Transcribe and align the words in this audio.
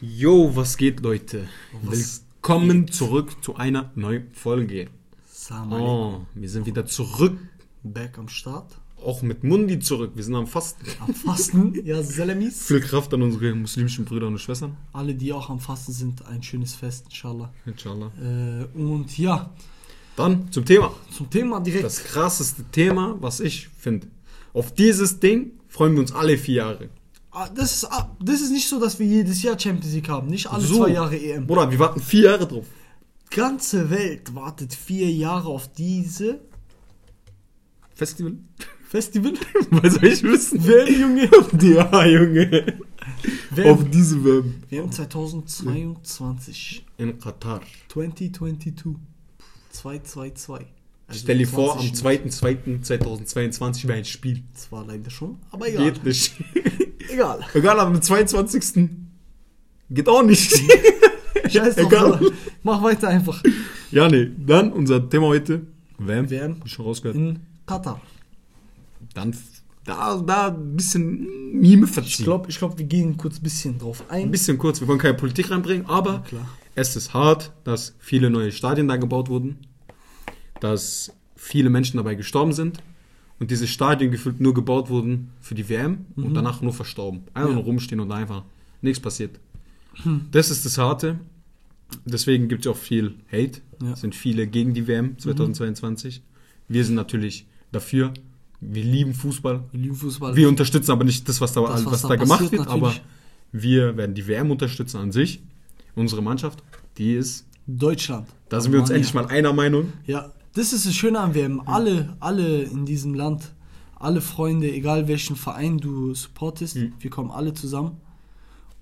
Yo, 0.00 0.54
was 0.54 0.76
geht, 0.76 1.00
Leute? 1.00 1.48
Was 1.82 2.22
Willkommen 2.34 2.88
zurück 2.88 3.42
zu 3.42 3.56
einer 3.56 3.92
neuen 3.94 4.30
Folge. 4.32 4.88
Salam. 5.26 5.72
Oh, 5.72 6.26
wir 6.34 6.48
sind 6.50 6.66
wieder 6.66 6.84
zurück. 6.84 7.38
Back 7.82 8.18
am 8.18 8.28
Start. 8.28 8.78
Auch 9.02 9.22
mit 9.22 9.42
Mundi 9.42 9.78
zurück. 9.78 10.12
Wir 10.14 10.22
sind 10.22 10.34
am 10.34 10.46
Fasten. 10.46 10.84
Am 11.00 11.14
Fasten. 11.14 11.74
ja, 11.86 12.02
Selamis. 12.02 12.66
Viel 12.66 12.80
Kraft 12.80 13.14
an 13.14 13.22
unsere 13.22 13.54
muslimischen 13.54 14.04
Brüder 14.04 14.26
und 14.26 14.38
Schwestern. 14.38 14.76
Alle, 14.92 15.14
die 15.14 15.32
auch 15.32 15.48
am 15.48 15.60
Fasten 15.60 15.92
sind, 15.92 16.26
ein 16.26 16.42
schönes 16.42 16.74
Fest, 16.74 17.06
inshallah. 17.08 17.50
Inshallah. 17.64 18.12
Äh, 18.20 18.78
und 18.78 19.16
ja, 19.16 19.50
Dann 20.14 20.52
zum 20.52 20.66
Thema. 20.66 20.94
zum 21.10 21.30
Thema 21.30 21.60
direkt. 21.60 21.84
Das 21.84 22.04
krasseste 22.04 22.64
Thema, 22.64 23.16
was 23.20 23.40
ich 23.40 23.68
finde. 23.68 24.08
Auf 24.52 24.74
dieses 24.74 25.20
Ding 25.20 25.52
freuen 25.68 25.94
wir 25.94 26.00
uns 26.00 26.12
alle 26.12 26.36
vier 26.36 26.54
Jahre. 26.56 26.90
Ah, 27.38 27.50
das, 27.54 27.82
ist, 27.82 27.88
das 28.18 28.40
ist 28.40 28.50
nicht 28.50 28.66
so, 28.66 28.80
dass 28.80 28.98
wir 28.98 29.06
jedes 29.06 29.42
Jahr 29.42 29.60
Champions 29.60 29.92
League 29.92 30.08
haben. 30.08 30.28
Nicht 30.28 30.46
alle 30.46 30.64
So. 30.64 30.78
zwei 30.78 30.92
Jahre 30.92 31.18
EM. 31.18 31.46
Bruder, 31.46 31.70
wir 31.70 31.78
warten 31.78 32.00
vier 32.00 32.30
Jahre 32.30 32.48
drauf. 32.48 32.64
Ganze 33.28 33.90
Welt 33.90 34.34
wartet 34.34 34.72
vier 34.72 35.10
Jahre 35.12 35.50
auf 35.50 35.70
diese 35.70 36.40
Festival? 37.94 38.38
Festival. 38.88 39.34
Was 39.70 39.96
soll 39.96 40.04
ich 40.06 40.22
wissen? 40.22 40.60
Wer, 40.62 40.90
Junge? 40.90 41.28
Ja, 41.62 42.06
Junge. 42.06 42.78
Wer, 43.50 43.70
Auf 43.70 43.84
diese 43.90 44.24
WM. 44.24 44.54
WM 44.70 44.90
2022. 44.90 46.86
In 46.96 47.18
Katar. 47.18 47.60
2022. 47.88 48.96
222. 49.72 50.66
Also 51.06 51.20
Stell 51.20 51.36
dir 51.36 51.46
vor, 51.46 51.78
am 51.78 51.92
20 51.94 52.32
2.2.2022 52.32 53.88
wäre 53.88 53.98
ein 53.98 54.06
Spiel. 54.06 54.42
Zwar 54.54 54.86
leider 54.86 55.10
schon, 55.10 55.36
aber 55.50 55.68
egal. 55.68 55.92
Geht 55.92 56.02
nicht. 56.02 56.32
Egal. 57.08 57.40
Egal, 57.54 57.80
am 57.80 58.00
22. 58.00 58.88
geht 59.90 60.08
auch 60.08 60.22
nicht. 60.22 60.52
Scheiß 61.48 61.76
drauf, 61.76 61.86
Egal. 61.92 62.16
Bruder. 62.18 62.32
Mach 62.62 62.82
weiter 62.82 63.08
einfach. 63.08 63.42
ja, 63.90 64.08
nee. 64.08 64.30
Dann 64.38 64.72
unser 64.72 65.08
Thema 65.08 65.26
heute. 65.26 65.66
WM. 65.98 66.30
WM. 66.30 66.56
Schon 66.66 66.84
rausgehört. 66.84 67.16
In 67.16 67.40
Katar. 67.66 68.00
Dann 69.14 69.34
da, 69.86 70.16
da 70.16 70.48
ein 70.48 70.76
bisschen 70.76 71.52
Mime 71.52 71.86
verziehen. 71.86 72.10
Ich 72.18 72.24
glaube, 72.24 72.50
ich 72.50 72.58
glaub, 72.58 72.76
wir 72.76 72.84
gehen 72.86 73.16
kurz 73.16 73.38
ein 73.38 73.42
bisschen 73.42 73.78
drauf 73.78 74.02
ein. 74.08 74.22
ein 74.24 74.30
bisschen 74.30 74.58
kurz, 74.58 74.80
wir 74.80 74.88
wollen 74.88 74.98
keine 74.98 75.14
Politik 75.14 75.50
reinbringen, 75.50 75.86
aber 75.86 76.24
klar. 76.28 76.48
es 76.74 76.96
ist 76.96 77.14
hart, 77.14 77.52
dass 77.64 77.94
viele 78.00 78.28
neue 78.28 78.50
Stadien 78.50 78.88
da 78.88 78.96
gebaut 78.96 79.28
wurden, 79.28 79.58
dass 80.60 81.12
viele 81.36 81.70
Menschen 81.70 81.98
dabei 81.98 82.16
gestorben 82.16 82.52
sind 82.52 82.82
und 83.38 83.50
diese 83.50 83.66
Stadien 83.66 84.10
gefühlt 84.10 84.40
nur 84.40 84.54
gebaut 84.54 84.88
wurden 84.88 85.30
für 85.40 85.54
die 85.54 85.68
WM 85.68 86.06
und 86.16 86.34
danach 86.34 86.62
nur 86.62 86.72
verstorben. 86.72 87.22
Einfach 87.34 87.52
nur 87.54 87.64
rumstehen 87.64 88.00
und 88.00 88.10
einfach 88.12 88.44
nichts 88.82 89.00
passiert. 89.00 89.38
Das 90.30 90.50
ist 90.50 90.64
das 90.64 90.78
Harte. 90.78 91.18
Deswegen 92.04 92.48
gibt 92.48 92.66
es 92.66 92.72
auch 92.72 92.76
viel 92.76 93.14
Hate. 93.30 93.60
Es 93.92 94.00
sind 94.00 94.14
viele 94.14 94.46
gegen 94.46 94.74
die 94.74 94.86
WM 94.86 95.18
2022. 95.18 96.22
Wir 96.68 96.84
sind 96.84 96.94
natürlich 96.94 97.46
dafür. 97.72 98.12
Wir 98.60 98.84
lieben 98.84 99.14
Fußball. 99.14 99.64
Wir 99.70 99.80
lieben 99.80 99.94
Fußball. 99.94 100.34
Wir 100.34 100.48
unterstützen 100.48 100.90
aber 100.90 101.04
nicht 101.04 101.28
das, 101.28 101.40
was 101.40 101.52
da, 101.52 101.60
Das, 101.62 101.84
was 101.84 101.92
was 101.92 102.02
da, 102.02 102.08
da 102.08 102.16
gemacht 102.16 102.50
wird, 102.50 102.66
aber 102.66 102.88
natürlich. 102.88 103.02
wir 103.52 103.96
werden 103.96 104.14
die 104.14 104.26
WM 104.26 104.50
unterstützen 104.50 104.98
an 104.98 105.12
sich. 105.12 105.42
Unsere 105.94 106.22
Mannschaft, 106.22 106.62
die 106.98 107.14
ist, 107.14 107.46
Deutschland. 107.66 108.28
da 108.48 108.60
sind 108.60 108.72
wir 108.72 108.80
uns 108.80 108.90
endlich 108.90 109.14
mal 109.14 109.26
einer 109.26 109.52
Meinung. 109.52 109.92
Ja, 110.06 110.32
das 110.56 110.72
ist 110.72 110.86
das 110.86 110.94
Schöne 110.94 111.20
an 111.20 111.34
WM. 111.34 111.62
Alle, 111.66 112.16
alle 112.20 112.62
in 112.62 112.84
diesem 112.86 113.14
Land, 113.14 113.52
alle 113.94 114.20
Freunde, 114.20 114.70
egal 114.72 115.06
welchen 115.08 115.36
Verein 115.36 115.78
du 115.78 116.14
supportest, 116.14 116.76
Mhm. 116.76 116.92
wir 116.98 117.10
kommen 117.10 117.30
alle 117.30 117.54
zusammen, 117.54 117.92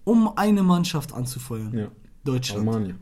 um 0.04 0.28
eine 0.36 0.62
Mannschaft 0.62 1.12
anzufeuern. 1.12 1.76
Ja. 1.76 1.88
Deutschland. 2.24 2.66
Almania. 2.68 2.94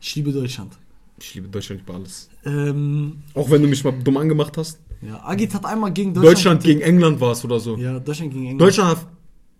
Ich 0.00 0.14
liebe 0.16 0.32
Deutschland. 0.32 0.76
Ich 1.18 1.34
liebe 1.34 1.48
Deutschland 1.48 1.80
über 1.82 1.94
alles. 1.94 2.28
Ähm, 2.44 3.22
Auch 3.34 3.48
wenn 3.50 3.62
du 3.62 3.68
mich 3.68 3.82
mal 3.84 3.92
dumm 3.92 4.16
angemacht 4.18 4.56
hast. 4.58 4.78
ja, 5.00 5.24
Agit 5.24 5.54
hat 5.54 5.64
einmal 5.64 5.92
gegen 5.92 6.12
Deutschland. 6.12 6.36
Deutschland, 6.36 6.62
gegen 6.64 6.80
England 6.80 7.20
war 7.20 7.32
es 7.32 7.44
oder 7.44 7.58
so. 7.60 7.76
Ja, 7.76 7.98
Deutschland 8.00 8.32
gegen 8.32 8.44
England. 8.44 8.60
Deutschland 8.60 8.90
hat 8.90 9.06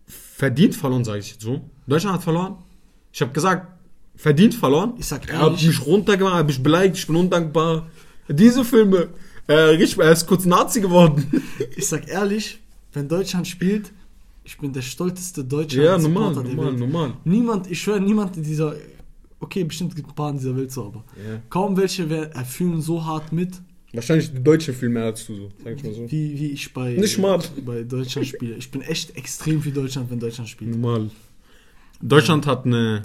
verdient 0.07 0.75
verloren, 0.75 1.05
sage 1.05 1.21
ich 1.21 1.31
jetzt 1.33 1.43
so. 1.43 1.61
Deutschland 1.87 2.17
hat 2.17 2.23
verloren. 2.25 2.57
Ich 3.13 3.21
habe 3.23 3.33
gesagt, 3.33 3.69
verdient 4.17 4.55
verloren. 4.55 4.95
Ich 4.99 5.07
sag 5.07 5.29
Er 5.29 5.39
hat 5.39 5.53
ehrlich. 5.53 5.67
mich 5.69 5.87
runtergemacht, 5.87 6.35
hat 6.35 6.47
mich 6.47 6.63
beleidigt, 6.63 6.99
ich 6.99 7.07
bin 7.07 7.17
undankbar. 7.17 7.87
Diese 8.29 8.65
Filme, 8.65 9.09
äh, 9.49 9.77
er 9.77 10.13
ist 10.13 10.27
kurz 10.27 10.45
Nazi 10.45 10.81
geworden. 10.81 11.43
Ich 11.77 11.87
sag 11.89 12.09
ehrlich, 12.09 12.61
wenn 12.93 13.09
Deutschland 13.09 13.47
spielt, 13.47 13.93
ich 14.45 14.57
bin 14.59 14.73
der 14.73 14.83
stolzeste 14.83 15.45
deutsche 15.45 15.83
ja, 15.83 15.99
normal, 15.99 16.35
normal, 16.35 16.67
Welt. 16.67 16.79
normal. 16.79 17.13
Niemand, 17.25 17.71
ich 17.71 17.81
schwöre, 17.81 18.01
niemand 18.01 18.37
in 18.37 18.43
dieser, 18.45 18.75
okay, 19.41 19.65
bestimmt 19.65 19.95
gibt 19.97 20.09
es 20.09 20.13
ein 20.13 20.17
paar 20.17 20.31
in 20.31 20.39
dieser 20.39 20.57
Welt 20.57 20.71
so, 20.71 20.87
aber 20.87 21.05
Ja. 21.17 21.41
kaum 21.51 21.77
welche 21.77 22.09
wer- 22.09 22.31
fühlen 22.45 22.81
so 22.81 23.05
hart 23.05 23.33
mit, 23.33 23.61
Wahrscheinlich 23.93 24.33
die 24.33 24.43
Deutsche 24.43 24.73
viel 24.73 24.89
mehr 24.89 25.05
als 25.05 25.25
du 25.25 25.37
so, 25.37 25.49
sag 25.63 25.77
ich 25.77 25.85
mal 25.85 25.95
so. 25.95 26.11
wie, 26.11 26.37
wie 26.41 26.47
ich 26.51 26.73
bei, 26.75 26.95
Nicht 26.95 27.17
mal. 27.19 27.39
bei 27.65 27.85
Deutschland 27.85 28.27
spiele. 28.27 28.57
Ich 28.57 28.69
bin 28.73 28.81
echt 28.83 29.17
extrem 29.17 29.63
für 29.63 29.71
Deutschland, 29.71 30.11
wenn 30.11 30.19
Deutschland 30.19 30.49
spielt. 30.51 30.73
Normal. 30.73 31.11
Deutschland 32.03 32.45
hat 32.49 32.67
eine 32.67 33.03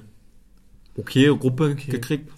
okay 0.98 1.28
Gruppe 1.38 1.72
Okay. 1.78 1.92
gekriegt. 1.92 2.32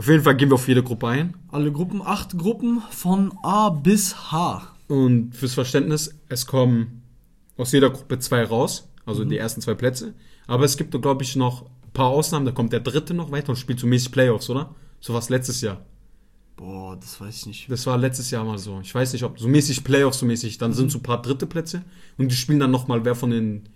Auf 0.00 0.08
jeden 0.08 0.24
Fall 0.24 0.34
gehen 0.34 0.48
wir 0.48 0.54
auf 0.54 0.66
jede 0.66 0.82
Gruppe 0.82 1.08
ein. 1.08 1.34
Alle 1.48 1.70
Gruppen, 1.70 2.00
acht 2.00 2.38
Gruppen 2.38 2.80
von 2.90 3.34
A 3.42 3.68
bis 3.68 4.32
H. 4.32 4.74
Und 4.88 5.36
fürs 5.36 5.52
Verständnis, 5.52 6.18
es 6.30 6.46
kommen 6.46 7.02
aus 7.58 7.72
jeder 7.72 7.90
Gruppe 7.90 8.18
zwei 8.18 8.42
raus, 8.42 8.88
also 9.04 9.26
die 9.26 9.36
ersten 9.36 9.60
zwei 9.60 9.74
Plätze. 9.74 10.14
Aber 10.46 10.64
es 10.64 10.78
gibt, 10.78 10.98
glaube 11.02 11.22
ich, 11.22 11.36
noch 11.36 11.66
ein 11.66 11.92
paar 11.92 12.06
Ausnahmen. 12.06 12.46
Da 12.46 12.52
kommt 12.52 12.72
der 12.72 12.80
dritte 12.80 13.12
noch 13.12 13.30
weiter 13.30 13.50
und 13.50 13.56
spielt 13.56 13.78
so 13.78 13.86
mäßig 13.86 14.10
Playoffs, 14.10 14.48
oder? 14.48 14.74
So 15.00 15.12
was 15.12 15.28
letztes 15.28 15.60
Jahr. 15.60 15.84
Boah, 16.56 16.96
das 16.96 17.20
weiß 17.20 17.36
ich 17.36 17.46
nicht. 17.46 17.70
Das 17.70 17.84
war 17.84 17.98
letztes 17.98 18.30
Jahr 18.30 18.46
mal 18.46 18.56
so. 18.56 18.80
Ich 18.80 18.94
weiß 18.94 19.12
nicht, 19.12 19.24
ob 19.24 19.38
so 19.38 19.48
mäßig 19.48 19.84
Playoffs, 19.84 20.20
so 20.20 20.24
mäßig. 20.24 20.56
Dann 20.56 20.72
sind 20.72 20.90
so 20.90 20.96
ein 20.96 21.02
paar 21.02 21.20
dritte 21.20 21.46
Plätze 21.46 21.82
und 22.16 22.32
die 22.32 22.36
spielen 22.36 22.60
dann 22.60 22.70
nochmal, 22.70 23.04
wer 23.04 23.14
von 23.14 23.32
den, 23.32 23.68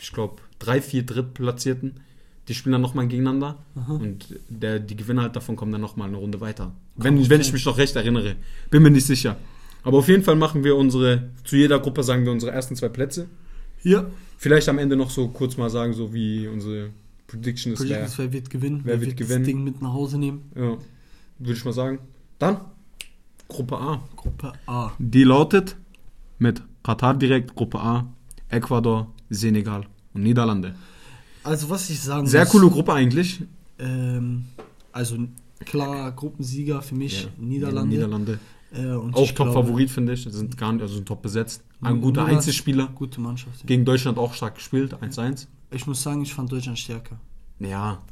ich 0.00 0.14
glaube, 0.14 0.36
drei, 0.58 0.80
vier 0.80 1.04
Drittplatzierten, 1.04 2.00
die 2.48 2.54
spielen 2.54 2.72
dann 2.72 2.82
nochmal 2.82 3.08
gegeneinander 3.08 3.56
und 3.88 4.38
der, 4.48 4.78
die 4.78 4.96
Gewinner 4.96 5.22
halt 5.22 5.36
davon 5.36 5.56
kommen 5.56 5.72
dann 5.72 5.80
nochmal 5.80 6.08
eine 6.08 6.16
Runde 6.16 6.40
weiter. 6.40 6.72
Wenn, 6.94 7.28
wenn 7.28 7.40
ich 7.40 7.52
mich 7.52 7.64
noch 7.64 7.78
recht 7.78 7.96
erinnere. 7.96 8.36
Bin 8.70 8.82
mir 8.82 8.90
nicht 8.90 9.06
sicher. 9.06 9.36
Aber 9.82 9.98
auf 9.98 10.08
jeden 10.08 10.22
Fall 10.22 10.36
machen 10.36 10.64
wir 10.64 10.76
unsere, 10.76 11.30
zu 11.44 11.56
jeder 11.56 11.78
Gruppe 11.78 12.02
sagen 12.02 12.24
wir 12.24 12.32
unsere 12.32 12.52
ersten 12.52 12.76
zwei 12.76 12.88
Plätze. 12.88 13.28
Ja. 13.82 14.06
Vielleicht 14.38 14.68
am 14.68 14.78
Ende 14.78 14.96
noch 14.96 15.10
so 15.10 15.28
kurz 15.28 15.56
mal 15.56 15.70
sagen, 15.70 15.92
so 15.92 16.12
wie 16.12 16.46
unsere 16.48 16.90
Prediction 17.26 17.72
ist. 17.72 17.80
Wer, 17.80 17.98
Predictions, 17.98 18.18
wer 18.18 18.32
wird 18.32 18.50
gewinnen? 18.50 18.80
wer 18.84 19.00
wird 19.00 19.16
gewinnen? 19.16 19.42
das 19.42 19.46
Ding 19.46 19.64
mit 19.64 19.82
nach 19.82 19.92
Hause 19.92 20.18
nehmen? 20.18 20.50
ja, 20.54 20.76
würde 21.38 21.52
ich 21.52 21.64
mal 21.64 21.72
sagen. 21.72 21.98
Dann 22.38 22.60
Gruppe 23.48 23.78
A. 23.78 24.02
Gruppe 24.16 24.52
A. 24.66 24.92
Die 24.98 25.24
lautet 25.24 25.76
mit 26.38 26.62
Katar 26.82 27.14
direkt, 27.14 27.54
Gruppe 27.54 27.78
A, 27.80 28.12
Ecuador, 28.48 29.12
Senegal 29.30 29.86
und 30.14 30.22
Niederlande. 30.22 30.74
Also 31.46 31.70
was 31.70 31.88
ich 31.90 32.00
sagen 32.00 32.26
Sehr 32.26 32.42
muss, 32.44 32.50
coole 32.52 32.68
Gruppe 32.68 32.92
eigentlich. 32.92 33.42
Ähm, 33.78 34.46
also 34.92 35.16
klar, 35.64 36.12
Gruppensieger 36.12 36.82
für 36.82 36.94
mich 36.94 37.24
Ja, 37.24 37.28
Niederlande. 37.38 37.94
Niederlande. 37.94 38.38
Äh, 38.74 38.92
Auch 38.92 39.30
Top-Favorit, 39.32 39.90
finde 39.90 40.12
ich. 40.14 40.24
Sind 40.28 40.56
gar 40.56 40.72
nicht, 40.72 40.82
also 40.82 40.96
sind 40.96 41.06
top 41.06 41.22
besetzt. 41.22 41.62
Ein 41.80 42.00
guter 42.00 42.24
Einzelspieler. 42.24 42.88
Gute 42.94 43.20
Mannschaft. 43.20 43.60
Ja. 43.60 43.66
Gegen 43.66 43.84
Deutschland 43.84 44.18
auch 44.18 44.34
stark 44.34 44.56
gespielt, 44.56 44.94
1-1. 44.94 45.46
Ich 45.70 45.86
muss 45.86 46.02
sagen, 46.02 46.22
ich 46.22 46.34
fand 46.34 46.50
Deutschland 46.50 46.78
stärker. 46.78 47.18
Ja, 47.58 48.02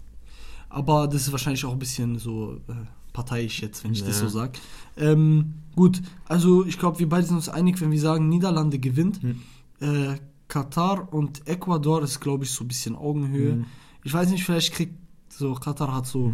Aber 0.71 1.07
das 1.07 1.23
ist 1.23 1.33
wahrscheinlich 1.33 1.65
auch 1.65 1.73
ein 1.73 1.79
bisschen 1.79 2.19
so 2.19 2.55
äh, 2.69 2.73
parteiisch 3.13 3.61
jetzt, 3.63 3.85
wenn 3.85 3.93
ich 3.93 4.03
das 4.05 4.21
Ja. 4.21 4.29
so 4.29 4.39
sage. 4.39 4.53
Ähm, 4.97 5.55
gut, 5.77 6.01
also 6.27 6.65
ich 6.65 6.79
glaube, 6.79 6.99
wir 6.99 7.09
beide 7.09 7.27
sind 7.27 7.37
uns 7.37 7.49
einig, 7.49 7.81
wenn 7.81 7.91
wir 7.91 8.01
sagen, 8.01 8.29
Niederlande 8.29 8.79
gewinnt. 8.79 9.21
Hm. 9.23 9.41
Äh, 9.81 10.17
Katar 10.49 11.13
und 11.13 11.47
Ecuador 11.49 12.03
ist, 12.03 12.21
glaube 12.21 12.45
ich, 12.45 12.51
so 12.51 12.65
ein 12.65 12.69
bisschen 12.69 12.97
Augenhöhe. 12.97 13.53
Hm. 13.53 13.65
Ich 14.03 14.13
weiß 14.13 14.31
nicht, 14.31 14.45
vielleicht 14.45 14.73
kriegt 14.73 14.95
so 15.29 15.55
Katar 15.55 15.93
hat 15.95 16.07
so, 16.07 16.33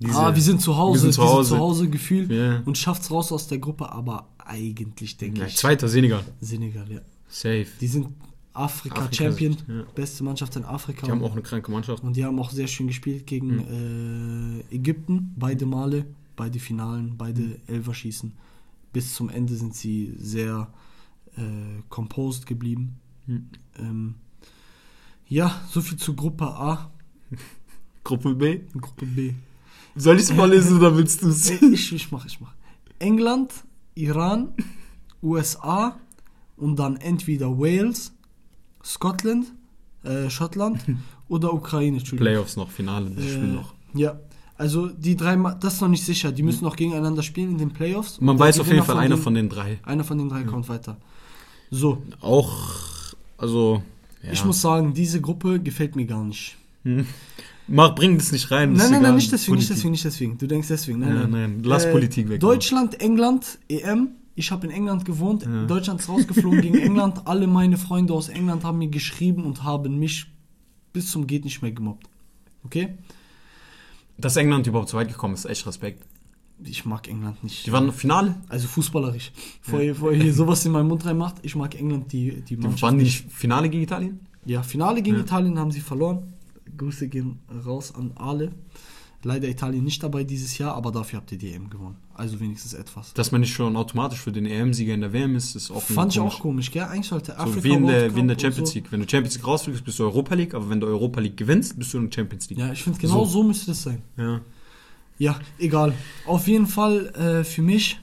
Diese- 0.00 0.14
ah, 0.18 0.34
wir 0.34 0.42
sind 0.42 0.60
zu 0.60 0.76
Hause, 0.76 0.94
wir 0.94 1.00
sind 1.00 1.14
zu 1.14 1.22
Hause. 1.22 1.50
Zuhause 1.50 1.88
Gefühl 1.88 2.30
Ja. 2.32 2.62
und 2.64 2.76
schafft's 2.76 3.10
raus 3.10 3.32
aus 3.32 3.46
der 3.48 3.58
Gruppe, 3.58 3.90
aber 3.90 4.28
eigentlich 4.38 5.16
denke 5.16 5.40
ja, 5.40 5.46
ich 5.46 5.56
zweiter 5.56 5.88
Senegal. 5.88 6.24
Senegal, 6.40 6.90
ja. 6.90 7.00
Safe. 7.28 7.66
Die 7.80 7.86
sind 7.86 8.08
Afrika, 8.54 9.02
Afrika 9.02 9.14
Champion, 9.24 9.56
ja. 9.68 9.84
beste 9.94 10.24
Mannschaft 10.24 10.56
in 10.56 10.64
Afrika. 10.64 11.06
Die 11.06 11.12
haben 11.12 11.22
auch 11.22 11.32
eine 11.32 11.42
kranke 11.42 11.70
Mannschaft. 11.70 12.02
Und 12.02 12.16
die 12.16 12.24
haben 12.24 12.38
auch 12.40 12.50
sehr 12.50 12.66
schön 12.66 12.88
gespielt 12.88 13.26
gegen 13.26 14.64
äh, 14.70 14.74
Ägypten, 14.74 15.34
beide 15.36 15.64
Male, 15.64 16.06
beide 16.34 16.58
Finalen, 16.58 17.16
beide 17.16 17.60
Elferschießen. 17.66 18.32
Bis 18.92 19.14
zum 19.14 19.28
Ende 19.28 19.54
sind 19.54 19.74
sie 19.76 20.14
sehr 20.18 20.68
äh, 21.36 21.40
composed 21.88 22.46
geblieben. 22.46 22.96
Ähm, 23.78 24.14
ja, 25.28 25.60
soviel 25.70 25.96
zu 25.98 26.14
Gruppe 26.14 26.46
A, 26.46 26.90
Gruppe 28.04 28.34
B. 28.34 28.60
Gruppe 28.80 29.06
B. 29.06 29.34
Soll 29.96 30.16
ich 30.16 30.22
es 30.22 30.34
mal 30.34 30.48
lesen 30.50 30.76
oder 30.78 30.96
willst 30.96 31.22
du 31.22 31.28
es? 31.28 31.50
Ich, 31.62 31.92
ich 31.92 32.10
mach, 32.10 32.24
ich 32.24 32.40
mach. 32.40 32.54
England, 32.98 33.52
Iran, 33.94 34.54
USA 35.22 35.96
und 36.56 36.76
dann 36.78 36.96
entweder 36.96 37.58
Wales, 37.58 38.12
Scotland, 38.84 39.52
äh, 40.04 40.30
Schottland 40.30 40.84
Oder 41.28 41.52
Ukraine. 41.52 41.98
Playoffs 42.00 42.56
noch, 42.56 42.70
Finale, 42.70 43.10
die 43.10 43.22
Äh, 43.22 43.28
spielen 43.28 43.54
noch. 43.56 43.74
Ja, 43.92 44.18
also 44.56 44.88
die 44.88 45.14
drei, 45.14 45.36
das 45.60 45.74
ist 45.74 45.80
noch 45.82 45.88
nicht 45.88 46.04
sicher. 46.04 46.32
Die 46.32 46.42
müssen 46.42 46.64
noch 46.64 46.74
gegeneinander 46.74 47.22
spielen 47.22 47.50
in 47.50 47.58
den 47.58 47.70
Playoffs. 47.70 48.18
Man 48.20 48.38
weiß 48.38 48.60
auf 48.60 48.68
jeden 48.68 48.82
Fall, 48.82 48.96
einer 48.96 49.18
von 49.18 49.34
den 49.34 49.50
drei. 49.50 49.78
Einer 49.82 50.04
von 50.04 50.16
den 50.16 50.30
drei 50.30 50.44
kommt 50.44 50.70
weiter. 50.70 50.96
So, 51.70 52.02
Auch, 52.22 52.50
also, 53.38 53.82
ja. 54.22 54.32
ich 54.32 54.44
muss 54.44 54.60
sagen, 54.60 54.92
diese 54.92 55.20
Gruppe 55.20 55.60
gefällt 55.60 55.96
mir 55.96 56.04
gar 56.04 56.24
nicht. 56.24 56.56
Mach, 57.66 57.94
bring 57.94 58.18
das 58.18 58.32
nicht 58.32 58.50
rein. 58.50 58.74
das 58.74 58.84
Nein, 58.84 58.92
nein, 58.92 59.02
nein, 59.02 59.14
nicht 59.16 59.32
deswegen, 59.32 59.56
nicht 59.56 59.68
Politik. 59.68 59.76
deswegen, 59.76 59.90
nicht 59.92 60.04
deswegen. 60.04 60.38
Du 60.38 60.46
denkst 60.46 60.68
deswegen. 60.68 60.98
Nein, 61.00 61.08
Ja, 61.08 61.14
nein. 61.26 61.30
nein, 61.30 61.62
lass 61.62 61.90
Politik 61.90 62.28
weg. 62.28 62.40
Deutschland, 62.40 63.00
England, 63.00 63.58
EM. 63.68 64.10
Ich 64.34 64.50
habe 64.52 64.66
in 64.66 64.72
England 64.72 65.04
gewohnt. 65.04 65.44
Ja. 65.44 65.64
Deutschland 65.66 66.00
ist 66.00 66.08
rausgeflogen 66.08 66.60
gegen 66.62 66.78
England. 66.78 67.22
Alle 67.26 67.46
meine 67.46 67.76
Freunde 67.76 68.12
aus 68.12 68.28
England 68.28 68.64
haben 68.64 68.78
mir 68.78 68.88
geschrieben 68.88 69.44
und 69.44 69.64
haben 69.64 69.98
mich 69.98 70.26
bis 70.92 71.10
zum 71.10 71.26
geht 71.26 71.44
nicht 71.44 71.60
mehr 71.60 71.72
gemobbt. 71.72 72.06
Okay? 72.64 72.94
Dass 74.16 74.36
England 74.36 74.66
überhaupt 74.66 74.88
so 74.88 74.96
weit 74.96 75.08
gekommen 75.08 75.34
ist, 75.34 75.44
echt 75.44 75.66
Respekt. 75.66 76.04
Ich 76.64 76.84
mag 76.84 77.08
England 77.08 77.42
nicht. 77.44 77.66
Die 77.66 77.72
waren 77.72 77.84
im 77.86 77.92
Finale. 77.92 78.34
Also 78.48 78.66
fußballerisch. 78.68 79.30
Bevor 79.64 79.80
ihr, 79.80 79.92
bevor 79.92 80.12
ihr 80.12 80.22
hier 80.22 80.34
sowas 80.34 80.64
in 80.66 80.72
meinen 80.72 80.88
Mund 80.88 81.04
reinmacht, 81.06 81.36
ich 81.42 81.54
mag 81.54 81.74
England 81.74 82.12
die, 82.12 82.42
die 82.42 82.56
Die 82.56 82.56
Mannschaft 82.56 82.82
waren 82.82 82.96
nicht. 82.96 83.30
Finale 83.30 83.68
gegen 83.68 83.82
Italien? 83.84 84.20
Ja, 84.44 84.62
Finale 84.62 85.02
gegen 85.02 85.16
Ja. 85.16 85.22
Italien 85.22 85.58
haben 85.58 85.70
sie 85.70 85.80
verloren. 85.80 86.32
Grüße 86.76 87.08
gehen 87.08 87.38
raus 87.64 87.94
an 87.94 88.12
alle. 88.16 88.50
Leider 89.24 89.48
Italien 89.48 89.82
nicht 89.82 90.00
dabei 90.02 90.22
dieses 90.22 90.58
Jahr, 90.58 90.74
aber 90.74 90.92
dafür 90.92 91.18
habt 91.18 91.32
ihr 91.32 91.38
die 91.38 91.52
EM 91.52 91.68
gewonnen. 91.70 91.96
Also 92.14 92.38
wenigstens 92.38 92.72
etwas. 92.72 93.14
Dass 93.14 93.32
man 93.32 93.40
nicht 93.40 93.52
schon 93.52 93.76
automatisch 93.76 94.20
für 94.20 94.30
den 94.30 94.46
EM-Sieger 94.46 94.94
in 94.94 95.00
der 95.00 95.12
WM 95.12 95.34
ist, 95.34 95.56
ist 95.56 95.72
auch 95.72 95.82
Fand 95.82 96.12
ich 96.12 96.18
komisch. 96.20 96.34
auch 96.34 96.40
komisch, 96.40 96.70
gell? 96.70 96.84
Eigentlich 96.84 97.08
sollte 97.08 97.36
Afrika 97.36 97.58
So 97.60 97.64
wie 97.64 97.72
in 97.72 97.86
der, 97.86 98.14
wie 98.14 98.20
in 98.20 98.28
der 98.28 98.38
Champions 98.38 98.70
so. 98.70 98.74
League. 98.76 98.92
Wenn 98.92 99.00
du 99.00 99.08
Champions 99.08 99.34
League 99.34 99.46
rausfliegst, 99.46 99.84
bist 99.84 99.98
du 99.98 100.04
Europa 100.04 100.34
League, 100.36 100.54
aber 100.54 100.70
wenn 100.70 100.80
du 100.80 100.86
Europa 100.86 101.20
League 101.20 101.36
gewinnst, 101.36 101.76
bist 101.78 101.92
du 101.94 101.98
in 101.98 102.08
der 102.10 102.12
Champions 102.14 102.48
League. 102.48 102.58
Ja, 102.60 102.72
ich 102.72 102.82
finde 102.82 102.98
genau 103.00 103.24
So. 103.24 103.30
so. 103.30 103.42
müsste 103.42 103.72
es 103.72 103.82
sein. 103.82 104.02
Ja. 104.16 104.40
Ja, 105.18 105.38
egal. 105.58 105.94
Auf 106.26 106.46
jeden 106.46 106.66
Fall 106.66 107.06
äh, 107.14 107.44
für 107.44 107.62
mich 107.62 108.00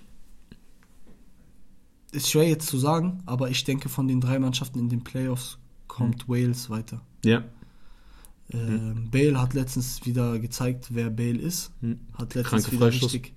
ist 2.12 2.30
schwer 2.30 2.48
jetzt 2.48 2.68
zu 2.68 2.78
sagen, 2.78 3.22
aber 3.26 3.50
ich 3.50 3.64
denke 3.64 3.90
von 3.90 4.08
den 4.08 4.22
drei 4.22 4.40
Mannschaften 4.40 4.80
in 4.80 4.90
den 4.90 5.04
Playoffs 5.04 5.58
kommt 5.88 6.28
Wales 6.30 6.70
weiter. 6.70 7.02
ja. 7.24 7.44
Ähm, 8.54 9.10
Bale 9.10 9.42
hat 9.42 9.56
letztens 9.56 10.06
wieder 10.06 10.38
gezeigt, 10.38 10.90
wer 10.92 11.10
Bale 11.10 11.40
ist. 11.40 11.72
Hm. 11.82 12.00
Hat 12.14 12.36
letztens 12.36 12.64
Kranke 12.66 12.72
wieder 12.74 12.92
Freistoß. 12.92 13.14
richtig. 13.16 13.34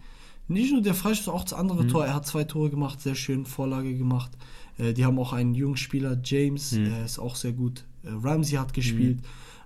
Nicht 0.48 0.70
nur 0.70 0.82
der 0.82 0.92
Freistoß, 0.92 1.28
auch 1.32 1.44
das 1.44 1.54
andere 1.54 1.86
Tor. 1.86 2.04
Er 2.04 2.14
hat 2.14 2.26
zwei 2.26 2.44
Tore 2.44 2.68
gemacht, 2.68 3.00
sehr 3.00 3.14
schön 3.14 3.46
Vorlage 3.46 3.96
gemacht. 3.96 4.30
Äh, 4.76 4.92
die 4.92 5.06
haben 5.06 5.18
auch 5.18 5.32
einen 5.32 5.54
jungen 5.54 5.78
Spieler, 5.78 6.18
James, 6.22 6.72
Hm. 6.72 6.92
er 6.92 7.04
ist 7.06 7.18
auch 7.18 7.36
sehr 7.36 7.52
gut. 7.54 7.86
Äh, 8.02 8.08
Ramsey 8.22 8.56
hat 8.58 8.74
gespielt. 8.74 9.20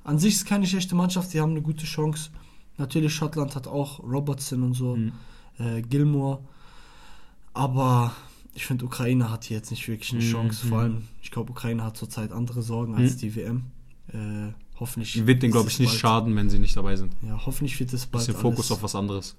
An 0.04 0.20
sich 0.20 0.34
ist 0.34 0.46
keine 0.46 0.64
schlechte 0.64 0.94
Mannschaft, 0.94 1.32
die 1.34 1.40
haben 1.40 1.50
eine 1.50 1.62
gute 1.62 1.86
Chance. 1.86 2.30
Natürlich, 2.82 3.14
Schottland 3.14 3.54
hat 3.54 3.66
auch 3.68 4.00
Robertson 4.02 4.62
und 4.64 4.74
so, 4.74 4.96
Hm. 4.96 5.12
äh, 5.58 5.82
Gilmore. 5.82 6.40
Aber 7.54 8.12
ich 8.54 8.66
finde, 8.66 8.84
Ukraine 8.84 9.30
hat 9.30 9.44
hier 9.44 9.56
jetzt 9.58 9.70
nicht 9.70 9.86
wirklich 9.88 10.12
eine 10.12 10.22
Hm, 10.22 10.30
Chance. 10.30 10.62
hm. 10.64 10.68
Vor 10.68 10.78
allem, 10.80 11.02
ich 11.22 11.30
glaube, 11.30 11.50
Ukraine 11.52 11.84
hat 11.84 11.96
zurzeit 11.96 12.32
andere 12.32 12.62
Sorgen 12.62 12.94
als 12.96 13.12
Hm. 13.12 13.18
die 13.18 13.36
WM. 13.36 13.62
Äh, 14.12 14.52
hoffentlich. 14.80 15.26
Wird 15.26 15.42
denen, 15.42 15.52
glaube 15.52 15.68
ich, 15.70 15.78
nicht 15.78 15.90
bald- 15.90 16.00
schaden, 16.00 16.34
wenn 16.36 16.50
sie 16.50 16.58
nicht 16.58 16.76
dabei 16.76 16.96
sind. 16.96 17.12
Ja, 17.26 17.40
hoffentlich 17.46 17.78
wird 17.78 17.92
es 17.92 18.06
bald 18.06 18.26
Bisschen 18.26 18.40
Fokus 18.40 18.66
alles, 18.66 18.72
auf 18.72 18.82
was 18.82 18.94
anderes. 18.94 19.36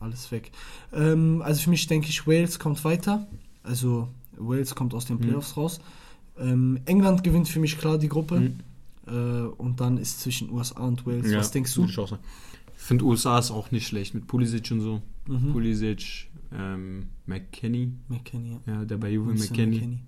alles 0.00 0.30
weg. 0.30 0.52
Ähm, 0.92 1.42
also 1.42 1.62
für 1.62 1.70
mich 1.70 1.86
denke 1.86 2.08
ich, 2.08 2.26
Wales 2.26 2.58
kommt 2.58 2.84
weiter. 2.84 3.26
Also 3.62 4.08
Wales 4.36 4.74
kommt 4.74 4.94
aus 4.94 5.06
den 5.06 5.16
Mhm. 5.16 5.20
Playoffs 5.22 5.56
raus. 5.56 5.80
Ähm, 6.38 6.80
England 6.84 7.24
gewinnt 7.24 7.48
für 7.48 7.58
mich 7.60 7.78
klar 7.78 7.98
die 7.98 8.08
Gruppe. 8.08 8.40
Mhm. 8.40 8.58
Äh, 9.08 9.46
und 9.56 9.80
dann 9.80 9.96
ist 9.98 10.20
zwischen 10.20 10.50
USA 10.52 10.80
und 10.84 11.06
Wales. 11.06 11.30
Ja, 11.30 11.38
Was 11.38 11.50
denkst 11.50 11.74
du? 11.74 11.88
sagen. 11.88 12.18
ich 12.22 12.57
finde 12.82 13.04
USA 13.04 13.38
ist 13.38 13.50
auch 13.50 13.70
nicht 13.70 13.86
schlecht 13.86 14.14
mit 14.14 14.26
Pulisic 14.26 14.70
und 14.70 14.80
so. 14.80 15.02
Mhm. 15.26 15.52
Pulisic, 15.52 16.30
ähm, 16.52 17.08
McKenny, 17.26 17.92
McKenny. 18.08 18.58
ja. 18.66 18.74
ja, 18.74 18.84
der 18.84 18.96
bei 18.96 19.10
Juve 19.10 19.30
Winston 19.30 19.56
McKenny. 19.56 19.98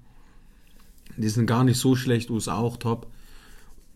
Die 1.17 1.29
sind 1.29 1.47
gar 1.47 1.65
nicht 1.65 1.79
so 1.79 1.97
schlecht, 1.97 2.31
USA 2.31 2.57
auch 2.57 2.77
top. 2.77 3.11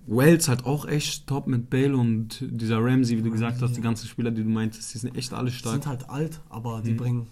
Wales 0.07 0.49
halt 0.49 0.67
auch 0.67 0.85
echt 0.87 1.27
top 1.27 1.47
mit 1.47 1.71
Bale 1.71 1.97
und 1.97 2.45
dieser 2.47 2.85
Ramsey, 2.85 3.17
wie 3.17 3.23
du 3.23 3.31
gesagt 3.31 3.53
Ramsey, 3.53 3.69
hast, 3.69 3.77
die 3.77 3.81
ganzen 3.81 4.07
Spieler, 4.07 4.31
die 4.31 4.43
du 4.43 4.49
meintest, 4.51 4.93
die 4.93 4.99
sind 4.99 5.17
echt 5.17 5.33
alle 5.33 5.51
Die 5.51 5.57
stark. 5.57 5.73
sind 5.75 5.87
halt 5.87 6.11
alt, 6.11 6.41
aber 6.51 6.83
die 6.85 6.93
Mhm. 6.93 6.97
bringen. 6.99 7.27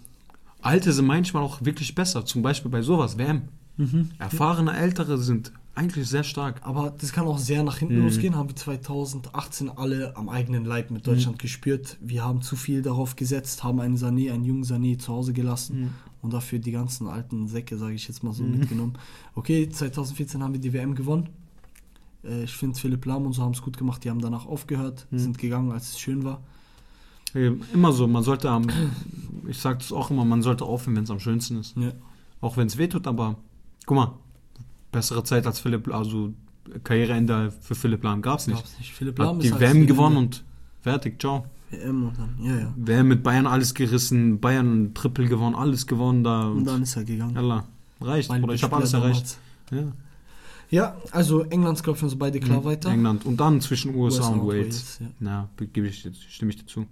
Alte 0.61 0.91
sind 0.93 1.05
manchmal 1.05 1.43
auch 1.43 1.63
wirklich 1.63 1.93
besser, 1.93 2.25
zum 2.25 2.41
Beispiel 2.41 2.71
bei 2.71 2.81
sowas, 2.81 3.17
WM. 3.17 3.43
Erfahrene 4.17 4.75
Ältere 4.75 5.17
sind 5.17 5.51
eigentlich 5.75 6.07
sehr 6.07 6.23
stark. 6.23 6.61
Aber 6.63 6.93
das 6.99 7.11
kann 7.13 7.25
auch 7.25 7.39
sehr 7.39 7.63
nach 7.63 7.77
hinten 7.77 7.97
Mhm. 7.97 8.03
losgehen. 8.03 8.35
Haben 8.35 8.49
wir 8.49 8.55
2018 8.55 9.69
alle 9.69 10.15
am 10.15 10.29
eigenen 10.29 10.65
Leib 10.65 10.91
mit 10.91 11.07
Deutschland 11.07 11.39
gespürt. 11.39 11.97
Wir 11.99 12.23
haben 12.23 12.41
zu 12.41 12.55
viel 12.55 12.81
darauf 12.81 13.15
gesetzt, 13.15 13.63
haben 13.63 13.79
einen 13.79 13.97
Sané, 13.97 14.31
einen 14.31 14.43
jungen 14.45 14.63
Sané 14.63 14.99
zu 14.99 15.11
Hause 15.13 15.33
gelassen 15.33 15.79
Mhm. 15.81 15.89
und 16.21 16.33
dafür 16.33 16.59
die 16.59 16.71
ganzen 16.71 17.07
alten 17.07 17.47
Säcke, 17.47 17.77
sage 17.77 17.95
ich 17.95 18.07
jetzt 18.07 18.23
mal 18.23 18.33
so, 18.33 18.43
mitgenommen. 18.43 18.93
Okay, 19.33 19.67
2014 19.67 20.43
haben 20.43 20.53
wir 20.53 20.59
die 20.61 20.73
WM 20.73 20.93
gewonnen. 20.95 21.29
Äh, 22.23 22.43
Ich 22.43 22.55
finde, 22.55 22.79
Philipp 22.79 23.05
Lahm 23.05 23.25
und 23.25 23.33
so 23.33 23.41
haben 23.41 23.53
es 23.53 23.61
gut 23.61 23.77
gemacht. 23.77 24.03
Die 24.03 24.09
haben 24.09 24.21
danach 24.21 24.45
aufgehört, 24.45 25.07
Mhm. 25.11 25.17
sind 25.19 25.37
gegangen, 25.39 25.71
als 25.71 25.89
es 25.89 25.99
schön 25.99 26.23
war. 26.23 26.41
Immer 27.73 27.91
so, 27.91 28.07
man 28.07 28.21
sollte 28.21 28.47
am, 28.51 28.67
ich 29.47 29.57
sage 29.57 29.79
das 29.79 29.91
auch 29.91 30.11
immer, 30.11 30.23
man 30.23 30.43
sollte 30.43 30.65
aufhören, 30.65 30.95
wenn 30.97 31.03
es 31.05 31.09
am 31.09 31.19
schönsten 31.19 31.57
ist. 31.59 31.75
Ja. 31.75 31.91
Auch 32.41 32.57
wenn 32.57 32.67
es 32.67 32.77
wehtut, 32.77 33.07
aber 33.07 33.37
guck 33.87 33.95
mal, 33.97 34.13
bessere 34.93 35.23
Zeit 35.25 35.45
als 35.45 35.59
Philipp, 35.59 35.93
also 35.93 36.33
Karriereende 36.85 37.51
für 37.59 37.75
Philipp 37.75 38.03
Lahm 38.03 38.21
gab 38.21 38.39
es 38.39 38.47
nicht. 38.47 38.57
Gab's 38.57 38.77
nicht. 38.79 38.93
Philipp 38.93 39.19
Lahm 39.19 39.35
Hat 39.37 39.43
die 39.43 39.51
als 39.51 39.59
WM 39.59 39.85
gewonnen 39.85 40.15
und 40.15 40.43
fertig, 40.81 41.19
ciao. 41.19 41.45
WM 41.71 42.07
und 42.07 42.17
dann, 42.17 42.35
ja, 42.41 42.55
ja. 42.59 42.73
WM 42.77 43.07
mit 43.09 43.21
Bayern 43.23 43.47
alles 43.47 43.73
gerissen, 43.73 44.39
Bayern 44.39 44.93
Triple 44.93 45.27
gewonnen, 45.27 45.55
alles 45.55 45.85
gewonnen 45.87 46.23
da. 46.23 46.47
Und 46.47 46.59
Und 46.59 46.65
dann 46.65 46.83
ist 46.83 46.95
er 46.95 47.03
gegangen. 47.03 47.35
Yalla, 47.35 47.65
reicht, 47.99 48.29
Mein 48.29 48.43
oder 48.43 48.53
ich 48.53 48.63
habe 48.63 48.75
alles 48.77 48.93
erreicht. 48.93 49.37
Ja. 49.71 49.91
Ja, 50.69 50.95
also 51.11 51.43
England 51.43 51.83
glaube 51.83 51.97
ich, 51.97 52.03
uns 52.03 52.17
beide 52.17 52.39
klar 52.39 52.61
Mhm. 52.61 52.65
weiter. 52.65 52.89
England 52.89 53.25
und 53.25 53.37
dann 53.39 53.59
zwischen 53.61 53.93
USA, 53.95 54.27
und 54.29 54.47
Wales. 54.47 54.97
ja. 55.01 55.07
Na, 55.19 55.49
gebe 55.73 55.87
ich, 55.87 56.03
jetzt- 56.03 56.23
stimme 56.31 56.51
ich 56.51 56.57
dir 56.57 56.65
zu. 56.65 56.85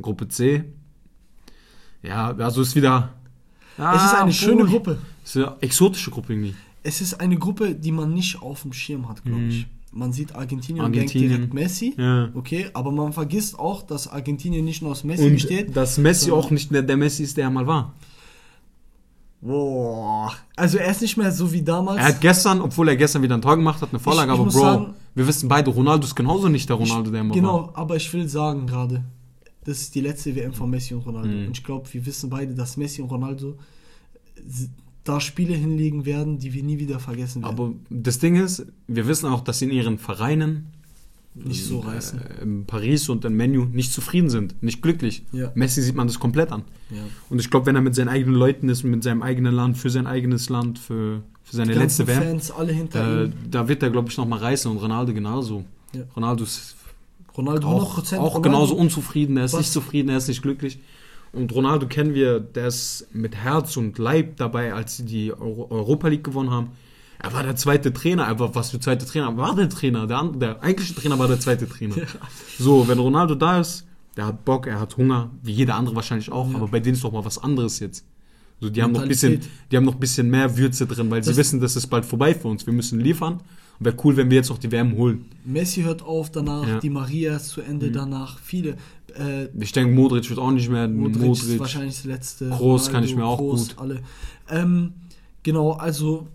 Gruppe 0.00 0.28
C. 0.28 0.64
Ja, 2.02 2.34
also 2.36 2.60
ist 2.62 2.74
wieder. 2.76 3.10
Es 3.78 3.78
ist 3.78 3.84
Ah, 3.84 4.22
eine 4.22 4.32
schöne 4.32 4.62
obwohl- 4.62 4.68
Gruppe. 4.70 4.98
Es 5.24 5.36
ist 5.36 5.44
eine 5.46 5.56
exotische 5.60 6.10
Gruppe 6.10 6.32
irgendwie. 6.34 6.54
Es 6.88 7.00
ist 7.00 7.14
eine 7.20 7.36
Gruppe, 7.36 7.74
die 7.74 7.92
man 7.92 8.14
nicht 8.14 8.40
auf 8.42 8.62
dem 8.62 8.72
Schirm 8.72 9.08
hat, 9.08 9.22
glaube 9.24 9.40
Mhm. 9.40 9.48
ich. 9.50 9.66
Man 9.92 10.12
sieht 10.12 10.34
Argentinien, 10.34 10.84
Argentinien. 10.84 11.32
und 11.32 11.38
denkt 11.40 11.54
direkt 11.54 11.54
Messi. 11.54 11.94
Ja. 11.96 12.28
Okay, 12.34 12.66
aber 12.74 12.90
man 12.92 13.12
vergisst 13.12 13.58
auch, 13.58 13.82
dass 13.82 14.06
Argentinien 14.08 14.64
nicht 14.64 14.82
nur 14.82 14.90
aus 14.92 15.02
Messi 15.04 15.24
Und 15.26 15.32
besteht. 15.32 15.74
dass 15.76 15.96
Messi 15.98 16.30
auch 16.30 16.50
nicht 16.50 16.70
mehr 16.70 16.82
der 16.82 16.96
Messi 16.96 17.22
ist, 17.24 17.36
der 17.36 17.44
er 17.44 17.50
mal 17.50 17.66
war. 17.66 17.94
Boah. 19.40 20.32
Also 20.56 20.78
er 20.78 20.90
ist 20.90 21.02
nicht 21.02 21.16
mehr 21.16 21.30
so 21.32 21.52
wie 21.52 21.62
damals. 21.62 21.98
Er 21.98 22.06
hat 22.06 22.20
gestern, 22.20 22.60
obwohl 22.60 22.88
er 22.88 22.96
gestern 22.96 23.22
wieder 23.22 23.34
ein 23.36 23.42
Tor 23.42 23.56
gemacht 23.56 23.80
hat, 23.82 23.90
eine 23.90 23.98
Vorlage, 23.98 24.30
Ich- 24.32 24.34
ich 24.34 24.40
aber 24.40 24.50
Bro, 24.50 24.58
sagen- 24.60 24.94
wir 25.14 25.26
wissen 25.26 25.48
beide, 25.48 25.70
Ronaldo 25.70 26.04
ist 26.06 26.14
genauso 26.14 26.48
nicht 26.48 26.68
der 26.68 26.76
Ronaldo, 26.76 27.10
der 27.10 27.20
immer 27.20 27.30
war. 27.30 27.36
genau, 27.36 27.70
aber 27.74 27.96
ich 27.96 28.12
will 28.12 28.28
sagen 28.28 28.66
gerade, 28.66 29.04
das 29.64 29.78
ist 29.80 29.94
die 29.94 30.00
letzte 30.00 30.34
WM 30.34 30.52
von 30.52 30.68
Messi 30.70 30.94
und 30.94 31.06
Ronaldo. 31.06 31.28
Mhm. 31.28 31.46
Und 31.48 31.56
ich 31.58 31.64
glaube, 31.64 31.88
wir 31.92 32.04
wissen 32.06 32.28
beide, 32.30 32.54
dass 32.54 32.76
Messi 32.76 33.02
und 33.02 33.10
Ronaldo 33.10 33.56
da 35.08 35.20
Spiele 35.20 35.54
hinlegen 35.54 36.04
werden, 36.04 36.38
die 36.38 36.52
wir 36.52 36.62
nie 36.62 36.78
wieder 36.78 36.98
vergessen 36.98 37.42
werden. 37.42 37.54
Aber 37.54 37.72
das 37.90 38.18
Ding 38.18 38.36
ist, 38.36 38.66
wir 38.86 39.06
wissen 39.06 39.26
auch, 39.26 39.40
dass 39.42 39.60
sie 39.60 39.66
in 39.66 39.70
ihren 39.72 39.98
Vereinen 39.98 40.66
nicht 41.34 41.64
so 41.64 41.80
reißen. 41.80 42.20
äh, 42.20 42.42
in 42.42 42.64
Paris 42.64 43.08
und 43.08 43.24
in 43.24 43.34
Menu 43.34 43.66
nicht 43.66 43.92
zufrieden 43.92 44.30
sind, 44.30 44.62
nicht 44.62 44.82
glücklich. 44.82 45.22
Ja. 45.32 45.52
Messi 45.54 45.82
sieht 45.82 45.94
man 45.94 46.06
das 46.06 46.18
komplett 46.18 46.50
an. 46.50 46.62
Ja. 46.90 47.02
Und 47.28 47.40
ich 47.40 47.50
glaube, 47.50 47.66
wenn 47.66 47.76
er 47.76 47.82
mit 47.82 47.94
seinen 47.94 48.08
eigenen 48.08 48.36
Leuten 48.36 48.68
ist, 48.68 48.84
mit 48.84 49.02
seinem 49.02 49.22
eigenen 49.22 49.54
Land, 49.54 49.76
für 49.76 49.90
sein 49.90 50.06
eigenes 50.06 50.48
Land, 50.48 50.78
für, 50.78 51.22
für 51.44 51.56
seine 51.56 51.74
letzte 51.74 52.06
WM, 52.06 52.22
Fans, 52.22 52.50
alle 52.50 52.72
hinter 52.72 53.24
äh, 53.24 53.30
da 53.50 53.68
wird 53.68 53.82
er, 53.82 53.90
glaube 53.90 54.08
ich, 54.08 54.16
nochmal 54.16 54.38
reißen 54.38 54.70
und 54.70 54.78
Ronaldo 54.78 55.12
genauso. 55.12 55.64
Ja. 55.94 56.02
Ronaldo 56.14 56.44
ist 56.44 56.76
Ronaldo 57.36 57.68
auch, 57.68 57.98
100%. 57.98 58.16
auch 58.16 58.18
Ronaldo, 58.18 58.40
genauso 58.40 58.76
unzufrieden, 58.76 59.36
er 59.36 59.44
ist 59.44 59.52
Was? 59.52 59.60
nicht 59.60 59.72
zufrieden, 59.72 60.08
er 60.08 60.16
ist 60.16 60.28
nicht 60.28 60.40
glücklich. 60.40 60.78
Und 61.32 61.54
Ronaldo 61.54 61.86
kennen 61.86 62.14
wir, 62.14 62.40
der 62.40 62.68
ist 62.68 63.08
mit 63.12 63.34
Herz 63.36 63.76
und 63.76 63.98
Leib 63.98 64.36
dabei, 64.36 64.72
als 64.72 64.96
sie 64.96 65.04
die 65.04 65.32
Euro 65.32 65.66
Europa 65.70 66.08
League 66.08 66.24
gewonnen 66.24 66.50
haben. 66.50 66.70
Er 67.18 67.32
war 67.32 67.42
der 67.42 67.56
zweite 67.56 67.92
Trainer, 67.92 68.24
er 68.24 68.38
war 68.38 68.54
was 68.54 68.70
für 68.70 68.80
zweite 68.80 69.04
Trainer, 69.06 69.26
er 69.28 69.36
war 69.36 69.54
der 69.54 69.68
Trainer, 69.68 70.06
der, 70.06 70.22
der 70.34 70.62
eigentliche 70.62 70.94
Trainer 70.94 71.18
war 71.18 71.28
der 71.28 71.40
zweite 71.40 71.68
Trainer. 71.68 71.94
So, 72.58 72.86
wenn 72.88 72.98
Ronaldo 72.98 73.34
da 73.34 73.60
ist, 73.60 73.86
der 74.16 74.26
hat 74.26 74.44
Bock, 74.44 74.66
er 74.66 74.80
hat 74.80 74.96
Hunger, 74.96 75.30
wie 75.42 75.52
jeder 75.52 75.74
andere 75.76 75.94
wahrscheinlich 75.96 76.30
auch, 76.32 76.48
Ja. 76.50 76.56
aber 76.56 76.68
bei 76.68 76.80
denen 76.80 76.94
ist 76.94 77.04
doch 77.04 77.12
mal 77.12 77.24
was 77.24 77.38
anderes 77.38 77.80
jetzt. 77.80 78.04
So, 78.60 78.70
die 78.70 78.82
haben 78.82 78.92
noch 78.92 79.02
ein 79.02 79.08
bisschen, 79.08 79.40
die 79.70 79.76
haben 79.76 79.84
noch 79.84 79.94
ein 79.94 80.00
bisschen 80.00 80.30
mehr 80.30 80.56
Würze 80.56 80.86
drin, 80.86 81.10
weil 81.10 81.22
sie 81.22 81.30
Das- 81.30 81.36
wissen, 81.36 81.60
das 81.60 81.76
ist 81.76 81.88
bald 81.88 82.06
vorbei 82.06 82.34
für 82.34 82.48
uns. 82.48 82.64
Wir 82.66 82.72
müssen 82.72 83.00
liefern. 83.00 83.40
Und 83.78 83.84
wäre 83.84 83.96
cool, 84.04 84.16
wenn 84.16 84.30
wir 84.30 84.36
jetzt 84.38 84.48
noch 84.48 84.56
die 84.56 84.72
WM 84.72 84.96
holen. 84.96 85.26
Messi 85.44 85.82
hört 85.82 86.02
auf 86.02 86.30
danach, 86.32 86.66
Ja. 86.66 86.78
die 86.80 86.88
Maria 86.88 87.36
ist 87.36 87.48
zu 87.48 87.60
Ende 87.60 87.88
Mhm. 87.88 87.92
danach, 87.92 88.38
viele. 88.38 88.78
Äh, 89.14 89.46
Ich 89.58 89.72
denke, 89.72 89.94
Modric 89.94 90.28
wird 90.28 90.38
auch 90.38 90.50
nicht 90.50 90.68
mehr. 90.68 90.88
Modric, 90.88 91.22
Modric. 91.26 91.48
ist 91.48 91.58
wahrscheinlich 91.58 91.94
das 91.96 92.04
letzte. 92.04 92.50
Kroos 92.50 92.90
kann 92.90 93.04
ich 93.04 93.14
mir 93.14 93.24
auch 93.24 93.38
Kroos, 93.38 93.68
gut. 93.70 93.78
Alle. 93.78 94.00
Ähm, 94.48 94.92
genau, 95.42 95.72
also 95.72 96.28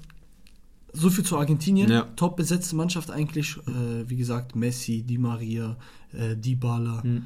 So 0.93 1.09
viel 1.09 1.23
zu 1.23 1.37
Argentinien. 1.37 1.89
Ja. 1.89 2.01
Top 2.15 2.35
besetzte 2.35 2.75
Mannschaft 2.75 3.11
eigentlich. 3.11 3.55
Äh, 3.67 4.09
wie 4.09 4.17
gesagt, 4.17 4.55
Messi, 4.55 5.03
Di 5.03 5.17
Maria, 5.17 5.77
äh, 6.13 6.35
Dybala. 6.35 7.03
Hm. 7.03 7.25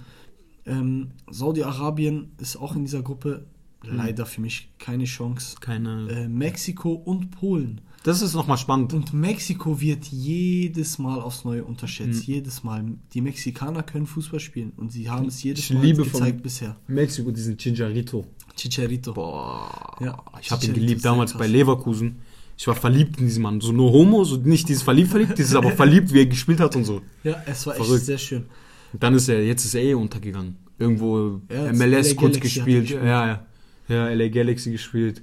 Ähm, 0.68 1.08
Saudi-Arabien 1.32 2.32
ist 2.40 2.58
auch 2.58 2.76
in 2.76 2.86
dieser 2.86 3.02
Gruppe. 3.02 3.46
Hm. 3.84 3.98
Leider 3.98 4.26
für 4.26 4.42
mich 4.42 4.70
keine 4.80 5.06
Chance. 5.06 5.58
Keine. 5.60 6.08
Äh, 6.10 6.28
Mexiko 6.28 6.94
und 6.94 7.32
Polen. 7.32 7.82
Das 8.06 8.22
ist 8.22 8.36
nochmal 8.36 8.58
spannend. 8.58 8.94
Und 8.94 9.14
Mexiko 9.14 9.82
wird 9.82 10.06
jedes 10.06 11.00
Mal 11.00 11.20
aufs 11.20 11.44
Neue 11.44 11.64
unterschätzt. 11.64 12.28
Mhm. 12.28 12.34
Jedes 12.36 12.64
Mal. 12.64 12.86
Die 13.14 13.22
Mexikaner 13.22 13.82
können 13.82 14.06
Fußball 14.06 14.40
spielen 14.40 14.74
und 14.78 14.92
sie 14.92 15.10
haben 15.10 15.26
es 15.28 15.42
jedes 15.42 15.72
Ich 15.72 15.74
Mal 15.74 15.92
gezeigt 15.92 16.44
bisher. 16.44 16.76
Mexiko, 16.88 17.32
diesen 17.32 17.58
Chicharito. 17.58 18.24
Chicharito. 18.56 19.14
Boah. 19.14 19.98
Ja, 20.00 20.22
ich 20.40 20.52
habe 20.52 20.64
ihn 20.66 20.74
geliebt 20.74 21.04
damals 21.04 21.32
krass. 21.32 21.40
bei 21.40 21.48
Leverkusen. 21.48 22.18
Ich 22.56 22.68
war 22.68 22.76
verliebt 22.76 23.20
in 23.20 23.26
diesen 23.26 23.42
Mann. 23.42 23.60
So 23.60 23.72
nur 23.72 23.92
Homo, 23.92 24.24
so 24.24 24.38
nicht 24.38 24.70
dieses 24.70 24.84
verliebt, 24.84 25.10
verliebt, 25.10 25.38
dieses 25.40 25.56
aber 25.56 25.72
verliebt, 25.72 26.14
wie 26.14 26.20
er 26.20 26.26
gespielt 26.28 26.60
hat 26.60 26.76
und 26.76 26.86
so. 26.86 27.02
Ja, 27.24 27.42
es 27.48 27.66
war 27.66 27.76
echt 27.76 27.84
Verrückt. 27.86 28.06
sehr 28.06 28.20
schön. 28.20 28.46
Und 28.94 29.02
dann 29.02 29.16
ist 29.16 29.28
er, 29.28 29.44
jetzt 29.44 29.66
ist 29.66 29.74
er 29.74 29.82
eh 29.82 29.94
untergegangen. 29.96 30.58
Irgendwo 30.78 31.42
Ja, 31.52 31.74
MLS 31.74 32.16
kurz 32.16 32.40
gespielt. 32.40 32.84
gespielt. 32.84 33.04
Ja, 33.04 33.28
ja. 33.28 33.46
Ja, 33.88 34.10
LA 34.10 34.30
Galaxy 34.30 34.72
gespielt. 34.72 35.22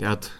Der 0.00 0.10
hat, 0.10 0.32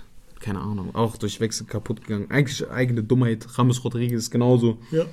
keine 0.47 0.61
Ahnung, 0.61 0.95
auch 0.95 1.17
durch 1.17 1.41
Wechsel 1.41 1.67
kaputt 1.67 2.03
gegangen. 2.03 2.31
Eigentlich 2.31 2.69
eigene 2.71 3.03
Dummheit. 3.03 3.47
Rames 3.59 3.83
Rodriguez 3.85 4.19
ist 4.25 4.31
genauso. 4.31 4.79
Ja. 4.93 5.05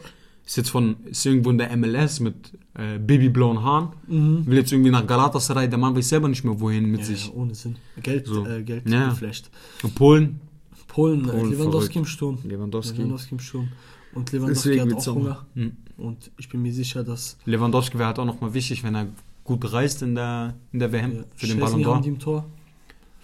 Ist 0.46 0.58
jetzt 0.58 0.70
von, 0.70 0.98
ist 1.06 1.26
irgendwo 1.26 1.50
in 1.52 1.58
der 1.58 1.76
MLS 1.78 2.20
mit 2.20 2.36
äh, 2.76 3.00
babyblauen 3.00 3.64
Haaren. 3.64 3.90
Mhm. 4.08 4.46
Will 4.46 4.58
jetzt 4.58 4.72
irgendwie 4.74 4.92
nach 4.92 5.08
Galatasaray. 5.08 5.70
Der 5.70 5.78
Mann 5.80 5.96
weiß 5.96 6.10
selber 6.10 6.28
nicht 6.28 6.44
mehr 6.44 6.60
wohin 6.60 6.86
mit 6.92 7.00
Ja, 7.02 7.06
sich. 7.08 7.28
ja, 7.28 7.34
ohne 7.34 7.56
Sinn. 7.56 7.78
Geld, 8.02 8.28
So. 8.28 8.46
äh, 8.46 8.62
Geld 8.64 8.88
Ja. 8.90 9.10
geflasht. 9.10 9.50
Und 9.84 9.96
Polen, 9.96 10.40
Polen, 10.88 11.22
äh, 11.26 11.32
Polen 11.32 11.50
Lewandowski 11.52 11.94
verrückt. 11.94 11.96
im 11.96 12.06
Sturm. 12.06 12.38
Lewandowski. 12.44 12.98
Lewandowski 12.98 13.36
im 13.36 13.40
Sturm. 13.40 13.68
Und 14.14 14.32
Lewandowski 14.32 14.70
Deswegen 14.70 14.96
hat 14.96 15.08
auch. 15.08 15.16
Hunger. 15.16 15.46
Hm. 15.56 15.72
Und 15.98 16.32
ich 16.38 16.50
bin 16.50 16.62
mir 16.62 16.74
sicher, 16.74 17.04
dass 17.04 17.38
Lewandowski 17.46 17.98
wäre 17.98 18.08
halt 18.08 18.20
auch 18.20 18.26
nochmal 18.26 18.54
wichtig, 18.54 18.84
wenn 18.84 18.96
er 18.96 19.08
gut 19.46 19.72
reist 19.72 20.02
in 20.02 20.14
der, 20.16 20.54
in 20.74 20.80
der 20.80 20.92
WM. 20.92 21.12
äh, 21.12 21.24
für 21.36 21.48
den 21.48 21.60
Ballon 21.60 21.82
d'Or. 21.84 22.44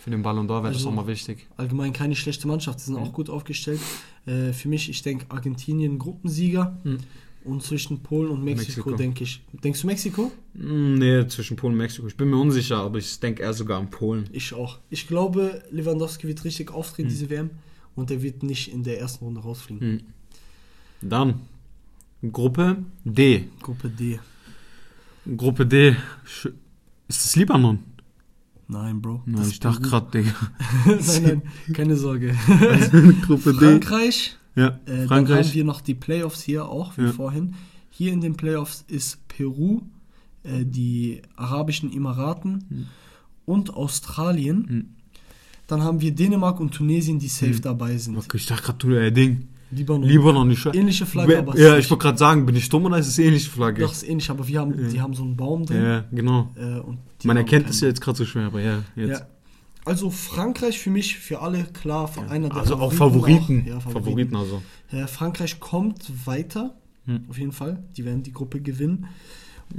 Für 0.09 0.15
den 0.15 0.23
Ballon 0.23 0.47
d'Or 0.47 0.63
wäre 0.63 0.69
das 0.73 0.77
Also- 0.77 0.89
auch 0.89 0.93
mal 0.95 1.05
wichtig. 1.05 1.45
Allgemein 1.55 1.93
keine 1.93 2.15
schlechte 2.15 2.47
Mannschaft. 2.47 2.79
Sie 2.79 2.87
sind 2.87 2.95
auch 2.95 3.13
gut 3.13 3.29
aufgestellt. 3.29 3.79
Äh, 4.25 4.53
für 4.53 4.67
mich, 4.67 4.89
ich 4.89 5.03
denke, 5.03 5.27
Argentinien 5.29 5.99
Gruppensieger. 5.99 6.79
Hm. 6.83 6.97
Und 7.45 7.61
zwischen 7.61 7.99
Polen 8.01 8.31
und 8.31 8.43
Mexiko, 8.43 8.89
Mexiko. 8.89 8.91
denke 8.97 9.23
ich. 9.23 9.43
Denkst 9.63 9.81
du 9.81 9.85
Mexiko? 9.87 10.31
Hm, 10.55 10.95
Nee, 10.95 11.27
zwischen 11.27 11.55
Polen 11.57 11.73
und 11.73 11.77
Mexiko. 11.77 12.07
Ich 12.07 12.17
bin 12.17 12.27
mir 12.31 12.37
unsicher, 12.37 12.77
aber 12.77 12.97
ich 12.97 13.19
denke 13.19 13.43
eher 13.43 13.53
sogar 13.53 13.79
an 13.79 13.91
Polen. 13.91 14.27
Ich 14.31 14.51
auch. 14.53 14.79
Ich 14.89 15.07
glaube, 15.07 15.63
Lewandowski 15.69 16.27
wird 16.27 16.43
richtig 16.43 16.71
auftreten, 16.71 17.07
Hm. 17.09 17.15
diese 17.15 17.29
WM. 17.29 17.49
Und 17.95 18.09
er 18.09 18.23
wird 18.23 18.41
nicht 18.41 18.73
in 18.73 18.81
der 18.83 18.99
ersten 18.99 19.25
Runde 19.25 19.41
rausfliegen. 19.41 19.87
Hm. 21.01 21.07
Dann 21.07 21.41
Gruppe 22.31 22.77
D. 23.05 23.43
Gruppe 23.61 23.89
D. 23.89 24.19
Gruppe 25.37 25.67
D. 25.67 25.95
Ist 27.07 27.25
das 27.25 27.35
Libanon? 27.35 27.77
Nein, 28.71 29.01
Bro. 29.01 29.23
Nein, 29.25 29.35
Das 29.38 29.49
ich 29.49 29.59
dachte 29.59 29.81
gerade, 29.81 30.11
Digga. 30.11 30.33
nein, 30.85 31.23
nein, 31.23 31.41
keine 31.73 31.95
Sorge. 31.97 32.35
Gruppe 33.25 33.53
Frankreich. 33.55 34.38
Ja, 34.55 34.67
Äh, 34.67 34.77
Dann 34.85 34.99
haben 34.99 35.07
Frankreich. 35.07 35.53
wir 35.55 35.63
noch 35.65 35.81
die 35.81 35.95
Playoffs 35.95 36.41
hier 36.43 36.65
auch, 36.67 36.95
wie 36.97 37.03
Ja. 37.05 37.11
vorhin. 37.11 37.55
Hier 37.89 38.13
in 38.13 38.21
den 38.21 38.35
Playoffs 38.35 38.85
ist 38.88 39.27
Peru, 39.27 39.81
äh, 40.43 40.63
die 40.65 41.21
Arabischen 41.35 41.91
Emiraten 41.91 42.65
Hm. 42.69 42.85
und 43.45 43.73
Australien. 43.73 44.65
Hm. 44.69 44.85
Dann 45.67 45.83
haben 45.83 46.01
wir 46.01 46.11
Dänemark 46.13 46.59
und 46.59 46.71
Tunesien, 46.73 47.17
die 47.19 47.27
safe 47.27 47.53
Hm. 47.53 47.61
dabei 47.61 47.97
sind. 47.97 48.17
Okay, 48.17 48.38
ich 48.38 48.45
dachte 48.45 48.63
gerade, 48.63 48.77
du, 48.79 48.91
äh, 48.93 49.11
Ding. 49.11 49.47
Libanon. 49.71 50.03
Libanon 50.09 50.47
nicht. 50.47 50.65
Ähnliche 50.73 51.05
Flagge, 51.05 51.38
aber 51.39 51.57
Ja, 51.57 51.77
ich 51.77 51.89
wollte 51.89 52.01
gerade 52.03 52.17
sagen, 52.17 52.45
bin 52.45 52.55
ich 52.55 52.67
dumm 52.69 52.85
oder 52.85 52.97
ist 52.97 53.07
es 53.07 53.19
ähnliche 53.19 53.49
Flagge? 53.49 53.83
Doch, 53.83 53.91
ist 53.91 54.07
ähnlich, 54.07 54.29
aber 54.29 54.47
wir 54.47 54.59
haben, 54.59 54.79
Ja. 54.83 54.89
die 54.89 55.01
haben 55.01 55.13
so 55.13 55.23
einen 55.23 55.35
Baum 55.38 55.65
drin. 55.65 55.83
Ja, 55.83 56.05
genau. 56.11 56.49
Äh, 56.55 56.81
Man 57.27 57.38
erkennt 57.38 57.69
es 57.69 57.81
ja 57.81 57.88
jetzt 57.88 58.01
gerade 58.01 58.17
so 58.17 58.25
schwer, 58.25 58.47
aber 58.47 58.61
ja, 58.61 58.83
jetzt. 58.95 59.19
Ja. 59.21 59.27
Also 59.85 60.09
Frankreich 60.09 60.77
für 60.79 60.89
mich, 60.89 61.17
für 61.17 61.39
alle 61.41 61.63
klar, 61.65 62.07
von 62.07 62.27
einer 62.29 62.49
der 62.49 62.57
Also 62.57 62.75
auch 62.75 62.91
Favoriten. 62.93 63.61
auch. 63.63 63.67
Ja, 63.67 63.79
Favoriten. 63.79 64.31
Favoriten. 64.31 64.35
also. 64.35 64.61
Äh, 64.91 65.07
Frankreich 65.07 65.59
kommt 65.59 66.11
weiter, 66.25 66.75
Hm. 67.05 67.25
auf 67.29 67.38
jeden 67.38 67.51
Fall. 67.53 67.83
Die 67.95 68.05
werden 68.05 68.23
die 68.23 68.31
Gruppe 68.33 68.61
gewinnen. 68.61 69.05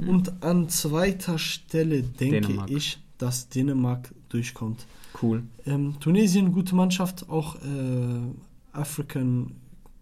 Und 0.07 0.41
an 0.41 0.69
zweiter 0.69 1.37
Stelle 1.37 2.01
denke 2.01 2.41
Dänemark. 2.41 2.69
ich, 2.71 2.99
dass 3.17 3.49
Dänemark 3.49 4.09
durchkommt. 4.29 4.85
Cool. 5.21 5.43
Ähm, 5.65 5.95
Tunesien, 5.99 6.53
gute 6.53 6.75
Mannschaft, 6.75 7.29
auch 7.29 7.55
äh, 7.55 7.59
African 8.71 9.51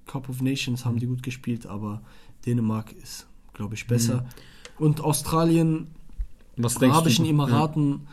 Cup 0.10 0.28
of 0.30 0.42
Nations 0.42 0.86
haben 0.86 0.98
die 1.00 1.06
gut 1.06 1.22
gespielt, 1.24 1.66
aber 1.68 2.02
Dänemark 2.46 2.92
ist, 2.94 3.28
glaube 3.54 3.76
ich, 3.76 3.86
besser. 3.86 4.26
Und 4.80 5.02
Australien, 5.02 5.88
Was 6.58 6.82
Arabischen 6.82 7.26
du? 7.26 7.32
Emiraten 7.32 8.08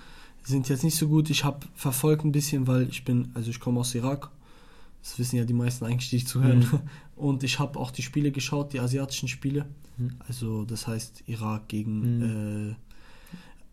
sind 0.44 0.68
jetzt 0.68 0.84
nicht 0.84 0.96
so 0.96 1.08
gut. 1.08 1.30
Ich 1.30 1.42
habe 1.44 1.60
verfolgt 1.74 2.24
ein 2.24 2.32
bisschen, 2.32 2.66
weil 2.66 2.88
ich 2.88 3.04
bin, 3.04 3.30
also 3.34 3.48
ich 3.50 3.58
komme 3.60 3.80
aus 3.80 3.94
Irak. 3.94 4.30
Das 5.02 5.18
wissen 5.18 5.36
ja 5.36 5.44
die 5.44 5.54
meisten 5.54 5.84
eigentlich, 5.86 6.10
die 6.10 6.24
zuhören. 6.24 6.60
Mhm. 6.60 6.80
Und 7.16 7.44
ich 7.44 7.58
habe 7.58 7.78
auch 7.78 7.90
die 7.92 8.02
Spiele 8.02 8.30
geschaut, 8.30 8.72
die 8.74 8.80
asiatischen 8.80 9.28
Spiele. 9.28 9.66
Mhm. 9.96 10.10
Also 10.28 10.64
das 10.64 10.86
heißt 10.86 11.22
Irak 11.26 11.68
gegen 11.68 11.94
Mhm. 12.18 12.76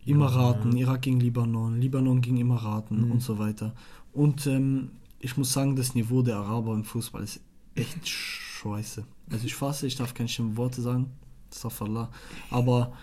äh, 0.05 0.09
Emiraten, 0.11 0.71
Ja. 0.73 0.87
Irak 0.87 1.01
gegen 1.03 1.19
Libanon, 1.19 1.79
Libanon 1.79 2.21
gegen 2.21 2.37
Emiraten 2.37 3.05
Mhm. 3.05 3.11
und 3.11 3.21
so 3.21 3.37
weiter. 3.39 3.73
Und 4.13 4.45
ähm, 4.47 4.91
ich 5.19 5.37
muss 5.37 5.53
sagen, 5.53 5.75
das 5.75 5.95
Niveau 5.95 6.21
der 6.21 6.37
Araber 6.37 6.73
im 6.73 6.83
Fußball 6.83 7.23
ist 7.23 7.39
echt 7.75 8.07
scheiße. 8.07 9.03
Also 9.31 9.45
ich 9.45 9.55
fasse, 9.55 9.87
ich 9.87 9.95
darf 9.95 10.13
keine 10.13 10.29
schlimmen 10.29 10.57
Worte 10.57 10.81
sagen. 10.81 11.07
Astaghfirullah. 11.51 12.09
Aber 12.49 12.93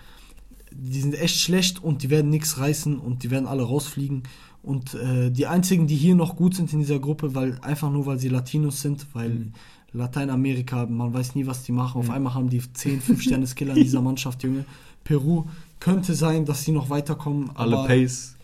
die 0.72 1.00
sind 1.00 1.14
echt 1.14 1.40
schlecht 1.40 1.82
und 1.82 2.02
die 2.02 2.10
werden 2.10 2.30
nichts 2.30 2.58
reißen 2.58 2.98
und 2.98 3.22
die 3.22 3.30
werden 3.30 3.46
alle 3.46 3.62
rausfliegen. 3.62 4.22
Und 4.62 4.94
äh, 4.94 5.30
die 5.30 5.46
einzigen, 5.46 5.86
die 5.86 5.96
hier 5.96 6.14
noch 6.14 6.36
gut 6.36 6.54
sind 6.54 6.72
in 6.72 6.80
dieser 6.80 6.98
Gruppe, 6.98 7.34
weil 7.34 7.58
einfach 7.62 7.90
nur 7.90 8.06
weil 8.06 8.18
sie 8.18 8.28
Latinos 8.28 8.80
sind, 8.80 9.06
weil 9.14 9.30
Mhm. 9.30 9.52
Lateinamerika, 9.92 10.86
man 10.86 11.12
weiß 11.12 11.34
nie, 11.34 11.46
was 11.46 11.64
die 11.64 11.72
machen. 11.72 11.98
Auf 11.98 12.06
Mhm. 12.08 12.14
einmal 12.14 12.34
haben 12.34 12.48
die 12.50 12.60
10, 12.72 13.00
5 13.00 13.22
Sterne 13.22 13.46
Skiller 13.46 13.74
in 13.76 13.82
dieser 13.82 14.02
Mannschaft, 14.02 14.42
Junge. 14.44 14.64
Peru 15.02 15.46
könnte 15.80 16.14
sein, 16.14 16.44
dass 16.44 16.64
sie 16.64 16.72
noch 16.72 16.90
weiterkommen, 16.90 17.50
Alle 17.56 17.76
Pace. 17.86 18.36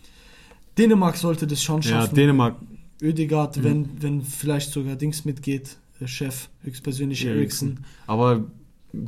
Dänemark 0.77 1.15
sollte 1.17 1.47
das 1.47 1.61
schon 1.63 1.81
Ja, 1.81 1.89
schaffen. 2.01 2.15
Dänemark. 2.15 2.55
Ödegaard, 3.01 3.57
Mhm. 3.57 3.63
wenn, 3.63 4.01
wenn 4.01 4.21
vielleicht 4.23 4.71
sogar 4.71 4.95
Dings 4.95 5.23
mitgeht, 5.23 5.77
Chef, 6.05 6.49
höchstpersönlich 6.63 7.25
Eriksen. 7.25 7.83
Aber 8.05 8.43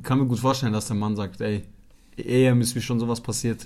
kann 0.04 0.20
mir 0.20 0.26
gut 0.26 0.40
vorstellen, 0.40 0.74
dass 0.74 0.88
der 0.88 0.96
Mann 0.96 1.16
sagt, 1.16 1.40
ey, 1.42 1.64
EM 2.18 2.62
ist 2.62 2.76
mir 2.76 2.82
schon 2.82 3.00
sowas 3.00 3.22
passiert. 3.22 3.66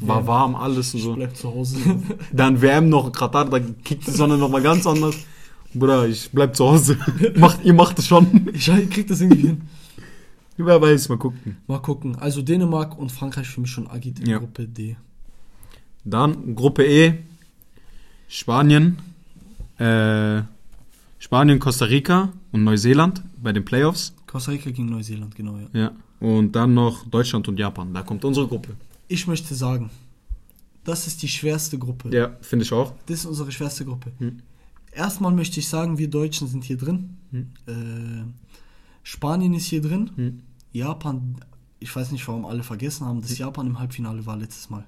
War 0.00 0.20
Ja. 0.20 0.26
warm, 0.26 0.54
alles 0.56 0.94
und 0.94 0.98
Ich 0.98 1.04
so. 1.04 1.14
bleib 1.14 1.36
zu 1.36 1.48
Hause. 1.54 1.78
Dann 2.32 2.60
WM 2.62 2.88
noch, 2.88 3.12
Katar, 3.12 3.44
da 3.48 3.60
kickt 3.60 4.06
die 4.06 4.10
Sonne 4.10 4.36
noch 4.38 4.48
mal 4.48 4.62
ganz 4.62 4.86
anders. 4.86 5.16
Bruder, 5.74 6.06
ich 6.08 6.30
bleib 6.32 6.56
zu 6.56 6.64
Hause. 6.66 6.96
macht, 7.36 7.64
ihr 7.64 7.74
macht 7.74 7.98
es 7.98 8.06
schon. 8.06 8.48
ich 8.52 8.64
krieg 8.90 9.06
das 9.06 9.20
irgendwie 9.20 9.48
hin. 9.48 9.60
Wer 10.56 10.80
weiß, 10.80 11.08
mal 11.08 11.18
gucken. 11.18 11.56
Mal 11.66 11.80
gucken. 11.80 12.14
Also 12.16 12.40
Dänemark 12.42 12.96
und 12.96 13.10
Frankreich 13.10 13.48
für 13.48 13.60
mich 13.60 13.70
schon 13.70 13.88
Agit 13.88 14.20
in 14.20 14.26
Ja. 14.26 14.38
Gruppe 14.38 14.66
D. 14.68 14.96
Dann 16.04 16.54
Gruppe 16.54 16.84
E. 16.86 17.14
Spanien. 18.28 18.98
Äh, 19.78 20.42
Spanien, 21.18 21.58
Costa 21.58 21.86
Rica 21.86 22.32
und 22.54 22.62
Neuseeland 22.62 23.20
bei 23.42 23.52
den 23.52 23.64
Playoffs. 23.64 24.14
Costa 24.28 24.52
Rica 24.52 24.70
gegen 24.70 24.88
Neuseeland, 24.88 25.34
genau, 25.34 25.58
ja. 25.58 25.68
Ja. 25.72 25.92
Und 26.20 26.52
dann 26.52 26.72
noch 26.72 27.04
Deutschland 27.04 27.48
und 27.48 27.58
Japan. 27.58 27.92
Da 27.92 28.02
kommt 28.02 28.24
unsere 28.24 28.46
Gruppe. 28.46 28.76
Ich 29.08 29.26
möchte 29.26 29.56
sagen, 29.56 29.90
das 30.84 31.08
ist 31.08 31.20
die 31.22 31.28
schwerste 31.28 31.78
Gruppe. 31.78 32.14
Ja, 32.16 32.36
finde 32.42 32.64
ich 32.64 32.72
auch. 32.72 32.94
Das 33.06 33.18
ist 33.20 33.26
unsere 33.26 33.50
schwerste 33.50 33.84
Gruppe. 33.84 34.12
Hm. 34.18 34.38
Erstmal 34.92 35.32
möchte 35.32 35.58
ich 35.58 35.68
sagen, 35.68 35.98
wir 35.98 36.08
Deutschen 36.08 36.46
sind 36.46 36.62
hier 36.62 36.78
drin. 36.78 37.16
Hm. 37.32 37.50
Äh, 37.66 38.24
Spanien 39.02 39.52
ist 39.54 39.66
hier 39.66 39.82
drin. 39.82 40.12
Hm. 40.14 40.40
Japan, 40.70 41.40
ich 41.80 41.94
weiß 41.94 42.12
nicht, 42.12 42.26
warum 42.28 42.46
alle 42.46 42.62
vergessen 42.62 43.04
haben, 43.04 43.20
dass 43.20 43.36
Japan 43.36 43.66
im 43.66 43.80
Halbfinale 43.80 44.24
war 44.26 44.36
letztes 44.36 44.70
Mal. 44.70 44.84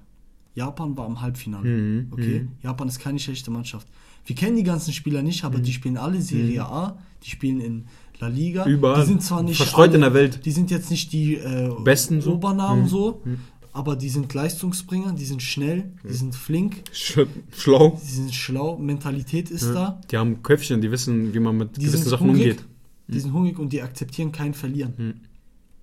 Japan 0.57 0.97
war 0.97 1.05
im 1.07 1.21
Halbfinale. 1.21 1.69
Mhm, 1.69 2.07
Okay? 2.11 2.39
mhm. 2.41 2.47
Japan 2.63 2.87
ist 2.87 2.99
keine 2.99 3.19
schlechte 3.19 3.51
Mannschaft. 3.51 3.87
Wir 4.25 4.35
kennen 4.35 4.57
die 4.57 4.63
ganzen 4.63 4.91
Spieler 4.91 5.21
nicht, 5.21 5.43
aber 5.45 5.59
die 5.59 5.71
spielen 5.71 5.97
alle 5.97 6.19
Serie 6.21 6.65
A, 6.65 6.97
die 7.23 7.29
spielen 7.29 7.61
in 7.61 7.85
La 8.19 8.27
Liga. 8.27 8.65
Mhm. 8.65 8.71
Überall. 8.73 9.01
Die 9.01 9.07
sind 9.07 9.21
zwar 9.21 9.43
nicht 9.43 9.57
Verstreut 9.57 9.89
alle, 9.89 9.95
in 9.95 10.01
der 10.01 10.13
Welt. 10.15 10.45
Die 10.45 10.51
sind 10.51 10.71
jetzt 10.71 10.89
nicht 10.89 11.13
die 11.13 11.35
äh, 11.35 11.71
Besten 11.83 12.19
so. 12.21 12.33
Obernamen 12.33 12.83
Mhm. 12.85 12.87
so, 12.89 13.21
Mhm. 13.23 13.37
aber 13.71 13.95
die 13.95 14.09
sind 14.09 14.33
Leistungsbringer, 14.33 15.13
die 15.13 15.25
sind 15.25 15.43
schnell, 15.43 15.91
die 16.03 16.13
sind 16.13 16.33
flink, 16.35 16.81
Sch 16.91 17.19
schlau. 17.55 17.99
die 18.03 18.11
sind 18.11 18.33
schlau, 18.33 18.77
Mentalität 18.79 19.51
ist 19.51 19.67
da, 19.69 20.01
Die 20.09 20.17
haben 20.17 20.41
Köpfchen, 20.41 20.81
die 20.81 20.89
wissen, 20.89 21.31
wie 21.35 21.39
man 21.39 21.55
mit 21.55 21.77
die 21.77 21.85
gewissen 21.85 22.09
Sachen 22.09 22.29
hungrig, 22.29 22.57
umgeht. 22.57 22.65
die 23.07 23.19
sind 23.19 23.31
hungrig 23.31 23.59
und 23.59 23.71
die 23.71 23.81
akzeptieren 23.83 24.31
kein 24.31 24.53
Verlieren. 24.55 24.93
Mhm. 24.97 25.13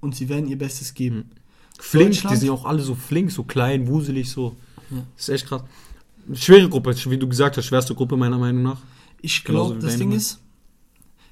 Und 0.00 0.16
sie 0.16 0.28
werden 0.28 0.48
ihr 0.48 0.58
Bestes 0.58 0.92
geben. 0.92 1.30
Flink, 1.78 2.12
die 2.30 2.36
sind 2.36 2.46
ja 2.48 2.52
auch 2.52 2.66
alle 2.66 2.82
so 2.82 2.94
flink, 2.94 3.30
so 3.30 3.42
klein, 3.44 3.86
wuselig, 3.88 4.28
so. 4.30 4.54
Ja. 4.90 5.04
Das 5.16 5.28
ist 5.28 5.34
echt 5.34 5.46
krass. 5.46 5.62
Schwere 6.34 6.68
Gruppe, 6.68 6.94
wie 7.10 7.18
du 7.18 7.28
gesagt 7.28 7.56
hast, 7.56 7.66
schwerste 7.66 7.94
Gruppe 7.94 8.16
meiner 8.16 8.38
Meinung 8.38 8.62
nach. 8.62 8.80
Ich 9.20 9.44
glaube, 9.44 9.78
das 9.78 9.96
Ding 9.96 10.12
ist, 10.12 10.40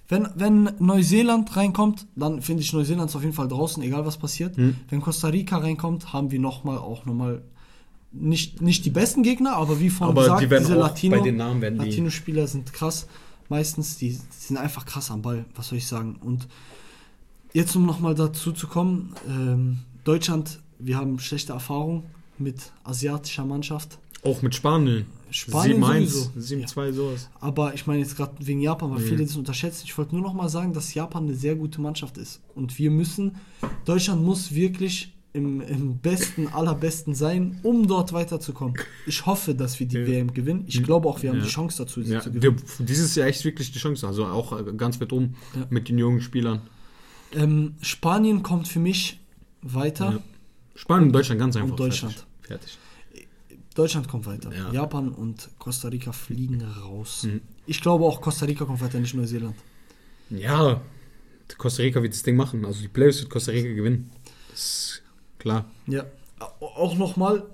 Wenn, 0.09 0.29
wenn 0.35 0.71
Neuseeland 0.79 1.57
reinkommt, 1.57 2.07
dann 2.17 2.43
finde 2.43 2.63
ich 2.63 2.73
Neuseeland 2.73 3.09
ist 3.09 3.17
auf 3.17 3.23
jeden 3.23 3.35
Fall 3.35 3.49
draußen, 3.49 3.83
egal 3.83 4.05
was 4.05 4.19
passiert. 4.19 4.57
Hm. 4.57 4.77
Wenn 4.91 5.01
Costa 5.01 5.29
Rica 5.29 5.57
reinkommt, 5.59 6.13
haben 6.13 6.31
wir 6.31 6.39
nochmal 6.41 6.77
auch 6.79 7.07
nochmal 7.07 7.43
nicht, 8.13 8.61
nicht 8.61 8.85
die 8.85 8.91
besten 8.91 9.23
Gegner, 9.23 9.55
aber 9.57 9.81
wie 9.81 9.89
vorhin 9.89 10.15
Aber 10.15 10.23
gesagt, 10.25 10.43
die 10.43 10.49
diese 10.59 10.75
Latino, 10.75 11.17
bei 11.17 11.23
den 11.23 11.37
Namen 11.37 11.63
werden 11.63 11.79
die- 11.79 11.87
Latino-Spieler 11.87 12.47
sind 12.47 12.73
krass. 12.75 13.07
Meistens, 13.49 13.97
die, 13.97 14.11
die 14.11 14.19
sind 14.39 14.59
einfach 14.59 14.85
krass 14.85 15.11
am 15.11 15.23
Ball, 15.23 15.47
was 15.55 15.69
soll 15.69 15.79
ich 15.79 15.87
sagen. 15.87 16.17
Und 16.21 16.47
jetzt, 17.55 17.75
um 17.75 17.87
nochmal 17.87 18.15
dazu 18.15 18.53
zu 18.53 18.67
kommen, 18.67 19.15
ähm, 19.29 19.79
Deutschland, 20.05 20.59
wir 20.79 20.99
haben 20.99 21.19
schlechte 21.21 21.53
Erfahrungen 21.55 22.03
mit 22.43 22.73
asiatischer 22.85 23.45
Mannschaft. 23.45 23.99
Auch 24.25 24.41
mit 24.43 24.55
Spanien. 24.55 25.07
Spanien 25.31 25.83
7-1, 25.83 26.07
sowieso. 26.07 26.55
7-2, 26.57 26.93
sowas. 26.93 27.31
Aber 27.41 27.75
ich 27.75 27.87
meine 27.87 28.01
jetzt 28.01 28.17
gerade 28.17 28.33
wegen 28.41 28.61
Japan, 28.61 28.91
weil 28.91 28.99
Mhm. 29.01 29.05
viele 29.09 29.25
das 29.25 29.37
unterschätzen. 29.37 29.83
Ich 29.87 29.97
wollte 29.97 30.15
nur 30.15 30.23
noch 30.23 30.35
mal 30.35 30.49
sagen, 30.49 30.73
dass 30.75 30.93
Japan 30.95 31.25
eine 31.25 31.35
sehr 31.35 31.57
gute 31.57 31.81
Mannschaft 31.81 32.19
ist. 32.19 32.41
Und 32.55 32.79
wir 32.79 32.91
müssen, 32.91 33.37
Deutschland 33.85 34.23
muss 34.23 34.55
wirklich 34.55 35.13
im, 35.33 35.63
im 35.63 35.97
besten, 35.97 36.49
allerbesten 36.49 37.15
sein, 37.15 37.59
um 37.63 37.87
dort 37.89 38.13
weiterzukommen. 38.13 38.77
Ich 39.07 39.25
hoffe, 39.25 39.55
dass 39.55 39.81
wir 39.81 39.89
die 39.89 39.97
Ja. 39.97 40.07
WM 40.07 40.35
gewinnen. 40.35 40.65
Ich 40.67 40.83
glaube 40.83 41.09
auch, 41.09 41.23
wir 41.23 41.31
haben 41.31 41.39
Ja. 41.39 41.45
die 41.45 41.51
Chance 41.51 41.79
dazu, 41.85 42.03
sie 42.03 42.13
Ja, 42.13 42.21
zu 42.21 42.31
gewinnen. 42.31 42.57
der, 42.79 42.87
dieses 42.87 43.15
Jahr 43.15 43.27
echt 43.29 43.43
wirklich 43.47 43.73
die 43.73 43.79
Chance. 43.79 44.07
Also 44.07 44.27
auch 44.27 44.53
äh, 44.61 44.73
ganz 44.77 45.01
weit 45.01 45.13
oben 45.15 45.35
Ja. 45.57 45.67
mit 45.71 45.89
den 45.89 45.97
jungen 45.99 46.21
Spielern. 46.21 46.61
Ähm, 47.35 47.75
Spanien 47.81 48.43
kommt 48.43 48.69
für 48.69 48.79
mich 48.81 49.21
weiter. 49.63 50.13
Ja. 50.13 50.19
Spanien 50.75 51.07
und 51.09 51.13
Deutschland 51.15 51.41
ganz 51.41 51.57
einfach. 51.57 51.77
Deutschland. 51.77 52.13
Fertig. 52.13 52.29
Fertig. 52.43 52.79
Deutschland 53.75 54.09
kommt 54.09 54.27
weiter. 54.27 54.53
Ja. 54.55 54.71
Japan 54.73 55.09
und 55.09 55.49
Costa 55.59 55.89
Rica 55.89 56.13
fliegen 56.13 56.63
raus. 56.63 57.23
Mhm. 57.25 57.41
Ich 57.67 57.81
glaube 57.81 58.05
auch, 58.05 58.21
Costa 58.21 58.45
Rica 58.47 58.65
kommt 58.65 58.81
weiter, 58.81 59.01
nicht 59.01 59.15
Neuseeland. 59.15 59.55
Ja, 60.31 60.81
Costa 61.57 61.83
Rica 61.83 62.03
wird 62.03 62.13
das 62.13 62.23
Ding 62.23 62.37
machen. 62.37 62.65
Also 62.65 62.83
die 62.83 62.89
Playoffs 62.89 63.21
wird 63.21 63.31
Costa 63.31 63.53
Rica 63.53 63.73
gewinnen. 63.73 64.11
Das 64.51 64.61
ist 64.61 65.03
klar. 65.39 65.65
Ja, 65.87 66.05
auch 66.61 66.97
nochmal, 66.97 67.45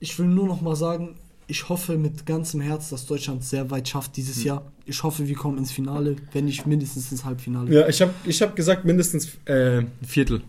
ich 0.00 0.18
will 0.18 0.26
nur 0.26 0.46
nochmal 0.46 0.76
sagen, 0.76 1.16
ich 1.46 1.68
hoffe 1.68 1.98
mit 1.98 2.24
ganzem 2.24 2.60
Herz, 2.60 2.88
dass 2.90 3.06
Deutschland 3.06 3.44
sehr 3.44 3.70
weit 3.70 3.88
schafft 3.88 4.16
dieses 4.16 4.36
Hm. 4.38 4.44
Jahr. 4.46 4.72
Ich 4.86 5.02
hoffe, 5.02 5.28
wir 5.28 5.34
kommen 5.34 5.58
ins 5.58 5.70
Finale, 5.70 6.16
wenn 6.32 6.46
nicht 6.46 6.66
mindestens 6.66 7.12
ins 7.12 7.24
Halbfinale. 7.24 7.72
Ja, 7.72 7.88
ich 7.88 8.00
habe 8.00 8.14
ich 8.24 8.40
hab 8.42 8.56
gesagt 8.56 8.84
mindestens 8.84 9.36
äh, 9.44 9.78
ein 9.78 9.90
Viertel. 10.06 10.42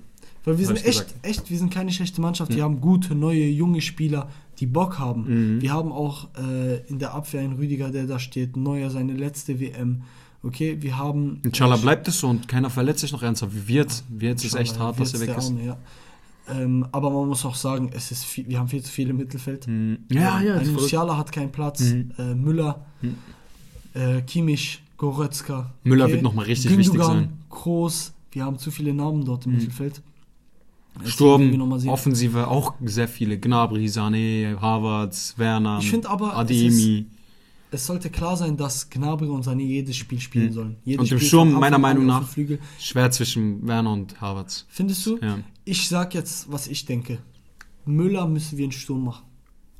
Weil 0.45 0.57
wir 0.57 0.65
sind 0.67 0.77
echt, 0.85 0.85
gesagt. 1.07 1.13
echt, 1.21 1.49
wir 1.49 1.57
sind 1.57 1.73
keine 1.73 1.91
schlechte 1.91 2.19
Mannschaft. 2.21 2.51
Ja. 2.51 2.57
Wir 2.57 2.63
haben 2.63 2.81
gute, 2.81 3.15
neue, 3.15 3.45
junge 3.47 3.81
Spieler, 3.81 4.29
die 4.59 4.65
Bock 4.65 4.99
haben. 4.99 5.55
Mhm. 5.55 5.61
Wir 5.61 5.71
haben 5.71 5.91
auch 5.91 6.27
äh, 6.37 6.79
in 6.87 6.99
der 6.99 7.13
Abwehr 7.13 7.41
einen 7.41 7.53
Rüdiger, 7.53 7.91
der 7.91 8.07
da 8.07 8.19
steht. 8.19 8.57
Neuer 8.57 8.89
seine 8.89 9.13
letzte 9.13 9.59
WM. 9.59 10.01
Okay, 10.43 10.77
wir 10.81 10.97
haben. 10.97 11.39
Inshallah 11.43 11.77
bleibt 11.77 12.07
es 12.09 12.19
so 12.19 12.27
und 12.27 12.47
keiner 12.49 12.69
verletzt 12.69 12.99
sich 12.99 13.13
noch 13.13 13.23
ernsthaft. 13.23 13.53
Wie 13.55 13.67
wird? 13.75 14.03
Wie 14.09 14.25
jetzt 14.25 14.43
ist 14.43 14.55
echt 14.55 14.77
hart, 14.77 14.99
dass 14.99 15.13
er 15.13 15.21
weg 15.21 15.29
Wird's 15.29 15.45
ist. 15.45 15.51
Arme, 15.51 15.65
ja. 15.65 15.77
ähm, 16.49 16.85
aber 16.91 17.09
man 17.09 17.29
muss 17.29 17.45
auch 17.45 17.55
sagen, 17.55 17.89
es 17.93 18.11
ist 18.11 18.25
viel, 18.25 18.45
wir 18.49 18.59
haben 18.59 18.67
viel 18.67 18.83
zu 18.83 18.91
viele 18.91 19.11
im 19.11 19.17
Mittelfeld. 19.17 19.65
Mhm. 19.67 19.99
Ja, 20.11 20.41
ja, 20.41 20.55
ist 20.55 20.67
Ein. 20.67 20.73
Musiala 20.73 21.15
hat 21.17 21.31
keinen 21.31 21.53
Platz. 21.53 21.79
Mhm. 21.79 22.11
Äh, 22.17 22.35
Müller, 22.35 22.85
Mhm. 23.01 23.15
äh, 23.93 24.21
Kimmich, 24.23 24.83
Goretzka. 24.97 25.71
Müller 25.85 26.09
wird 26.09 26.21
noch 26.21 26.33
mal 26.33 26.43
richtig 26.43 26.77
wichtig 26.77 27.01
sein. 27.01 27.29
Groß. 27.49 28.11
Wir 28.33 28.43
haben 28.43 28.57
zu 28.59 28.69
viele 28.71 28.93
Namen 28.93 29.23
dort 29.23 29.45
im 29.45 29.53
Mhm. 29.53 29.57
Mittelfeld. 29.59 29.93
Deswegen 29.93 30.01
werden 30.01 30.01
wir 30.03 30.73
noch 30.73 30.81
mal 30.81 30.82
Sturm. 31.05 31.59
Offensive 31.87 32.47
auch 32.47 32.73
sehr 32.83 33.07
viele. 33.07 33.39
Gnabry, 33.39 33.85
Sané, 33.87 34.59
Havertz, 34.59 35.33
Werner, 35.37 35.79
Ich 35.81 36.07
aber, 36.07 36.35
Ademi. 36.37 37.05
Es 37.71 37.87
sollte 37.87 38.11
klar 38.11 38.37
sein, 38.37 38.55
dass 38.55 38.87
Gnabry 38.89 39.27
und 39.27 39.43
Sané 39.45 39.63
jedes 39.63 39.95
Spiel 39.97 40.19
spielen 40.19 40.49
Mhm. 40.49 40.53
sollen. 40.53 40.75
Jedes 40.85 40.99
Und 41.05 41.11
im 41.11 41.17
Spiel 41.17 41.27
Sturm, 41.27 41.51
meiner 41.53 41.79
Meinung 41.79 42.05
nach. 42.05 42.23
Schwer 42.79 43.09
zwischen 43.09 43.65
Werner 43.65 43.91
und 43.93 44.21
Havertz. 44.21 44.65
Findest 44.69 45.05
du? 45.07 45.17
Ja. 45.19 45.39
Ich 45.65 45.89
sag 45.89 46.13
jetzt, 46.13 46.51
was 46.51 46.67
ich 46.67 46.85
denke. 46.85 47.17
Müller 47.85 48.27
müssen 48.27 48.57
wir 48.59 48.65
in 48.65 48.71
Sturm 48.71 49.05
machen. 49.05 49.23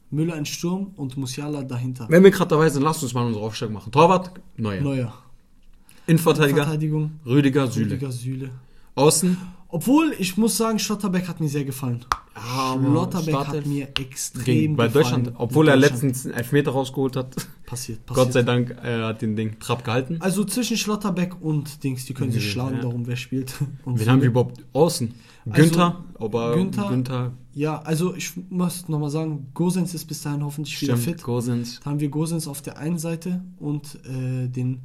Müller 0.10 0.36
in 0.38 0.46
Sturm 0.46 0.92
und 0.96 1.18
Musiala 1.18 1.64
dahinter. 1.64 2.08
Wenn 2.10 2.24
wir 2.24 2.32
gerade 2.32 2.50
dabei 2.50 2.70
sind, 2.70 2.82
lasst 2.82 3.04
uns 3.04 3.14
mal 3.14 3.26
unsere 3.26 3.46
Aufstellung 3.46 3.74
machen. 3.76 3.92
Torwart, 3.92 4.32
Neuer. 4.58 4.82
Neuer. 4.82 5.14
Innenverteidiger. 6.08 6.68
Rüdiger, 7.26 7.68
Süle. 7.68 7.92
Rüdiger 7.92 8.12
Süle. 8.12 8.50
Außen, 8.96 9.38
Obwohl, 9.74 10.14
ich 10.20 10.38
muss 10.38 10.56
sagen, 10.56 10.78
Schlotterbeck 10.78 11.28
hat 11.28 11.40
mir 11.40 11.50
sehr 11.50 11.66
gefallen. 11.66 12.06
Schlotterbeck 12.80 13.34
hat 13.36 13.66
mir 13.66 13.88
extrem 14.00 14.44
gegen, 14.46 14.76
bei 14.76 14.86
gefallen. 14.88 15.04
Deutschland, 15.04 15.32
obwohl 15.38 15.68
er 15.68 15.76
letztens 15.76 16.26
einen 16.26 16.36
Elfmeter 16.36 16.72
rausgeholt 16.72 17.16
hat. 17.16 17.36
Passiert, 17.66 18.06
passiert. 18.06 18.06
Gott 18.08 18.34
sei 18.34 18.44
Dank 18.44 18.70
äh, 18.84 19.02
hat 19.02 19.22
den 19.24 19.36
Ding 19.36 19.60
Trab 19.60 19.84
gehalten. 19.84 20.18
Also 20.20 20.44
zwischen 20.44 20.78
Schlotterbeck 20.78 21.42
und 21.42 21.84
Dings, 21.84 22.06
die 22.06 22.14
können 22.14 22.32
sich 22.32 22.46
Ja. 22.46 22.52
schlagen, 22.52 22.82
darum 22.82 23.08
wer 23.08 23.16
spielt. 23.16 23.54
Und 23.86 24.00
Wen 24.00 24.10
haben 24.10 24.22
wir 24.22 24.28
überhaupt 24.30 24.64
außen? 24.74 25.12
Also, 25.50 25.62
Günther, 25.62 26.04
aber 26.20 26.56
Günther- 26.56 26.90
Günther, 26.90 27.32
Ja, 27.54 27.82
also 27.82 28.16
ich 28.16 28.32
muss 28.52 28.88
nochmal 28.88 29.10
sagen, 29.10 29.48
Gosens 29.56 29.94
ist 29.96 30.06
bis 30.06 30.22
dahin 30.22 30.44
hoffentlich 30.44 30.80
wieder 30.82 30.96
stimmt, 30.98 31.18
fit. 31.18 31.24
Gosens. 31.24 31.80
Da 31.84 31.90
haben 31.90 32.00
wir 32.00 32.10
Gosens 32.10 32.48
auf 32.48 32.62
der 32.62 32.78
einen 32.78 32.98
Seite 33.00 33.42
und 33.60 34.00
äh, 34.06 34.48
den. 34.48 34.82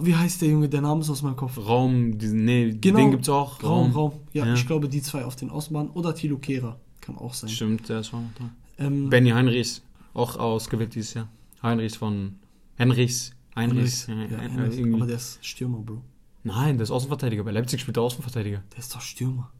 Wie 0.00 0.14
heißt 0.16 0.40
der 0.42 0.48
Junge? 0.48 0.68
Der 0.68 0.80
Name 0.80 1.00
ist 1.02 1.10
aus 1.10 1.22
meinem 1.22 1.36
Kopf. 1.36 1.58
Raum, 1.58 2.16
diesen, 2.18 2.44
nee, 2.44 2.72
Genau. 2.80 2.98
den 2.98 3.10
gibt's 3.10 3.28
auch. 3.28 3.62
Raum, 3.62 3.90
Raum. 3.92 4.12
Ja, 4.32 4.46
Ja. 4.46 4.54
ich 4.54 4.66
glaube, 4.66 4.88
die 4.88 5.02
zwei 5.02 5.24
auf 5.24 5.36
den 5.36 5.50
Außenbahnen. 5.50 5.90
Oder 5.92 6.14
Tilo 6.14 6.38
Kehrer. 6.38 6.78
Kann 7.00 7.16
auch 7.18 7.34
sein. 7.34 7.50
Stimmt, 7.50 7.88
der 7.88 8.00
ist 8.00 8.14
auch 8.14 8.20
da. 8.38 8.50
Ähm, 8.84 9.10
Benny 9.10 9.30
Heinrichs, 9.30 9.82
auch 10.14 10.36
ausgewählt 10.38 10.94
dieses 10.94 11.14
Jahr. 11.14 11.28
Heinrichs 11.62 11.96
von 11.96 12.36
Henrichs. 12.76 13.32
Heinrichs. 13.54 14.06
ja, 14.06 14.14
ja, 14.14 14.42
irgendwie. 14.64 14.94
aber 14.94 15.06
der 15.06 15.16
ist 15.16 15.44
Stürmer, 15.44 15.78
Bro. 15.78 16.00
Nein, 16.44 16.78
der 16.78 16.84
ist 16.84 16.90
Außenverteidiger. 16.90 17.44
Bei 17.44 17.50
Leipzig 17.52 17.80
spielt 17.82 17.96
er 17.98 18.02
Außenverteidiger. 18.04 18.62
Der 18.72 18.78
ist 18.78 18.94
doch 18.94 19.00
Stürmer. 19.00 19.50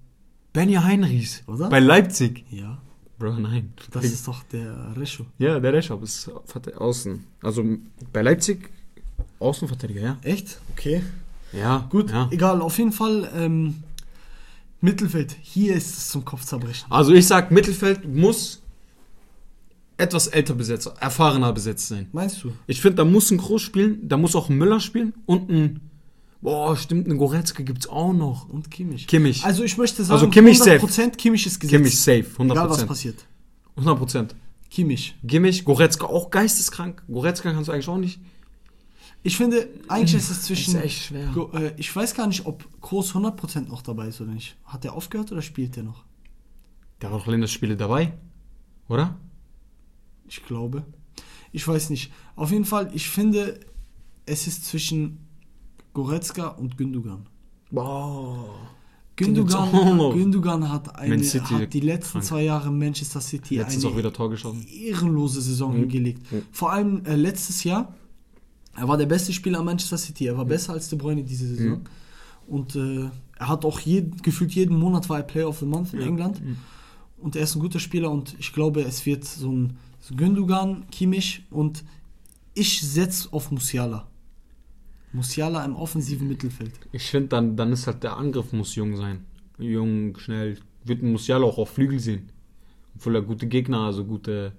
Benny 0.52 0.74
Heinrichs. 0.74 1.42
Oder? 1.46 1.68
Bei 1.68 1.78
Leipzig. 1.78 2.44
Ja. 2.50 2.80
Bro, 3.18 3.38
nein. 3.38 3.72
Das 3.92 4.04
ist 4.04 4.26
doch 4.26 4.42
der 4.44 4.96
Rescho. 4.96 5.26
ja, 5.38 5.60
der 5.60 5.72
Reschab 5.72 6.02
ist 6.02 6.28
außen. 6.76 7.24
Also 7.42 7.64
bei 8.12 8.22
Leipzig 8.22 8.70
Außenverteidiger, 9.42 10.00
ja. 10.00 10.16
Echt? 10.22 10.58
Okay. 10.72 11.02
Ja, 11.52 11.86
Gut, 11.90 12.10
Ja. 12.10 12.28
egal. 12.30 12.62
Auf 12.62 12.78
jeden 12.78 12.92
Fall 12.92 13.30
ähm, 13.36 13.82
Mittelfeld. 14.80 15.36
Hier 15.42 15.74
ist 15.74 15.96
es 15.96 16.08
zum 16.08 16.24
Kopfzerbrechen. 16.24 16.90
Also 16.90 17.12
ich 17.12 17.26
sag, 17.26 17.50
Mittelfeld 17.50 18.08
muss 18.12 18.60
etwas 19.98 20.26
älter 20.28 20.54
besetzt, 20.54 20.90
erfahrener 21.00 21.52
besetzt 21.52 21.88
sein. 21.88 22.08
Meinst 22.12 22.42
du? 22.42 22.52
Ich 22.66 22.80
finde, 22.80 22.96
da 22.96 23.04
muss 23.04 23.30
ein 23.30 23.38
Groß 23.38 23.62
spielen, 23.62 24.08
da 24.08 24.16
muss 24.16 24.34
auch 24.34 24.48
ein 24.48 24.56
Müller 24.56 24.80
spielen 24.80 25.12
und 25.26 25.50
ein, 25.50 25.80
boah, 26.40 26.76
stimmt, 26.76 27.06
ein 27.06 27.18
Goretzka 27.18 27.62
gibt's 27.62 27.86
auch 27.86 28.12
noch. 28.12 28.48
Und 28.48 28.70
Kimmich. 28.70 29.06
Kimmich. 29.06 29.44
Also 29.44 29.62
ich 29.62 29.76
möchte 29.76 30.02
sagen, 30.02 30.14
Also 30.14 30.28
Kimmich 30.28 30.58
safe. 30.58 30.78
100% 30.78 31.10
Kimmich 31.16 31.46
ist 31.46 31.60
gesetzt. 31.60 31.76
Kimmich 31.76 32.00
safe, 32.00 32.24
100%. 32.38 32.50
Egal 32.52 32.70
was 32.70 32.84
passiert. 32.86 33.24
100 33.76 33.98
Prozent. 33.98 34.34
Kimmich. 34.70 35.14
Kimmich, 35.28 35.64
Goretzka 35.64 36.06
auch 36.06 36.30
geisteskrank. 36.30 37.02
Goretzka 37.06 37.52
kannst 37.52 37.68
du 37.68 37.72
eigentlich 37.72 37.88
auch 37.88 37.98
nicht. 37.98 38.18
Ich 39.24 39.36
finde, 39.36 39.68
eigentlich 39.88 40.14
ist 40.14 40.30
es 40.30 40.42
zwischen... 40.42 40.74
Ist 40.76 40.82
echt 40.84 41.02
schwer. 41.04 41.28
Go, 41.32 41.50
äh, 41.52 41.72
ich 41.76 41.94
weiß 41.94 42.14
gar 42.14 42.26
nicht, 42.26 42.44
ob 42.46 42.68
Groß 42.80 43.14
100% 43.14 43.68
noch 43.68 43.82
dabei 43.82 44.08
ist 44.08 44.20
oder 44.20 44.32
nicht. 44.32 44.56
Hat 44.64 44.84
er 44.84 44.94
aufgehört 44.94 45.30
oder 45.30 45.42
spielt 45.42 45.76
er 45.76 45.84
noch? 45.84 46.04
Der 47.00 47.10
war 47.12 47.18
doch 47.18 47.26
Länderspiele 47.26 47.76
dabei, 47.76 48.12
oder? 48.88 49.16
Ich 50.26 50.44
glaube. 50.44 50.84
Ich 51.52 51.66
weiß 51.66 51.90
nicht. 51.90 52.12
Auf 52.34 52.50
jeden 52.50 52.64
Fall, 52.64 52.90
ich 52.94 53.08
finde, 53.08 53.60
es 54.26 54.46
ist 54.46 54.64
zwischen 54.64 55.18
Goretzka 55.94 56.48
und 56.48 56.76
Gündogan. 56.78 57.26
Boah. 57.70 58.44
Gündogan, 59.14 59.96
noch. 59.96 60.14
Gündogan 60.14 60.68
hat, 60.70 60.96
eine, 60.96 61.22
hat 61.22 61.74
die 61.74 61.80
letzten 61.80 62.12
krank. 62.14 62.24
zwei 62.24 62.42
Jahre 62.44 62.70
Manchester 62.70 63.20
City 63.20 63.58
Letztens 63.58 63.84
eine 63.84 63.92
auch 63.94 63.98
wieder 63.98 64.12
Tor 64.12 64.30
geschossen. 64.30 64.66
ehrenlose 64.66 65.40
Saison 65.42 65.74
Mhm. 65.74 65.80
hingelegt. 65.80 66.32
Mhm. 66.32 66.42
Vor 66.50 66.72
allem 66.72 67.04
äh, 67.04 67.14
letztes 67.14 67.62
Jahr. 67.62 67.94
Er 68.74 68.88
war 68.88 68.96
der 68.96 69.06
beste 69.06 69.32
Spieler 69.32 69.60
an 69.60 69.66
Manchester 69.66 69.98
City. 69.98 70.26
Er 70.26 70.36
war 70.36 70.44
besser 70.44 70.72
als 70.72 70.88
De 70.88 70.98
Bruyne 70.98 71.22
diese 71.22 71.46
Saison. 71.46 71.82
Und 72.46 72.76
äh, 72.76 73.10
er 73.38 73.48
hat 73.48 73.64
auch 73.64 73.80
jed, 73.80 74.22
gefühlt 74.22 74.52
jeden 74.52 74.78
Monat 74.78 75.08
war 75.08 75.18
er 75.18 75.22
Player 75.24 75.48
of 75.48 75.58
the 75.58 75.66
Month 75.66 75.92
in. 75.92 76.00
England. 76.00 76.40
Und 77.18 77.36
er 77.36 77.42
ist 77.42 77.54
ein 77.54 77.60
guter 77.60 77.78
Spieler 77.78 78.10
und 78.10 78.34
ich 78.38 78.52
glaube, 78.52 78.82
es 78.82 79.06
wird 79.06 79.24
so 79.24 79.50
ein 79.50 79.76
Gündogan, 80.16 80.84
Kimmich 80.90 81.44
und 81.50 81.84
ich 82.54 82.80
setze 82.80 83.32
auf 83.32 83.50
Musiala. 83.50 84.08
Musiala 85.12 85.64
im 85.64 85.76
offensiven 85.76 86.26
Mittelfeld. 86.26 86.72
Ich 86.90 87.04
finde, 87.04 87.28
dann, 87.28 87.56
dann 87.56 87.72
ist 87.72 87.86
halt 87.86 88.02
der 88.02 88.16
Angriff 88.16 88.52
muss 88.52 88.74
jung 88.74 88.96
sein. 88.96 89.24
Jung, 89.58 90.16
schnell. 90.18 90.58
Wird 90.84 91.02
Musiala 91.02 91.44
auch 91.44 91.58
auf 91.58 91.70
Flügel 91.70 92.00
sehen. 92.00 92.30
Obwohl 92.96 93.16
er 93.16 93.22
gute 93.22 93.46
Gegner, 93.46 93.80
also 93.80 94.04
gute 94.04 94.52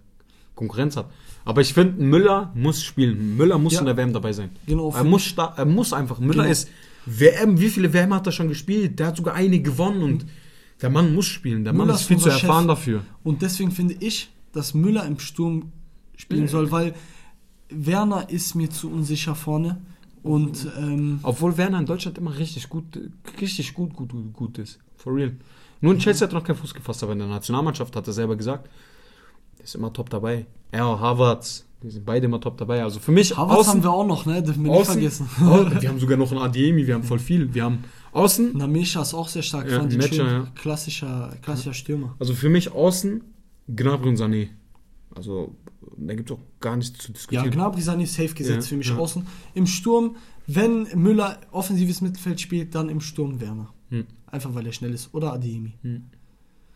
Konkurrenz 0.55 0.95
hat. 0.97 1.09
Aber 1.45 1.61
ich 1.61 1.73
finde, 1.73 2.01
Müller 2.03 2.51
muss 2.55 2.83
spielen. 2.83 3.35
Müller 3.37 3.57
muss 3.57 3.73
Ja. 3.73 3.79
in 3.79 3.85
der 3.85 3.97
WM 3.97 4.13
dabei 4.13 4.33
sein. 4.33 4.51
Genau, 4.67 4.93
Er 4.95 5.03
muss, 5.03 5.33
er 5.37 5.65
muss 5.65 5.93
einfach. 5.93 6.19
Müller 6.19 6.43
Genau. 6.43 6.51
ist 6.51 6.69
WM, 7.05 7.59
wie 7.59 7.69
viele 7.69 7.91
WM 7.91 8.13
hat 8.13 8.25
er 8.27 8.31
schon 8.31 8.47
gespielt? 8.47 8.97
Der 8.99 9.07
hat 9.07 9.17
sogar 9.17 9.33
eine 9.35 9.59
gewonnen 9.61 10.03
und 10.03 10.25
der 10.81 10.89
Mann 10.89 11.13
muss 11.13 11.25
spielen. 11.25 11.63
Der 11.63 11.73
Mann 11.73 11.87
Müller 11.87 11.95
ist 11.95 12.01
ist 12.01 12.07
viel 12.07 12.17
zu 12.17 12.29
erfahren 12.29 12.63
Chef. 12.63 12.67
dafür. 12.67 13.01
Und 13.23 13.41
deswegen 13.41 13.71
finde 13.71 13.95
ich, 13.99 14.29
dass 14.53 14.73
Müller 14.73 15.05
im 15.05 15.19
Sturm 15.19 15.71
spielen 16.15 16.47
soll, 16.47 16.71
weil 16.71 16.93
Werner 17.69 18.29
ist 18.29 18.55
mir 18.55 18.69
zu 18.69 18.89
unsicher 18.91 19.35
vorne 19.35 19.81
Und 20.21 20.67
ähm, 20.77 21.19
Obwohl 21.23 21.57
Werner 21.57 21.79
in 21.79 21.85
Deutschland 21.85 22.17
immer 22.17 22.37
richtig 22.37 22.69
gut, 22.69 22.85
richtig 23.41 23.73
gut, 23.73 23.93
gut, 23.93 24.11
gut 24.31 24.57
ist. 24.57 24.79
For 24.95 25.13
real. 25.13 25.33
Nur 25.81 25.91
in 25.93 25.99
Chelsea 25.99 26.25
hat 26.25 26.31
er 26.33 26.39
noch 26.39 26.45
keinen 26.45 26.55
Fuß 26.55 26.73
gefasst, 26.73 27.03
aber 27.03 27.11
in 27.11 27.19
der 27.19 27.27
Nationalmannschaft 27.27 27.93
hat 27.93 28.07
er 28.07 28.13
selber 28.13 28.37
gesagt, 28.37 28.69
der 29.63 29.65
ist 29.65 29.75
immer 29.75 29.93
top 29.93 30.09
dabei. 30.09 30.45
Ja, 30.73 30.99
Havertz, 30.99 31.65
die 31.81 31.89
sind 31.89 32.05
beide 32.05 32.25
immer 32.25 32.41
top 32.41 32.57
dabei. 32.57 32.83
Also 32.83 32.99
für 32.99 33.11
mich 33.13 33.37
Havertz 33.37 33.67
haben 33.67 33.81
wir 33.83 33.91
auch 33.91 34.05
noch, 34.05 34.25
ne? 34.25 34.43
Dürfen 34.43 34.63
wir 34.65 34.71
nicht 34.71 34.81
außen, 34.81 34.93
vergessen. 34.93 35.29
Au- 35.41 35.81
wir 35.81 35.89
haben 35.89 35.99
sogar 35.99 36.17
noch 36.17 36.31
einen 36.31 36.41
Adiemi, 36.41 36.85
wir 36.85 36.95
haben 36.95 37.03
voll 37.03 37.19
viel. 37.19 37.53
Wir 37.53 37.63
haben 37.63 37.83
außen, 38.11 38.57
Namesha 38.57 39.01
ist 39.01 39.13
auch 39.13 39.29
sehr 39.29 39.41
stark. 39.41 39.69
Ja, 39.69 39.79
fand 39.79 39.95
Matcher, 39.97 40.27
ja. 40.31 40.47
Klassischer, 40.55 41.33
klassischer 41.41 41.73
Stürmer. 41.73 42.15
also 42.19 42.33
für 42.33 42.49
mich 42.49 42.71
außen 42.71 43.23
Gnabry 43.67 44.09
und 44.09 44.17
Sané. 44.19 44.49
Also 45.15 45.55
da 45.95 46.15
gibt 46.15 46.29
es 46.29 46.35
auch 46.37 46.41
gar 46.59 46.75
nichts 46.75 46.97
zu 46.99 47.07
Ja, 47.09 47.13
diskutieren. 47.13 47.51
Gnabry 47.51 47.81
Sani 47.81 48.05
safe 48.05 48.33
gesetzt 48.33 48.67
Ja, 48.67 48.69
für 48.69 48.77
mich 48.77 48.89
ja. 48.89 48.97
außen. 48.97 49.25
Im 49.53 49.67
Sturm, 49.67 50.15
wenn 50.47 50.87
Müller 50.95 51.39
offensives 51.51 52.01
Mittelfeld 52.01 52.41
spielt, 52.41 52.73
dann 52.75 52.89
im 52.89 52.99
Sturm 52.99 53.39
Werner. 53.39 53.69
Hm. 53.89 54.05
Einfach 54.27 54.53
weil 54.55 54.65
er 54.65 54.73
schnell 54.73 54.93
ist. 54.93 55.13
Oder 55.13 55.31
Adeyemi. 55.33 55.73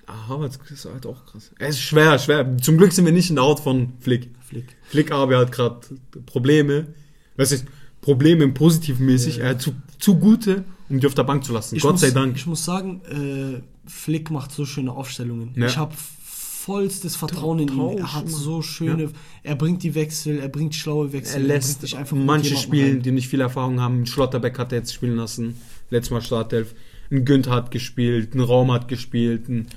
Ah, 0.08 0.30
Havertz 0.30 0.58
ist 0.72 0.86
halt 0.86 1.06
auch 1.06 1.26
krass. 1.26 1.52
Es 1.60 1.76
ist 1.76 1.82
schwer, 1.82 2.17
schwer. 2.17 2.58
Zum 2.62 2.78
Glück 2.78 2.93
sind 2.93 3.06
wir 3.06 3.12
nicht 3.12 3.30
in 3.30 3.36
der 3.36 3.43
Haut 3.46 3.60
von 3.60 3.93
Flick. 4.00 4.30
Flick. 4.39 4.65
Flick 4.88 5.12
aber 5.12 5.38
hat 5.38 5.52
gerade 5.52 5.82
Probleme. 6.26 6.88
Was 7.36 7.52
ist 7.52 7.65
Probleme 8.02 8.46
im 8.46 8.54
positiven 8.54 9.06
mäßig? 9.06 9.38
Ja. 9.38 9.43
Er 9.43 9.50
hat 9.52 9.62
zu, 9.62 9.76
zu 10.00 10.17
gute, 10.17 10.63
um 10.88 11.02
die 11.02 11.08
auf 11.08 11.13
der 11.13 11.24
Bank 11.24 11.43
zu 11.43 11.52
lassen. 11.52 11.76
Ich 11.76 11.82
Gott 11.82 11.93
muss, 11.93 12.02
sei 12.02 12.12
Dank. 12.12 12.38
Ich 12.38 12.46
muss 12.46 12.63
sagen, 12.63 13.02
äh, 13.06 13.62
Flick 13.89 14.32
macht 14.32 14.54
so 14.54 14.65
schöne 14.65 14.93
Aufstellungen. 14.93 15.52
Ja. 15.56 15.67
Ich 15.67 15.78
habe 15.78 15.93
vollstes 15.93 17.15
Vertrauen 17.15 17.60
in 17.60 17.70
ihn. 17.70 17.98
Er 17.98 18.13
hat 18.13 18.30
so 18.30 18.62
schöne, 18.62 19.12
er 19.43 19.56
bringt 19.56 19.84
die 19.84 19.93
Wechsel, 19.93 20.39
er 20.39 20.50
bringt 20.50 20.76
schlaue 20.76 21.12
Wechsel. 21.13 21.41
Er 21.41 21.48
lässt 21.48 21.84
dich 21.84 21.98
einfach 21.98 22.15
manche 22.15 22.56
spielen, 22.56 23.02
die 23.02 23.12
nicht 23.12 23.28
viel 23.28 23.41
Erfahrung 23.41 23.82
haben. 23.82 24.06
Schlotterbeck 24.06 24.58
hat 24.58 24.72
er 24.72 24.80
jetzt 24.80 24.93
spielen 24.93 25.17
lassen. 25.17 25.56
Letztes 25.89 26.12
Mal 26.12 26.22
Startelf. 26.22 26.76
Ein 27.10 27.24
Günther 27.24 27.52
hat 27.52 27.72
gespielt, 27.72 28.36
ein 28.36 28.41
Raum 28.41 28.72
hat 28.72 28.89
gespielt, 28.89 29.48
ein 29.48 29.67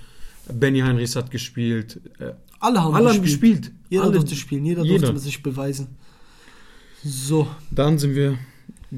Benny 0.53 0.81
Heinrichs 0.81 1.17
hat 1.17 1.31
gespielt. 1.31 2.01
Äh, 2.19 2.33
Alle 2.61 2.83
haben 2.83 2.95
alle 2.95 3.11
haben 3.11 3.23
gespielt. 3.23 3.63
gespielt. 3.63 3.75
Jeder 3.89 4.05
Alle. 4.05 4.13
durfte 4.13 4.35
spielen, 4.37 4.65
jeder, 4.65 4.83
Jeder. 4.85 4.99
durfte 5.07 5.19
sich 5.21 5.43
beweisen. 5.43 5.89
So, 7.05 7.47
Dann 7.71 7.99
sind 7.99 8.15
wir 8.15 8.39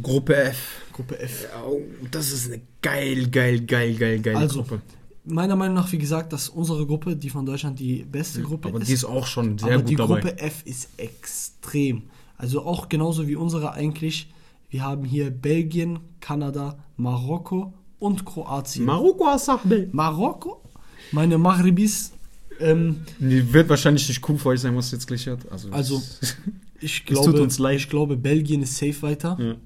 Gruppe 0.02 0.34
F. 0.36 0.82
Gruppe 0.92 1.18
F. 1.18 1.44
Ja, 1.52 1.62
oh, 1.64 1.80
das 2.10 2.32
ist 2.32 2.46
eine 2.52 2.60
geil, 2.80 3.28
geil, 3.28 3.60
geil, 3.60 3.94
geil, 3.94 4.20
geile 4.20 4.38
Also, 4.38 4.62
Gruppe. 4.62 4.80
Meiner 5.24 5.54
Meinung 5.54 5.76
nach, 5.76 5.92
wie 5.92 5.98
gesagt, 5.98 6.32
dass 6.32 6.48
unsere 6.48 6.84
Gruppe, 6.86 7.14
die 7.14 7.30
von 7.30 7.46
Deutschland, 7.46 7.78
die 7.78 8.02
beste 8.04 8.42
Gruppe 8.42 8.68
Aber 8.68 8.80
ist. 8.80 8.88
die 8.88 8.92
ist 8.94 9.04
auch 9.04 9.26
schon 9.26 9.56
sehr 9.56 9.68
aber 9.74 9.78
gut 9.82 9.90
die 9.90 9.96
dabei. 9.96 10.20
Gruppe 10.20 10.38
F 10.38 10.62
ist 10.64 10.88
extrem. 10.96 12.02
Also 12.36 12.62
auch 12.64 12.88
genauso 12.88 13.28
wie 13.28 13.36
unsere 13.36 13.72
eigentlich. 13.72 14.32
Wir 14.68 14.82
haben 14.82 15.04
hier 15.04 15.30
Belgien, 15.30 16.00
Kanada, 16.20 16.78
Marokko 16.96 17.72
und 18.00 18.24
Kroatien. 18.24 18.84
Marokko 18.84 19.28
Asahbe. 19.28 19.88
Marokko? 19.92 20.61
Meine 21.10 21.38
Maghribis. 21.38 22.12
Ähm, 22.60 23.00
Die 23.18 23.52
wird 23.52 23.68
wahrscheinlich 23.68 24.08
nicht 24.08 24.26
cool 24.28 24.38
für 24.38 24.50
euch 24.50 24.60
sein, 24.60 24.76
was 24.76 24.90
jetzt 24.92 25.06
gleich 25.06 25.26
hat. 25.26 25.50
Also, 25.50 25.70
Also, 25.70 26.02
ich 26.80 26.98
tut 27.04 27.06
glaube, 27.06 27.42
uns 27.42 27.58
leid. 27.58 27.76
ich 27.78 27.88
glaube, 27.88 28.16
Belgien 28.16 28.62
ist 28.62 28.76
safe 28.76 29.02
weiter. 29.02 29.36
ja. 29.40 29.56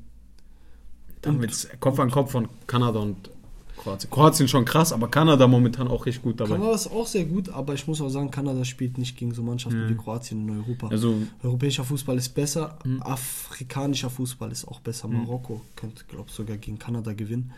Dann 1.22 1.40
wird's 1.40 1.66
Kopf 1.80 1.98
an 1.98 2.10
Kopf 2.10 2.30
von 2.32 2.48
Kanada 2.68 3.00
und 3.00 3.30
Kroatien. 3.86 4.10
Kroatien 4.10 4.48
schon 4.48 4.64
krass, 4.64 4.92
aber 4.92 5.08
Kanada 5.08 5.46
momentan 5.46 5.88
auch 5.88 6.04
richtig 6.06 6.22
gut 6.22 6.40
dabei. 6.40 6.56
Kanada 6.56 6.74
ist 6.74 6.88
auch 6.90 7.06
sehr 7.06 7.24
gut, 7.24 7.48
aber 7.48 7.74
ich 7.74 7.86
muss 7.86 8.00
auch 8.00 8.08
sagen, 8.08 8.30
Kanada 8.30 8.64
spielt 8.64 8.98
nicht 8.98 9.16
gegen 9.16 9.32
so 9.32 9.42
Mannschaften 9.42 9.88
wie 9.88 9.94
Kroatien 9.94 10.48
in 10.48 10.58
Europa. 10.58 10.88
Also, 10.88 11.14
Europäischer 11.42 11.84
Fußball 11.84 12.16
ist 12.18 12.30
besser, 12.30 12.78
Mhm. 12.84 13.02
afrikanischer 13.02 14.10
Fußball 14.10 14.50
ist 14.50 14.66
auch 14.66 14.80
besser. 14.80 15.08
Marokko 15.08 15.60
könnte, 15.76 16.04
glaube 16.08 16.24
ich, 16.28 16.34
sogar 16.34 16.56
gegen 16.56 16.78
Kanada 16.78 17.12
gewinnen. 17.12 17.52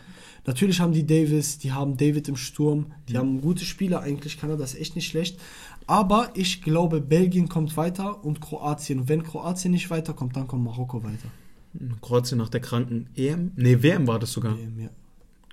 Natürlich 0.45 0.79
haben 0.79 0.93
die 0.93 1.05
Davis, 1.05 1.57
die 1.57 1.71
haben 1.71 1.97
David 1.97 2.27
im 2.29 2.35
Sturm, 2.37 2.87
die 3.07 3.13
Mhm. 3.13 3.17
haben 3.17 3.41
gute 3.41 3.65
Spieler 3.65 4.01
eigentlich. 4.01 4.39
Kanada 4.39 4.63
ist 4.63 4.75
echt 4.75 4.95
nicht 4.95 5.07
schlecht. 5.07 5.39
Aber 5.87 6.29
ich 6.35 6.61
glaube, 6.61 7.01
Belgien 7.01 7.49
kommt 7.49 7.75
weiter 7.75 8.23
und 8.23 8.39
Kroatien. 8.41 8.99
Und 9.01 9.09
wenn 9.09 9.23
Kroatien 9.23 9.71
nicht 9.71 9.89
weiterkommt, 9.89 10.35
dann 10.35 10.47
kommt 10.47 10.63
Marokko 10.63 11.03
weiter. 11.03 11.29
Kroatien 12.01 12.37
nach 12.37 12.49
der 12.49 12.61
kranken 12.61 13.07
EM. 13.15 13.51
Nee, 13.55 13.81
WM 13.83 14.07
war 14.07 14.19
das 14.19 14.31
sogar. 14.31 14.57
Ähm, 14.57 14.79
ja, 14.79 14.89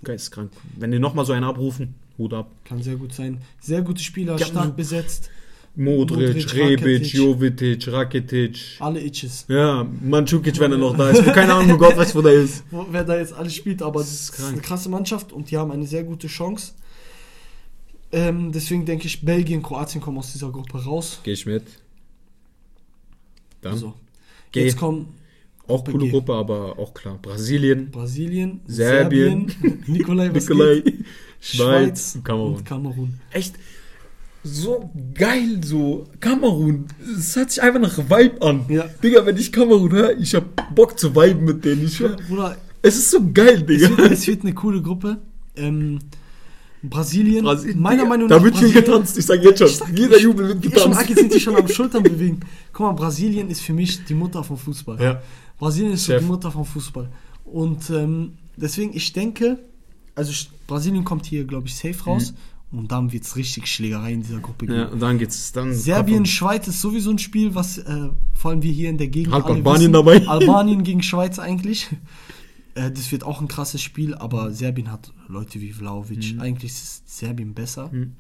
Geisteskrank. 0.07 0.51
Wenn 0.77 0.91
die 0.93 0.99
nochmal 0.99 1.25
so 1.27 1.33
einen 1.35 1.45
abrufen, 1.45 1.95
Hut 2.19 2.33
ab. 2.33 2.51
kann 2.65 2.83
sehr 2.83 2.97
gut 2.97 3.13
sein. 3.13 3.39
Sehr 3.61 3.83
gute 3.83 4.03
Spieler, 4.03 4.37
Ja, 4.39 4.47
stark 4.47 4.67
so- 4.69 4.73
besetzt. 4.73 5.31
Modric, 5.79 6.29
Modric, 6.35 6.55
Rebic. 6.55 7.13
Jovetic, 7.13 7.87
Rakitic. 7.89 8.77
Alle 8.81 8.99
Itches. 9.05 9.45
Ja, 9.49 9.87
Mandzukic, 10.01 10.59
wenn 10.59 10.73
er 10.73 10.79
noch 10.79 10.97
da 10.97 11.11
ist. 11.11 11.23
Keine 11.35 11.53
Ahnung, 11.53 11.73
wo 11.75 11.77
Gott 11.77 11.95
weiß, 11.99 12.15
wo 12.15 12.23
der 12.23 12.33
ist. 12.33 12.65
Wo, 12.71 12.87
wer 12.91 13.05
da 13.05 13.19
jetzt 13.19 13.35
alles 13.35 13.55
spielt, 13.55 13.83
aber 13.83 14.01
Das 14.01 14.09
das 14.09 14.15
ist 14.21 14.31
ist, 14.31 14.33
krank. 14.37 14.53
eine 14.55 14.63
krasse 14.63 14.89
Mannschaft 14.89 15.33
und 15.35 15.51
die 15.51 15.59
haben 15.59 15.71
eine 15.71 15.87
sehr 15.87 16.03
gute 16.05 16.29
Chance. 16.29 16.73
Ähm, 18.11 18.53
deswegen 18.53 18.87
denke 18.87 19.07
ich, 19.07 19.23
Belgien, 19.23 19.63
Kroatien 19.63 20.01
kommen 20.01 20.17
aus 20.17 20.33
dieser 20.33 20.51
Gruppe 20.51 20.83
raus. 20.83 21.21
Geh 21.25 21.33
ich 21.33 21.45
mit. 21.45 21.65
Dann. 23.61 23.77
So. 23.77 23.93
Geh. 24.53 24.65
Jetzt 24.65 24.79
kommen 24.79 25.13
Auch 25.69 25.85
coole 25.85 26.05
G. 26.07 26.11
Gruppe, 26.11 26.33
aber 26.35 26.79
auch 26.79 26.95
klar. 26.95 27.19
Brasilien, 27.21 27.91
Brasilien, 27.91 28.61
Serbien, 28.67 29.49
Serbien, 29.49 29.83
Nikolai, 29.87 30.29
Nikolai? 30.29 30.83
Schweiz, 31.41 32.15
und 32.17 32.25
Kamerun. 32.25 32.65
Kamerun. 32.65 33.15
Echt 33.31 33.55
so 34.43 34.91
geil, 35.15 35.61
so 35.65 36.07
Kamerun. 36.21 36.87
Es 37.19 37.35
hört 37.37 37.51
sich 37.51 37.63
einfach 37.63 37.81
nach 37.81 37.99
Vibe 37.99 38.43
an. 38.43 38.65
Ja. 38.69 38.89
Digga, 39.03 39.27
wenn 39.27 39.37
ich 39.37 39.53
Kamerun 39.53 39.91
höre, 39.93 40.17
ich 40.19 40.35
hab 40.35 40.75
Bock 40.75 40.99
zu 40.99 41.15
viben 41.15 41.45
mit 41.45 41.65
denen. 41.65 41.85
Ich 41.85 41.99
Ja, 41.99 42.09
hör, 42.11 42.17
Bruder, 42.29 42.57
es 42.83 42.97
ist 42.97 43.11
so 43.11 43.19
geil, 43.33 43.61
es 43.63 43.67
Digga. 43.67 43.99
wird, 43.99 44.13
es 44.13 44.27
wird 44.27 44.43
eine 44.43 44.55
coole 44.55 44.81
Gruppe. 44.83 45.19
Ähm, 45.57 45.99
Brasilien, 46.91 47.45
Brasilien, 47.45 47.81
meiner 47.81 48.05
Meinung 48.07 48.29
Da 48.29 48.37
nach. 48.37 48.45
wird 48.45 48.57
viel 48.59 48.73
getanzt, 48.73 49.17
ich 49.19 49.27
sag 49.27 49.43
jetzt 49.43 49.59
schon. 49.59 49.69
Ich 49.69 49.77
sag- 49.77 49.99
Jeder 49.99 50.17
ich- 50.17 50.23
Jubel 50.23 50.49
wird 50.49 50.65
Ich 50.65 50.73
getanzt. 50.73 50.99
Aki 50.99 51.15
sind 51.15 51.35
die 51.35 51.41
schon 51.41 51.57
am 51.57 51.69
Schultern 51.77 52.03
bewegen. 52.03 52.41
Guck 52.73 52.87
mal, 52.87 52.93
Brasilien 52.93 53.49
ist 53.51 53.61
für 53.63 53.73
mich 53.73 54.05
die 54.05 54.15
Mutter 54.15 54.43
vom 54.45 54.57
Fußball. 54.57 55.01
Ja. 55.03 55.23
Brasilien 55.59 55.93
ist 55.93 56.07
Chef. 56.07 56.21
die 56.21 56.27
Mutter 56.27 56.51
vom 56.51 56.65
Fußball. 56.65 57.09
Und 57.45 57.91
ähm, 57.91 58.33
deswegen, 58.57 58.91
ich 58.95 59.13
denke, 59.13 59.59
also 60.15 60.33
Brasilien 60.67 61.05
kommt 61.05 61.27
hier, 61.27 61.45
glaube 61.45 61.69
ich, 61.69 61.75
safe 61.77 62.05
raus. 62.05 62.35
Und 62.73 62.91
dann 62.91 63.13
wird 63.13 63.23
es 63.23 63.37
richtig 63.37 63.69
Schlägerei 63.69 64.13
in 64.13 64.23
dieser 64.23 64.41
Gruppe 64.41 64.67
geben. 64.67 64.79
Ja, 64.79 64.87
und 64.89 65.01
dann 65.01 65.19
geht's 65.19 65.53
dann. 65.53 65.73
Serbien, 65.73 66.27
Schweiz 66.27 66.67
ist 66.67 66.81
sowieso 66.81 67.11
ein 67.11 67.19
Spiel, 67.19 67.55
was 67.55 67.79
äh, 67.79 68.09
vor 68.35 68.51
allem 68.51 68.63
wir 68.63 68.73
hier 68.73 68.91
in 68.91 68.99
der 68.99 69.07
Gegend 69.07 69.33
alle 69.33 69.45
Albanien 69.45 69.93
wissen. 69.93 69.93
dabei. 69.93 70.27
Albanien 70.27 70.83
gegen 70.83 71.03
Schweiz 71.03 71.39
eigentlich. 71.39 71.87
Äh, 72.77 72.93
das 72.93 73.11
wird 73.11 73.25
auch 73.25 73.41
ein 73.41 73.49
krasses 73.49 73.83
Spiel, 73.83 74.15
aber 74.15 74.53
Serbien 74.53 74.93
hat 74.93 75.13
Leute 75.29 75.61
wie 75.61 75.73
Vlaovic. 75.73 76.39
Eigentlich 76.39 76.73
ist 76.73 77.09
Serbien 77.09 77.55
besser. 77.55 77.89
Mhm. 77.91 78.13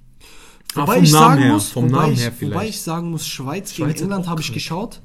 Ah, 0.74 0.80
Wobei 0.80 0.94
vom 0.96 1.04
ich 1.04 1.12
Namen 1.12 1.28
sagen 1.28 1.42
her, 1.42 1.52
muss, 1.52 1.68
vom 1.68 1.84
wobei, 1.84 1.96
Namen 1.98 2.12
ich, 2.14 2.42
wobei 2.42 2.68
ich 2.68 2.80
sagen 2.80 3.10
muss, 3.10 3.26
Schweiz, 3.26 3.74
Schweiz 3.74 3.94
gegen 3.94 4.04
England 4.10 4.26
habe 4.26 4.40
ich 4.40 4.52
geschaut. 4.52 5.02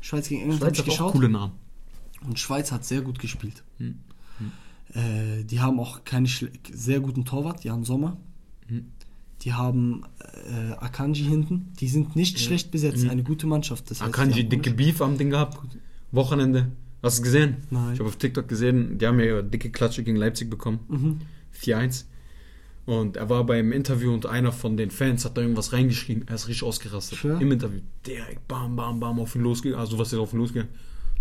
Schweiz 0.00 0.28
gegen 0.28 0.42
England 0.42 0.62
habe 0.62 0.74
ich 0.74 0.84
geschaut. 0.84 1.12
coole 1.12 1.28
Namen. 1.28 1.52
Und 2.26 2.38
Schweiz 2.38 2.72
hat 2.72 2.84
sehr 2.84 3.02
gut 3.02 3.18
gespielt. 3.18 3.64
Hm. 3.78 3.98
Äh, 4.94 5.44
die 5.44 5.60
haben 5.60 5.78
auch 5.80 6.04
keinen 6.04 6.26
sehr 6.26 7.00
guten 7.00 7.24
Torwart, 7.24 7.64
die 7.64 7.70
haben 7.70 7.84
Sommer. 7.84 8.16
Hm. 8.68 8.86
Die 9.42 9.52
haben 9.52 10.04
äh, 10.20 10.72
Akanji 10.74 11.24
hinten. 11.24 11.72
Die 11.80 11.88
sind 11.88 12.16
nicht 12.16 12.38
schlecht 12.38 12.70
besetzt. 12.70 13.06
Eine 13.08 13.24
gute 13.24 13.46
Mannschaft. 13.46 13.90
Das 13.90 14.00
heißt, 14.00 14.08
Akanji, 14.08 14.48
dicke 14.48 14.70
Beef 14.70 15.02
am 15.02 15.18
Ding 15.18 15.30
gehabt. 15.30 15.58
Wochenende. 16.12 16.72
Hast 17.04 17.18
du 17.18 17.22
gesehen? 17.22 17.56
Nein. 17.70 17.92
Ich 17.92 17.98
habe 18.00 18.08
auf 18.08 18.16
TikTok 18.16 18.48
gesehen, 18.48 18.98
die 18.98 19.06
haben 19.06 19.20
ja 19.20 19.42
dicke 19.42 19.70
Klatsche 19.70 20.02
gegen 20.02 20.16
Leipzig 20.16 20.48
bekommen. 20.48 20.80
Mhm. 20.88 21.20
4-1. 21.60 22.04
Und 22.86 23.16
er 23.16 23.28
war 23.30 23.44
beim 23.44 23.72
Interview 23.72 24.12
und 24.12 24.26
einer 24.26 24.52
von 24.52 24.76
den 24.76 24.90
Fans 24.90 25.24
hat 25.24 25.36
da 25.36 25.42
irgendwas 25.42 25.72
reingeschrieben. 25.72 26.26
Er 26.28 26.34
ist 26.34 26.48
richtig 26.48 26.64
ausgerastet. 26.64 27.18
Schwör? 27.18 27.40
Im 27.40 27.52
Interview. 27.52 27.80
Direkt 28.06 28.46
bam, 28.48 28.76
bam, 28.76 29.00
bam 29.00 29.20
auf 29.20 29.34
ihn 29.34 29.42
losgegangen. 29.42 29.80
Also 29.80 29.98
was 29.98 30.12
ist 30.12 30.18
auf 30.18 30.32
ihn 30.32 30.38
losgegangen? 30.38 30.72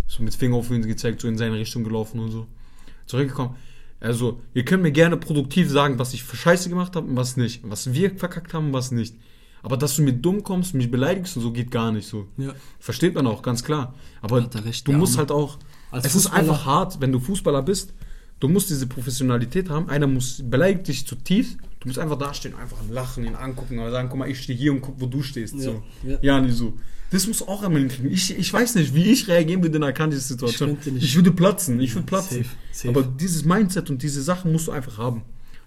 So 0.08 0.24
mit 0.24 0.34
Finger 0.36 0.58
auf 0.58 0.70
ihn 0.72 0.82
gezeigt, 0.82 1.22
so 1.22 1.28
in 1.28 1.38
seine 1.38 1.56
Richtung 1.56 1.84
gelaufen 1.84 2.20
und 2.20 2.32
so. 2.32 2.48
Zurückgekommen. 3.06 3.56
Also, 4.00 4.42
ihr 4.54 4.66
könnt 4.66 4.84
mir 4.84 4.92
gerne 4.92 5.16
produktiv 5.16 5.70
sagen, 5.70 5.98
was 5.98 6.14
ich 6.14 6.24
für 6.24 6.36
Scheiße 6.36 6.68
gemacht 6.68 6.96
habe 6.98 7.08
und 7.08 7.16
was 7.16 7.38
nicht. 7.38 7.62
Was 7.64 7.94
wir 7.94 8.12
verkackt 8.18 8.54
haben 8.54 8.68
und 8.68 8.74
was 8.74 8.92
nicht. 8.92 9.16
Aber 9.62 9.78
dass 9.78 9.96
du 9.96 10.02
mir 10.02 10.12
dumm 10.12 10.44
kommst, 10.44 10.74
mich 10.74 10.92
beleidigst 10.92 11.38
und 11.38 11.44
so 11.44 11.54
geht 11.54 11.72
gar 11.72 11.94
nicht 11.94 12.06
so. 12.06 12.28
Ja. 12.38 12.54
Versteht 12.80 13.16
man 13.16 13.26
auch, 13.26 13.42
ganz 13.42 13.64
klar. 13.64 13.96
Aber 14.22 14.42
er 14.54 14.66
recht, 14.66 14.86
du 14.86 14.92
musst 14.92 15.14
Arme. 15.14 15.20
halt 15.20 15.32
auch. 15.32 15.58
Als 15.94 16.06
es 16.06 16.16
ist 16.16 16.28
einfach 16.28 16.66
hart, 16.66 17.00
wenn 17.02 17.12
du 17.12 17.20
Fußballer 17.20 17.62
bist. 17.62 17.94
Du 18.40 18.50
musst 18.50 18.70
diese 18.70 18.88
Professionalität 18.88 19.70
haben. 19.70 19.90
Einer 19.90 20.08
muss 20.08 20.42
beleidigt 20.44 20.88
dich 20.90 21.08
zutiefst. 21.08 21.58
Du 21.80 21.88
musst 21.88 22.00
einfach 22.00 22.18
dastehen, 22.18 22.56
einfach 22.56 22.78
lachen, 22.90 23.26
ihn 23.26 23.36
angucken, 23.36 23.80
aber 23.80 23.92
sagen, 23.92 24.10
guck 24.10 24.20
mal, 24.20 24.30
ich 24.30 24.42
stehe 24.42 24.58
hier 24.58 24.72
und 24.72 24.82
guck, 24.82 25.00
wo 25.00 25.06
du 25.06 25.22
stehst. 25.22 25.54
Ja, 25.56 25.62
So. 25.62 25.84
ja. 26.04 26.18
Ja, 26.22 26.42
nicht 26.42 26.56
so. 26.56 26.74
Das 27.12 27.28
muss 27.28 27.48
auch 27.48 27.62
einmal 27.62 27.82
hinkriegen. 27.82 28.12
Ich, 28.12 28.36
ich 28.36 28.52
weiß 28.52 28.76
nicht, 28.76 28.96
wie 28.96 29.04
ich 29.04 29.28
reagieren 29.28 29.62
würde 29.62 29.78
in 29.78 29.84
einer 29.84 29.94
Kanti-Situation. 29.94 30.78
Ich. 30.84 31.04
Ich 31.04 31.16
würde 31.16 31.32
platzen, 31.32 31.80
ich 31.80 31.94
würde 31.94 32.08
platzen. 32.08 32.44
safe, 32.44 32.56
safe. 32.72 32.90
Aber 32.90 33.04
dieses 33.04 33.46
Mindset 33.46 33.90
und 33.90 34.02
diese 34.02 34.24
Sachen 34.24 34.52
musst 34.52 34.68
du 34.68 34.72
einfach 34.72 34.98
haben. 34.98 35.22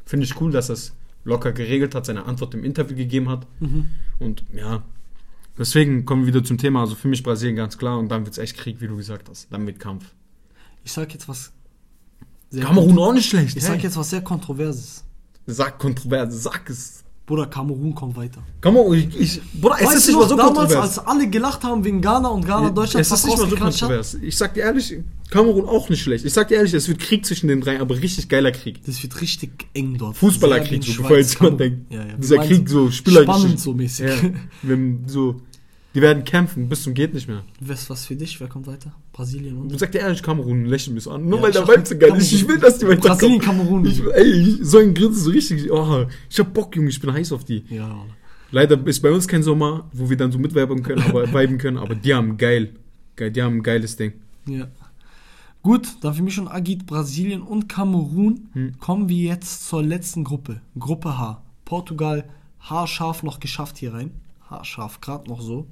Finde 0.04 0.24
ich 0.26 0.40
cool, 0.40 0.50
dass 0.50 0.70
er 0.70 0.74
es 0.74 0.92
locker 1.24 1.52
geregelt 1.52 1.94
hat, 1.94 2.04
seine 2.06 2.24
Antwort 2.24 2.54
im 2.54 2.64
Interview 2.64 2.96
gegeben 2.96 3.28
hat. 3.28 3.46
Mhm. 3.60 3.86
Und 4.18 4.42
ja, 4.56 4.82
deswegen 5.58 6.04
kommen 6.04 6.22
wir 6.22 6.34
wieder 6.34 6.44
zum 6.44 6.58
Thema. 6.58 6.80
Also 6.80 6.94
für 6.94 7.08
mich 7.08 7.22
Brasilien 7.22 7.56
ganz 7.56 7.78
klar 7.78 7.98
und 7.98 8.08
dann 8.08 8.24
wird 8.24 8.32
es 8.32 8.38
echt 8.38 8.56
Krieg, 8.56 8.80
wie 8.80 8.88
du 8.88 8.96
gesagt 8.96 9.28
hast. 9.28 9.46
Dann 9.52 9.64
mit 9.64 9.78
Kampf. 9.78 10.04
Ich 10.86 10.92
sag 10.92 11.12
jetzt 11.12 11.28
was. 11.28 11.50
sehr 12.48 12.62
Kamerun 12.62 12.96
auch 13.00 13.12
nicht 13.12 13.28
schlecht. 13.28 13.56
Ich 13.56 13.64
hey. 13.64 13.72
sag 13.72 13.82
jetzt 13.82 13.96
was 13.96 14.08
sehr 14.08 14.20
Kontroverses. 14.20 15.02
Sag 15.44 15.80
kontrovers, 15.80 16.44
sag 16.44 16.70
es. 16.70 17.02
Bruder, 17.26 17.46
Kamerun 17.46 17.92
kommt 17.92 18.16
weiter. 18.16 18.40
Kamerun, 18.60 18.96
ich, 18.96 19.18
ich, 19.18 19.40
Bruder, 19.60 19.78
es 19.80 19.86
weißt 19.86 19.96
ist 19.96 20.06
nicht 20.06 20.16
mal 20.16 20.28
so 20.28 20.36
damals, 20.36 20.56
kontrovers. 20.56 20.98
als 20.98 21.06
alle 21.08 21.28
gelacht 21.28 21.64
haben 21.64 21.84
wegen 21.84 22.00
Ghana 22.00 22.28
und 22.28 22.46
Ghana 22.46 22.70
Deutschland 22.70 23.04
es 23.04 23.10
ist 23.10 23.24
nicht 23.24 23.32
mal 23.32 23.36
so 23.36 23.42
rausgeklatscht 23.42 23.82
hat? 23.82 23.88
kontrovers. 23.88 24.14
Ich 24.14 24.36
sag 24.36 24.54
dir 24.54 24.62
ehrlich, 24.62 24.96
Kamerun 25.30 25.64
auch 25.64 25.88
nicht 25.88 26.02
schlecht. 26.02 26.24
Ich 26.24 26.32
sag 26.32 26.46
dir 26.46 26.54
ehrlich, 26.54 26.72
es 26.72 26.86
wird 26.86 27.00
Krieg 27.00 27.26
zwischen 27.26 27.48
den 27.48 27.60
drei, 27.60 27.80
aber 27.80 27.96
richtig 28.00 28.28
geiler 28.28 28.52
Krieg. 28.52 28.84
Das 28.86 29.02
wird 29.02 29.20
richtig 29.20 29.66
eng 29.74 29.98
dort. 29.98 30.16
Fußballerkrieg, 30.16 30.84
so 30.84 31.02
bevor 31.02 31.18
jetzt 31.18 31.34
jemand 31.34 31.58
denkt. 31.58 31.92
Ja, 31.92 32.06
ja. 32.06 32.14
Dieser 32.16 32.38
Krieg 32.38 32.68
so 32.68 32.92
spielerisch. 32.92 33.26
Spannend 33.28 33.58
so 33.58 33.74
mäßig. 33.74 34.06
Ja, 34.06 34.30
wenn 34.62 35.08
so, 35.08 35.40
die 35.96 36.02
werden 36.02 36.24
kämpfen 36.24 36.68
bis 36.68 36.82
zum 36.82 36.92
geht 36.92 37.14
nicht 37.14 37.26
mehr. 37.26 37.42
Was, 37.58 37.88
was 37.88 38.04
für 38.04 38.14
dich? 38.14 38.38
Wer 38.38 38.48
kommt 38.48 38.66
weiter? 38.66 38.92
Brasilien 39.14 39.56
und? 39.56 39.72
Du 39.72 39.78
sagst 39.78 39.94
dir 39.94 40.00
ehrlich, 40.00 40.22
Kamerun 40.22 40.66
lächeln 40.66 40.92
mich 40.92 41.04
so 41.04 41.12
an. 41.12 41.26
Nur 41.26 41.38
Ja, 41.38 41.44
weil 41.44 41.52
der 41.52 41.62
geil 41.64 41.78
ist. 41.78 41.98
Kamerun. 41.98 42.20
Ich 42.20 42.48
will, 42.48 42.58
dass 42.58 42.78
die 42.78 42.86
weiterkommen. 42.86 43.18
Brasilien, 43.18 43.40
Kamerun. 43.40 43.86
Ich, 43.86 44.02
ey, 44.04 44.58
so 44.60 44.76
ein 44.76 44.92
Grinsen 44.92 45.22
so 45.24 45.30
richtig. 45.30 45.72
Oh, 45.72 46.04
ich 46.28 46.38
hab 46.38 46.52
Bock, 46.52 46.76
Junge, 46.76 46.90
ich 46.90 47.00
bin 47.00 47.10
heiß 47.10 47.32
auf 47.32 47.44
die. 47.44 47.64
Ja. 47.70 48.04
Leider 48.50 48.86
ist 48.86 49.00
bei 49.00 49.10
uns 49.10 49.26
kein 49.26 49.42
Sommer, 49.42 49.88
wo 49.94 50.10
wir 50.10 50.18
dann 50.18 50.30
so 50.30 50.38
mitwerben 50.38 50.82
können, 50.82 51.00
aber 51.00 51.26
viben 51.32 51.56
können, 51.56 51.78
aber 51.78 51.94
die 51.94 52.12
haben 52.12 52.36
geil. 52.36 52.74
geil. 53.16 53.30
Die 53.30 53.42
haben 53.42 53.56
ein 53.56 53.62
geiles 53.62 53.96
Ding. 53.96 54.12
Ja. 54.46 54.68
Gut, 55.62 55.96
dann 56.02 56.12
für 56.12 56.22
mich 56.22 56.34
schon 56.34 56.46
Agit, 56.46 56.84
Brasilien 56.84 57.40
und 57.40 57.70
Kamerun. 57.70 58.50
Hm. 58.52 58.78
Kommen 58.80 59.08
wir 59.08 59.16
jetzt 59.16 59.66
zur 59.66 59.82
letzten 59.82 60.24
Gruppe. 60.24 60.60
Gruppe 60.78 61.16
H. 61.16 61.42
Portugal 61.64 62.28
haarscharf 62.60 63.22
noch 63.22 63.40
geschafft 63.40 63.78
hier 63.78 63.94
rein. 63.94 64.10
Haarscharf, 64.50 65.00
gerade 65.00 65.30
noch 65.30 65.40
so. 65.40 65.66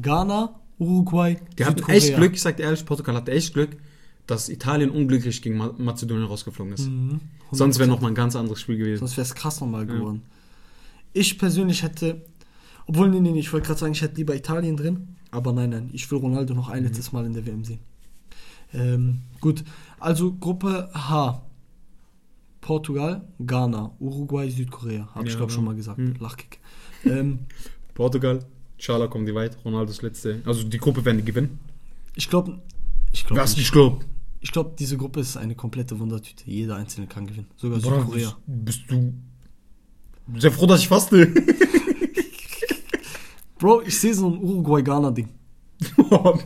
Ghana, 0.00 0.54
Uruguay, 0.78 1.36
Die 1.58 1.64
hatten 1.64 1.88
echt 1.90 2.14
Glück, 2.16 2.34
ich 2.34 2.42
sag 2.42 2.56
dir 2.56 2.64
ehrlich, 2.64 2.84
Portugal 2.84 3.14
hatte 3.14 3.32
echt 3.32 3.54
Glück, 3.54 3.76
dass 4.26 4.48
Italien 4.48 4.90
unglücklich 4.90 5.40
gegen 5.42 5.56
Ma 5.56 5.72
Mazedonien 5.78 6.26
rausgeflogen 6.26 6.72
ist. 6.74 6.88
Mhm, 6.88 7.20
Sonst 7.52 7.78
wäre 7.78 7.88
100%. 7.88 7.90
noch 7.94 8.00
mal 8.02 8.08
ein 8.08 8.14
ganz 8.14 8.36
anderes 8.36 8.60
Spiel 8.60 8.76
gewesen. 8.76 8.98
Sonst 9.00 9.16
wäre 9.16 9.24
es 9.26 9.34
krass 9.34 9.60
nochmal 9.60 9.86
geworden. 9.86 10.22
Ich 11.12 11.38
persönlich 11.38 11.82
hätte, 11.82 12.24
obwohl, 12.86 13.08
nee, 13.08 13.20
nee, 13.20 13.30
nee, 13.32 13.40
ich 13.40 13.52
wollte 13.52 13.68
gerade 13.68 13.80
sagen, 13.80 13.92
ich 13.92 14.02
hätte 14.02 14.16
lieber 14.16 14.34
Italien 14.34 14.76
drin, 14.76 15.16
aber 15.30 15.52
nein, 15.52 15.70
nein, 15.70 15.90
ich 15.92 16.10
will 16.10 16.18
Ronaldo 16.18 16.54
noch 16.54 16.68
Mhm. 16.68 16.74
ein 16.74 16.82
letztes 16.84 17.12
Mal 17.12 17.24
in 17.24 17.32
der 17.32 17.46
WM 17.46 17.64
sehen. 17.64 17.78
Ähm, 18.74 19.20
gut, 19.40 19.64
also 20.00 20.34
Gruppe 20.34 20.90
H. 20.92 21.42
Portugal, 22.60 23.22
Ghana, 23.38 23.92
Uruguay, 24.00 24.50
Südkorea. 24.50 25.08
Habe 25.14 25.26
ich 25.28 25.34
Ja, 25.34 25.38
glaube 25.38 25.52
ja. 25.52 25.54
schon 25.54 25.64
mal 25.64 25.76
gesagt. 25.76 25.98
Hm. 25.98 26.14
Lachkick. 26.18 26.58
Ähm, 27.04 27.40
Portugal, 27.94 28.40
Schala 28.78 29.06
kommen 29.08 29.26
die 29.26 29.34
weit, 29.34 29.56
Ronaldos 29.64 30.02
letzte. 30.02 30.42
Also 30.44 30.62
die 30.64 30.78
Gruppe 30.78 31.04
werden 31.04 31.18
die 31.18 31.24
gewinnen. 31.24 31.58
ich 32.14 32.28
glaube, 32.28 32.58
ich 33.12 33.24
glaube, 33.24 33.42
Was 33.42 33.52
ich, 33.54 33.62
ich 33.62 33.72
glaube. 33.72 34.04
ich 34.40 34.52
glaube, 34.52 34.74
diese 34.78 34.96
Gruppe 34.96 35.20
ist 35.20 35.36
eine 35.36 35.54
komplette 35.54 35.98
Wundertüte. 35.98 36.44
Jeder 36.46 36.76
Einzelne 36.76 37.06
kann 37.06 37.26
gewinnen. 37.26 37.48
Sogar 37.56 37.80
Südkorea. 37.80 38.36
Bist 38.46 38.82
du 38.88 39.14
sehr 40.36 40.52
froh, 40.52 40.66
dass 40.66 40.80
ich 40.80 40.88
faste? 40.88 41.26
Bro, 43.58 43.82
ich 43.82 43.98
sehe 43.98 44.12
so 44.12 44.28
ein 44.28 44.38
Uruguay-Ghana-Ding. 44.38 45.28
Boah, 45.96 46.38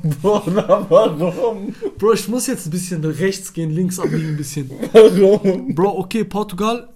warum? 0.88 1.74
Bro, 1.98 2.12
ich 2.14 2.28
muss 2.28 2.46
jetzt 2.46 2.66
ein 2.66 2.70
bisschen 2.70 3.04
rechts 3.04 3.52
gehen, 3.52 3.70
links 3.70 3.98
abbiegen 3.98 4.28
ein 4.28 4.36
bisschen. 4.36 4.70
Warum? 4.92 5.74
Bro, 5.74 5.98
okay, 5.98 6.24
Portugal. 6.24 6.88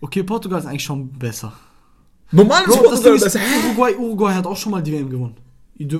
Okay, 0.00 0.22
Portugal 0.22 0.60
ist 0.60 0.66
eigentlich 0.66 0.84
schon 0.84 1.08
besser. 1.10 1.52
Normal 2.30 2.62
ist 2.62 2.66
Bro, 2.68 2.74
das 2.76 2.82
Portugal 2.90 3.14
ist, 3.16 3.24
besser. 3.24 3.38
Hä? 3.40 3.66
Uruguay, 3.66 3.94
Uruguay 3.96 4.34
hat 4.34 4.46
auch 4.46 4.56
schon 4.56 4.72
mal 4.72 4.82
die 4.82 4.92
WM 4.92 5.08
gewonnen. 5.08 5.36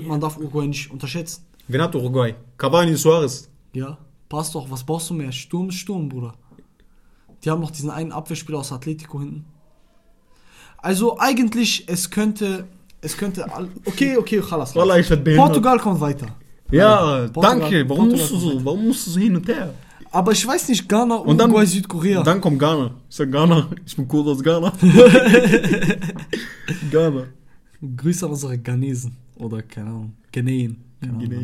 Man 0.07 0.21
darf 0.21 0.37
Uruguay 0.37 0.67
nicht 0.67 0.91
unterschätzen. 0.91 1.45
Wen 1.69 1.81
hat 1.83 1.95
Uruguay? 1.95 2.35
Cavani 2.57 2.97
Suarez. 2.97 3.49
Ja, 3.73 3.97
passt 4.29 4.55
doch. 4.55 4.71
Was 4.71 4.83
brauchst 4.85 5.09
du 5.11 5.15
mehr? 5.15 5.31
Sturm 5.33 5.69
ist 5.69 5.77
Sturm, 5.77 6.09
Bruder. 6.09 6.35
Die 7.45 7.51
haben 7.51 7.61
noch 7.61 7.71
diesen 7.71 7.91
einen 7.91 8.13
Abwehrspieler 8.13 8.59
aus 8.59 8.73
Atletico 8.73 9.21
hinten. 9.21 9.45
Also 10.79 11.19
eigentlich, 11.19 11.85
es 11.89 12.11
könnte, 12.11 12.67
es 13.01 13.17
könnte, 13.17 13.47
okay, 13.85 14.17
okay, 14.17 14.41
chalas. 14.43 14.73
Portugal 14.75 15.79
kommt 15.79 16.01
weiter. 16.01 16.27
Ja, 16.71 17.29
Portugal- 17.33 17.61
danke. 17.61 17.89
Warum 17.89 18.09
Portugal 18.11 18.19
musst 18.19 18.31
du 18.33 18.37
so? 18.39 18.49
weiter. 18.55 18.65
Warum 18.65 18.87
musst 18.87 19.07
du 19.07 19.11
so 19.11 19.21
hin 19.21 19.37
und 19.37 19.49
her? 19.49 19.75
Aber 20.11 20.33
ich 20.33 20.47
weiß 20.47 20.69
nicht, 20.69 20.89
Ghana, 20.89 21.17
Und 21.17 21.39
dann, 21.39 21.51
Uruguay, 21.51 21.67
Südkorea. 21.67 22.23
Dann 22.23 22.41
kommt 22.41 22.59
Ghana. 22.59 22.95
Ich 23.09 23.17
sag 23.17 23.31
Ghana. 23.31 23.69
Ich 23.85 23.95
bin 23.95 24.09
cool 24.11 24.29
aus 24.29 24.43
Ghana. 24.43 24.73
Ghana. 26.91 27.27
Grüße 27.97 28.25
an 28.25 28.33
unsere 28.33 28.59
Ghanesen. 28.59 29.17
Oder, 29.37 29.63
keine 29.63 29.91
Ahnung, 29.91 30.13
Ghanäen. 30.33 30.85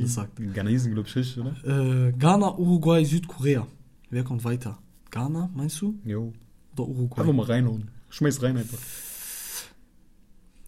Sagt. 0.07 0.41
Ghanesen, 0.53 0.95
glaub 0.95 1.07
ich, 1.07 1.15
richtig, 1.15 1.43
oder? 1.43 2.09
Äh, 2.09 2.13
Ghana, 2.13 2.57
Uruguay, 2.57 3.05
Südkorea. 3.05 3.67
Wer 4.11 4.25
kommt 4.25 4.43
weiter? 4.45 4.79
Ghana, 5.11 5.51
meinst 5.55 5.81
du? 5.81 5.95
Jo. 6.05 6.33
Oder 6.73 6.89
Uruguay? 6.89 7.21
Einfach 7.21 7.35
mal 7.35 7.47
reinhauen. 7.47 7.89
Schmeiß 8.11 8.43
rein 8.43 8.57
einfach. 8.57 8.79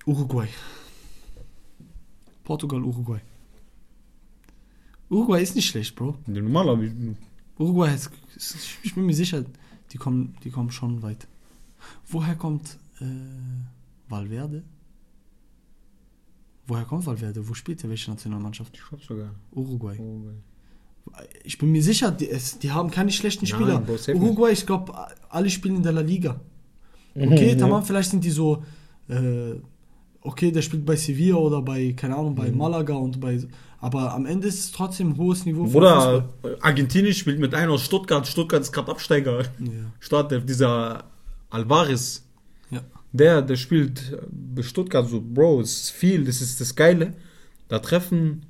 Uruguay. 0.06 0.46
Portugal, 2.44 2.80
Uruguay. 2.82 3.18
Uruguay 5.11 5.42
ist 5.42 5.56
nicht 5.56 5.68
schlecht, 5.68 5.96
Bro. 5.96 6.16
Ja, 6.28 6.40
normal, 6.40 6.68
aber 6.68 6.82
ich, 6.85 6.92
Uruguay 7.59 7.95
ist, 7.95 8.11
ich 8.83 8.95
bin 8.95 9.07
mir 9.07 9.14
sicher, 9.14 9.45
die 9.92 9.99
kommen, 9.99 10.35
die 10.45 10.51
kommen 10.51 10.71
schon 10.71 11.03
weit. 11.03 11.27
Woher 12.09 12.35
kommt 12.35 12.79
äh, 13.01 13.05
Valverde? 14.09 14.62
Woher 16.66 16.85
kommt 16.85 17.07
Valverde? 17.07 17.49
Wo 17.49 17.55
spielt 17.55 17.83
er? 17.85 17.90
Welche 17.90 18.11
Nationalmannschaft? 18.11 18.75
ich 18.77 18.83
glaub 18.88 19.03
sogar. 19.03 19.31
Uruguay. 19.53 19.97
Uruguay. 19.99 20.35
Ich 21.45 21.57
bin 21.59 21.71
mir 21.71 21.83
sicher, 21.83 22.11
die, 22.11 22.29
es, 22.29 22.59
die 22.59 22.73
haben 22.73 22.90
keine 22.90 23.12
schlechten 23.12 23.45
Nein, 23.45 23.55
Spieler. 23.55 23.79
Bro, 23.81 23.97
safe 23.97 24.16
Uruguay, 24.19 24.51
ich 24.53 24.66
glaube, 24.66 24.92
alle 25.29 25.49
spielen 25.51 25.77
in 25.77 25.83
der 25.85 25.92
La 25.92 26.01
Liga. 26.01 26.40
Okay, 27.14 27.55
Mhm, 27.55 27.59
tamam, 27.59 27.85
vielleicht 27.85 28.11
sind 28.11 28.25
die 28.25 28.31
so, 28.31 28.62
äh, 29.09 29.55
okay, 30.21 30.51
der 30.51 30.62
spielt 30.62 30.85
bei 30.85 30.97
Sevilla 30.97 31.37
oder 31.37 31.62
bei, 31.62 31.92
keine 31.92 32.16
Ahnung, 32.16 32.35
bei 32.35 32.51
Mhm. 32.51 32.59
Malaga 32.59 32.95
und 32.95 33.21
bei, 33.21 33.40
aber 33.87 34.12
am 34.14 34.27
Ende 34.27 34.49
ist 34.49 34.59
es 34.59 34.72
trotzdem 34.72 35.11
ein 35.11 35.16
hohes 35.16 35.44
Niveau. 35.46 35.64
Bruder, 35.64 36.29
Argentinien 36.61 37.14
spielt 37.14 37.38
mit 37.38 37.55
einem 37.55 37.70
aus 37.72 37.85
Stuttgart. 37.85 38.27
Stuttgart 38.27 38.61
ist 38.62 38.72
gerade 38.72 38.90
Absteiger. 38.90 39.42
Ja. 39.42 39.46
Startelf, 40.01 40.44
dieser 40.44 41.05
Alvarez. 41.51 42.25
ja. 42.70 42.81
Der, 43.12 43.42
der 43.42 43.57
spielt 43.57 44.18
bei 44.31 44.62
Stuttgart 44.62 45.09
so, 45.09 45.20
Bro, 45.22 45.61
es 45.61 45.83
ist 45.83 45.90
viel, 45.90 46.25
das 46.25 46.40
ist 46.42 46.61
das 46.61 46.75
Geile. 46.75 47.14
Da 47.68 47.79
treffen 47.79 48.42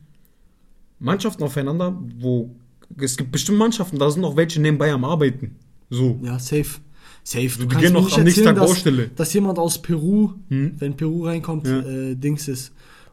Mannschaften 0.98 1.42
aufeinander, 1.44 1.96
wo 2.18 2.56
es 2.98 3.16
gibt 3.16 3.30
bestimmt 3.32 3.58
Mannschaften, 3.58 3.98
da 3.98 4.10
sind 4.10 4.22
noch 4.22 4.36
welche 4.36 4.60
nebenbei 4.60 4.90
am 4.92 5.04
Arbeiten. 5.04 5.56
So. 5.90 6.18
Ja, 6.22 6.38
safe. 6.38 6.80
Safe. 7.22 7.48
Die 7.48 7.66
gehen 7.76 7.92
noch 7.92 8.10
am 8.16 8.24
nächsten 8.24 8.44
Tag 8.44 8.56
dass, 8.56 8.68
Baustelle. 8.70 9.08
dass 9.14 9.32
jemand 9.34 9.58
aus 9.58 9.82
Peru, 9.82 10.30
Hm? 10.48 10.74
wenn 10.78 10.96
Peru 10.96 11.26
reinkommt, 11.26 11.66
Ja. 11.66 11.80
äh, 11.80 12.14
Dings 12.14 12.48
ist. 12.48 12.72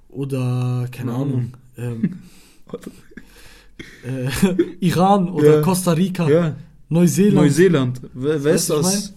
Oder, 0.10 0.88
keine 0.92 1.12
Keine 1.12 1.14
Ahnung, 1.14 1.54
ähm, 1.78 2.20
äh, 4.04 4.54
Iran 4.80 5.30
oder 5.30 5.56
Ja. 5.58 5.62
Costa 5.62 5.92
Rica, 5.94 6.30
Ja, 6.30 6.56
Neuseeland. 6.90 7.36
Neuseeland. 7.36 8.02
Wer, 8.14 8.44
wer 8.44 8.54
ist 8.56 8.70
das? 8.70 9.14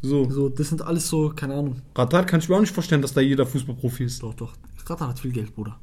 So. 0.00 0.30
So, 0.30 0.48
das 0.48 0.68
sind 0.68 0.82
alles 0.82 1.08
so, 1.08 1.30
keine 1.34 1.54
Ahnung. 1.54 1.82
Katar 1.94 2.24
kann 2.24 2.38
ich 2.40 2.48
mir 2.48 2.56
auch 2.56 2.60
nicht 2.60 2.74
vorstellen, 2.74 3.02
dass 3.02 3.12
da 3.12 3.20
jeder 3.20 3.44
Fußballprofi 3.44 4.04
ist. 4.04 4.22
Doch, 4.22 4.34
doch. 4.34 4.52
Katar 4.84 5.08
hat 5.08 5.18
viel 5.18 5.32
Geld, 5.32 5.54
Bruder. 5.54 5.76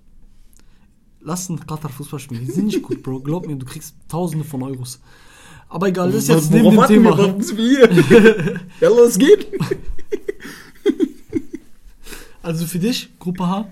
Lass 1.22 1.50
einen 1.50 1.60
Katar 1.60 1.92
Fußball 1.92 2.20
spielen. 2.20 2.46
Die 2.46 2.52
sind 2.52 2.66
nicht 2.68 2.82
gut, 2.82 3.04
Bro. 3.04 3.20
Glaub 3.22 3.46
mir, 3.46 3.56
du 3.56 3.66
kriegst 3.66 3.96
tausende 4.08 4.46
von 4.46 4.64
Euros. 4.64 5.00
Aber 5.68 5.88
egal, 5.90 6.12
das 6.12 6.24
ist 6.24 6.30
jetzt 6.30 6.52
neben 6.52 6.72
dem 6.72 6.86
Thema. 6.86 7.18
Wir, 7.18 7.90
wir 8.10 8.62
ja, 8.82 8.90
los 8.90 9.18
geht. 9.18 9.48
Also 12.42 12.66
für 12.66 12.80
dich, 12.80 13.10
Gruppe 13.20 13.48
H. 13.48 13.72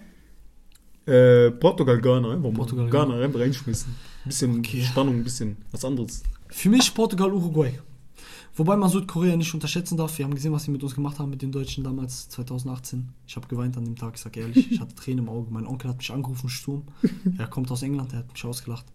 Äh, 1.05 1.51
Portugal, 1.51 1.99
Ghana, 1.99 2.31
einfach 2.31 2.49
mal. 2.49 2.53
Portugal, 2.53 2.89
Ghana, 2.89 3.19
einfach 3.19 3.39
reinschmissen. 3.39 3.93
Bisschen 4.25 4.59
Okay. 4.59 4.81
Spannung, 4.83 5.15
ein 5.17 5.23
bisschen 5.23 5.57
was 5.71 5.83
anderes. 5.83 6.23
Für 6.47 6.69
mich 6.69 6.93
Portugal, 6.93 7.31
Uruguay. 7.33 7.77
Wobei 8.55 8.77
man 8.77 8.87
Südkorea 8.89 9.35
nicht 9.35 9.51
unterschätzen 9.53 9.97
darf. 9.97 10.15
Wir 10.17 10.25
haben 10.25 10.35
gesehen, 10.35 10.51
was 10.53 10.63
sie 10.65 10.71
mit 10.71 10.83
uns 10.83 10.93
gemacht 10.93 11.17
haben, 11.17 11.31
mit 11.31 11.41
den 11.41 11.51
Deutschen 11.51 11.83
damals 11.83 12.29
2018. 12.29 13.09
Ich 13.25 13.35
habe 13.35 13.47
geweint 13.47 13.75
an 13.77 13.83
dem 13.85 13.95
Tag, 13.95 14.13
ich 14.15 14.21
sag 14.21 14.37
ehrlich. 14.37 14.71
Ich 14.71 14.79
hatte 14.79 14.93
Tränen 14.93 15.25
im 15.25 15.29
Auge. 15.29 15.51
Mein 15.51 15.65
Onkel 15.65 15.89
hat 15.89 15.97
mich 15.97 16.11
angerufen, 16.11 16.49
Sturm. 16.49 16.83
Er 17.39 17.47
kommt 17.47 17.71
aus 17.71 17.81
England, 17.81 18.13
er 18.13 18.19
hat 18.19 18.31
mich 18.31 18.45
ausgelacht. 18.45 18.85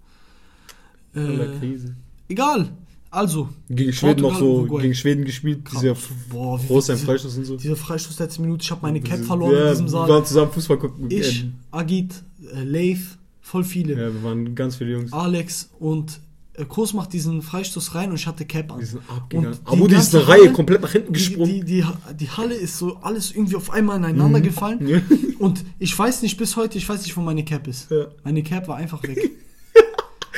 Äh, 1.14 1.58
Krise. 1.58 1.96
egal. 2.28 2.70
Also, 3.10 3.48
Gegen 3.70 3.92
Schweden 3.92 4.20
noch 4.22 4.30
Portugal, 4.32 4.38
so, 4.40 4.56
Uruguay. 4.60 4.82
gegen 4.82 4.94
Schweden 4.94 5.24
gespielt, 5.24 5.60
dieser 5.72 5.96
boah, 6.30 6.58
große 6.58 6.96
Freistoß 6.96 7.38
und 7.38 7.44
so. 7.46 7.56
Dieser 7.56 7.76
Freistoß 7.76 8.18
letzte 8.18 8.42
Minute, 8.42 8.62
ich 8.62 8.70
habe 8.70 8.80
meine 8.82 9.00
Cap 9.00 9.20
verloren 9.24 9.52
ja, 9.54 9.62
in 9.64 9.70
diesem 9.70 9.86
Wir 9.86 9.90
Saal. 9.90 10.08
waren 10.08 10.24
zusammen 10.26 10.52
Fußball 10.52 10.78
gucken. 10.78 11.10
Ich, 11.10 11.42
Ähm, 11.44 11.54
Agit, 11.70 12.22
äh, 12.54 12.64
Leif, 12.64 13.16
voll 13.40 13.64
viele. 13.64 13.94
ja, 13.94 14.12
wir 14.12 14.22
waren 14.22 14.54
ganz 14.54 14.76
viele 14.76 14.92
Jungs. 14.92 15.12
Alex 15.12 15.70
und 15.78 16.20
äh, 16.52 16.66
Kurs 16.66 16.92
macht 16.92 17.14
diesen 17.14 17.40
Freistoß 17.40 17.94
rein 17.94 18.10
und 18.10 18.16
ich 18.16 18.26
hatte 18.26 18.44
Cap 18.44 18.70
an. 18.72 18.80
Die 18.80 18.84
sind 18.84 19.00
abgegangen. 19.08 19.52
Und 19.54 19.58
die 19.66 19.72
Aber 19.78 19.88
die 19.88 19.94
ist 19.94 20.14
eine 20.14 20.28
Reihe 20.28 20.52
komplett 20.52 20.82
nach 20.82 20.92
hinten 20.92 21.12
gesprungen. 21.14 21.64
die, 21.64 21.64
die, 21.64 21.84
die 22.20 22.28
Halle 22.30 22.54
ist 22.56 22.76
so 22.76 22.96
alles 22.96 23.30
irgendwie 23.32 23.56
auf 23.56 23.70
einmal 23.70 23.96
ineinander 23.96 24.42
gefallen. 24.42 24.86
Ja. 24.86 25.00
Und 25.38 25.64
ich 25.78 25.98
weiß 25.98 26.20
nicht 26.20 26.36
bis 26.36 26.56
heute, 26.56 26.76
ich 26.76 26.86
weiß 26.86 27.04
nicht, 27.04 27.16
wo 27.16 27.22
meine 27.22 27.42
Cap 27.44 27.66
ist. 27.68 27.90
Ja. 27.90 28.08
Meine 28.22 28.42
Cap 28.42 28.68
war 28.68 28.76
einfach 28.76 29.02
weg. 29.02 29.30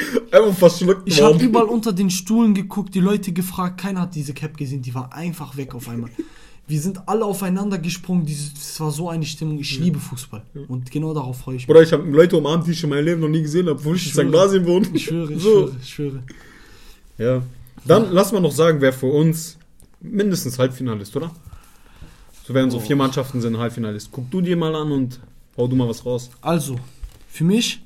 Einfach 0.33 0.55
verschluckt 0.55 1.03
Ich 1.07 1.21
habe 1.23 1.43
überall 1.45 1.67
unter 1.67 1.93
den 1.93 2.11
Stuhlen 2.11 2.55
geguckt, 2.55 2.95
die 2.95 3.01
Leute 3.01 3.33
gefragt, 3.33 3.81
keiner 3.81 4.03
hat 4.03 4.15
diese 4.15 4.33
Cap 4.35 4.57
gesehen, 4.57 4.83
die 4.83 4.95
war 4.95 5.13
einfach 5.13 5.57
weg 5.57 5.75
auf 5.75 5.89
einmal. 5.89 6.11
Wir 6.69 6.81
sind 6.81 7.09
alle 7.09 7.25
aufeinander 7.25 7.79
gesprungen, 7.79 8.25
das 8.27 8.79
war 8.79 8.93
so 8.93 9.09
eine 9.09 9.25
Stimmung. 9.27 9.59
Ich 9.59 9.79
liebe 9.81 9.99
Fußball 9.99 10.43
und 10.69 10.91
genau 10.91 11.13
darauf 11.13 11.39
freue 11.41 11.57
ich 11.57 11.63
mich. 11.63 11.67
Bruder, 11.67 11.83
ich 11.83 11.93
habe 11.93 12.09
Leute 12.09 12.37
umarmt, 12.37 12.67
die 12.67 12.71
ich 12.73 12.83
in 12.85 12.91
meinem 12.91 13.05
Leben 13.05 13.21
noch 13.21 13.29
nie 13.29 13.43
gesehen 13.43 13.69
habe, 13.69 13.85
wo 13.85 13.93
ich 13.95 14.07
in 14.07 14.13
schwöre. 14.13 14.27
St. 14.27 14.33
Basien 14.33 14.67
wohne. 14.67 14.87
Ich 14.93 15.05
schwöre, 15.05 15.33
ich 15.33 15.43
So. 15.43 15.51
schwöre, 15.51 15.77
ich 15.83 15.89
schwöre. 15.89 16.23
Ja. 17.19 17.43
Dann 17.85 18.13
lass 18.13 18.31
mal 18.31 18.41
noch 18.41 18.53
sagen, 18.53 18.81
wer 18.81 18.93
für 18.93 19.07
uns 19.07 19.59
mindestens 20.01 20.59
Halbfinalist, 20.59 21.17
oder? 21.17 21.33
So 22.47 22.55
werden 22.55 22.71
so 22.71 22.77
Oh. 22.77 22.81
vier 22.81 22.95
Mannschaften 22.97 23.41
sind 23.41 23.59
Halbfinalist. 23.59 24.11
Guck 24.13 24.31
du 24.31 24.41
dir 24.41 24.57
mal 24.57 24.75
an 24.77 24.93
und 24.93 25.19
hau 25.57 25.67
du 25.67 25.75
mal 25.75 25.89
was 25.89 26.07
raus. 26.07 26.31
Also, 26.41 26.77
für 27.29 27.43
mich 27.45 27.81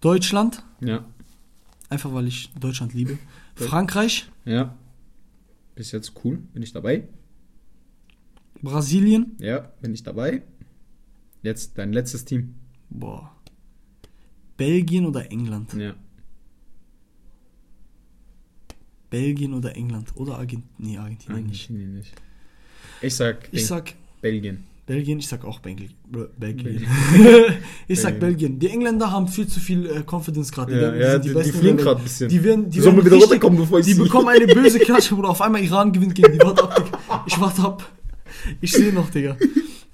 Deutschland, 0.00 0.62
Ja. 0.80 1.04
einfach 1.88 2.12
weil 2.12 2.26
ich 2.28 2.50
Deutschland 2.58 2.94
liebe. 2.94 3.18
Frankreich, 3.54 4.28
Ja. 4.44 4.76
Bis 5.74 5.92
jetzt 5.92 6.12
cool. 6.24 6.38
Bin 6.54 6.62
ich 6.62 6.72
dabei? 6.72 7.06
Brasilien, 8.62 9.36
Ja, 9.38 9.58
bin 9.80 9.92
ich 9.94 10.02
dabei. 10.02 10.42
Jetzt 11.42 11.76
dein 11.78 11.92
letztes 11.92 12.24
Team. 12.24 12.54
boah. 12.90 13.32
Belgien 14.56 15.04
oder 15.04 15.30
England? 15.30 15.74
Ja. 15.74 15.94
Belgien 19.10 19.54
oder 19.54 19.76
England 19.76 20.16
oder 20.16 20.38
Argentinien? 20.38 20.68
Nee, 20.78 20.98
Argentinien 20.98 21.46
nicht. 21.46 21.60
Argentinien 21.70 21.94
nicht. 21.94 22.14
Ich 23.02 23.14
sag, 23.14 23.48
Ich 23.52 23.66
sag 23.66 23.94
Belgien. 24.20 24.64
Belgien, 24.86 25.18
ich 25.18 25.26
sag 25.26 25.44
auch 25.44 25.58
Belgien. 25.58 25.90
Bel- 26.08 26.30
Belgien. 26.38 26.86
Ich 27.88 28.00
sag 28.00 28.20
Belgien. 28.20 28.58
Die 28.60 28.68
Engländer 28.68 29.10
haben 29.10 29.26
viel 29.26 29.46
zu 29.48 29.58
viel 29.60 29.86
äh, 29.86 30.02
Confidence 30.08 30.52
gerade. 30.52 30.72
Ja, 30.74 30.80
denken, 30.90 31.00
ja, 31.00 31.18
die- 31.18 31.28
die 31.28 31.34
Besten 31.34 31.58
fliegen 31.58 31.78
Welt. 31.78 31.88
ein 31.96 32.02
bisschen. 32.04 32.28
Die 32.28 32.44
werden, 32.44 32.70
die 32.70 32.80
Sollen 32.80 32.96
wir 32.96 33.04
werden 33.04 33.06
wieder 33.06 33.16
richtig- 33.16 33.30
runterkommen, 33.32 33.58
bevor 33.60 33.78
ich 33.80 33.86
Die 33.86 33.92
sie- 33.94 34.02
bekommen 34.02 34.28
eine 34.28 34.46
böse 34.46 34.78
Klatsche, 34.78 35.14
Bruder. 35.16 35.30
Auf 35.30 35.40
einmal 35.42 35.62
Iran 35.62 35.92
gewinnt 35.92 36.14
gegen 36.14 36.32
die. 36.32 36.38
Warte 36.38 36.62
ab, 36.62 36.76
Digga. 36.84 37.24
Ich 37.26 37.40
warte 37.40 37.62
ab. 37.62 37.92
Ich 38.60 38.72
sehe 38.72 38.92
noch, 38.92 39.10
Digga. 39.10 39.36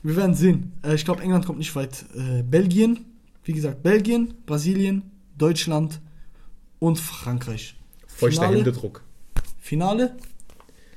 Wir 0.03 0.17
werden 0.17 0.35
sehen. 0.35 0.73
Äh, 0.83 0.95
ich 0.95 1.05
glaube, 1.07 1.23
England 1.23 1.47
kommt 1.47 1.59
nicht 1.59 1.75
weit. 1.75 2.05
Äh, 2.15 2.43
Belgien, 2.43 3.07
wie 3.45 3.53
gesagt, 3.55 3.83
Belgien, 3.83 4.35
Brasilien, 4.45 5.05
Deutschland 5.39 6.01
und 6.81 6.99
Frankreich. 7.01 7.77
Feuchter? 8.09 8.49
Händedruck. 8.51 9.03
Finale? 9.59 10.17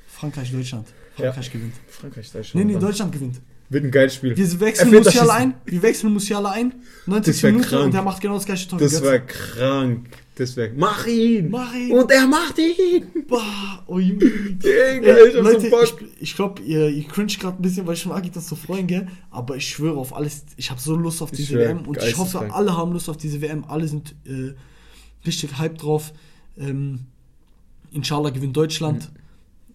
Frankreich, 0.07 0.51
Deutschland. 0.51 0.87
Frankreich 1.15 1.49
gewinnt. 1.51 1.73
Frankreich, 1.87 2.25
Nee, 2.33 2.39
Deutschland. 2.39 2.65
nee, 2.67 2.73
dann. 2.73 2.81
Deutschland 2.81 3.11
gewinnt. 3.13 3.41
Wird 3.69 3.83
ein 3.83 3.91
geiles 3.91 4.15
Spiel. 4.15 4.37
Wir 4.37 4.59
wechseln 4.59 4.91
Musiala 4.91 5.33
ein. 5.33 5.53
Wir 5.65 5.81
wechseln 5.81 6.13
Musiala 6.13 6.51
ein. 6.51 6.75
90 7.07 7.33
Das 7.33 7.43
wär 7.43 7.51
Minuten 7.51 7.69
krank. 7.69 7.85
und 7.85 7.93
der 7.93 8.01
macht 8.03 8.21
genau 8.21 8.35
das 8.35 8.45
gleiche 8.45 8.67
Tor. 8.67 8.79
Das 8.79 9.01
wäre 9.01 9.21
krank. 9.21 10.07
Das 10.35 10.57
wäre. 10.57 10.71
Mach 10.75 11.07
ihn! 11.07 11.49
Mach 11.49 11.73
ihn! 11.73 11.93
Und 11.93 12.11
er 12.11 12.27
macht 12.27 12.59
ihn! 12.59 13.05
Bah, 13.27 13.83
oh, 13.87 13.99
Junge. 13.99 14.25
Hab 14.25 15.43
Leute, 15.43 15.69
so 15.69 15.81
ich, 15.81 15.93
ich 16.19 16.35
glaube, 16.35 16.61
ihr, 16.61 16.89
ihr 16.89 17.07
cringe 17.07 17.31
gerade 17.39 17.57
ein 17.57 17.61
bisschen, 17.61 17.87
weil 17.87 17.93
ich 17.93 18.01
schon 18.01 18.31
das 18.33 18.47
zu 18.47 18.55
freuen, 18.57 18.85
gell? 18.85 19.07
Aber 19.31 19.55
ich 19.55 19.67
schwöre 19.69 19.97
auf 19.97 20.13
alles. 20.13 20.43
Ich 20.57 20.69
habe 20.69 20.81
so 20.81 20.95
Lust 20.95 21.21
auf 21.21 21.31
diese 21.31 21.53
schwöre, 21.53 21.69
WM 21.69 21.87
und 21.87 22.03
ich 22.03 22.17
hoffe, 22.17 22.53
alle 22.53 22.75
haben 22.75 22.91
Lust 22.91 23.09
auf 23.09 23.17
diese 23.17 23.41
WM. 23.41 23.63
Alle 23.65 23.87
sind 23.87 24.13
äh, 24.25 24.53
richtig 25.25 25.57
hyped 25.57 25.81
drauf. 25.81 26.11
Ähm, 26.57 27.05
inshallah 27.91 28.29
gewinnt 28.29 28.57
Deutschland. 28.57 29.09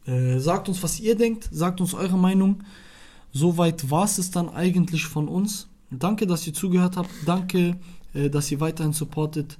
Mhm. 0.04 0.12
Äh, 0.12 0.40
sagt 0.40 0.68
uns, 0.68 0.82
was 0.82 1.00
ihr 1.00 1.14
denkt. 1.14 1.48
Sagt 1.50 1.80
uns 1.80 1.94
eure 1.94 2.18
Meinung. 2.18 2.62
Soweit 3.32 3.90
war 3.90 4.04
es 4.04 4.30
dann 4.30 4.48
eigentlich 4.48 5.04
von 5.06 5.28
uns. 5.28 5.68
Danke, 5.90 6.26
dass 6.26 6.46
ihr 6.46 6.54
zugehört 6.54 6.96
habt. 6.96 7.10
Danke, 7.26 7.76
äh, 8.14 8.30
dass 8.30 8.50
ihr 8.50 8.60
weiterhin 8.60 8.92
supportet. 8.92 9.58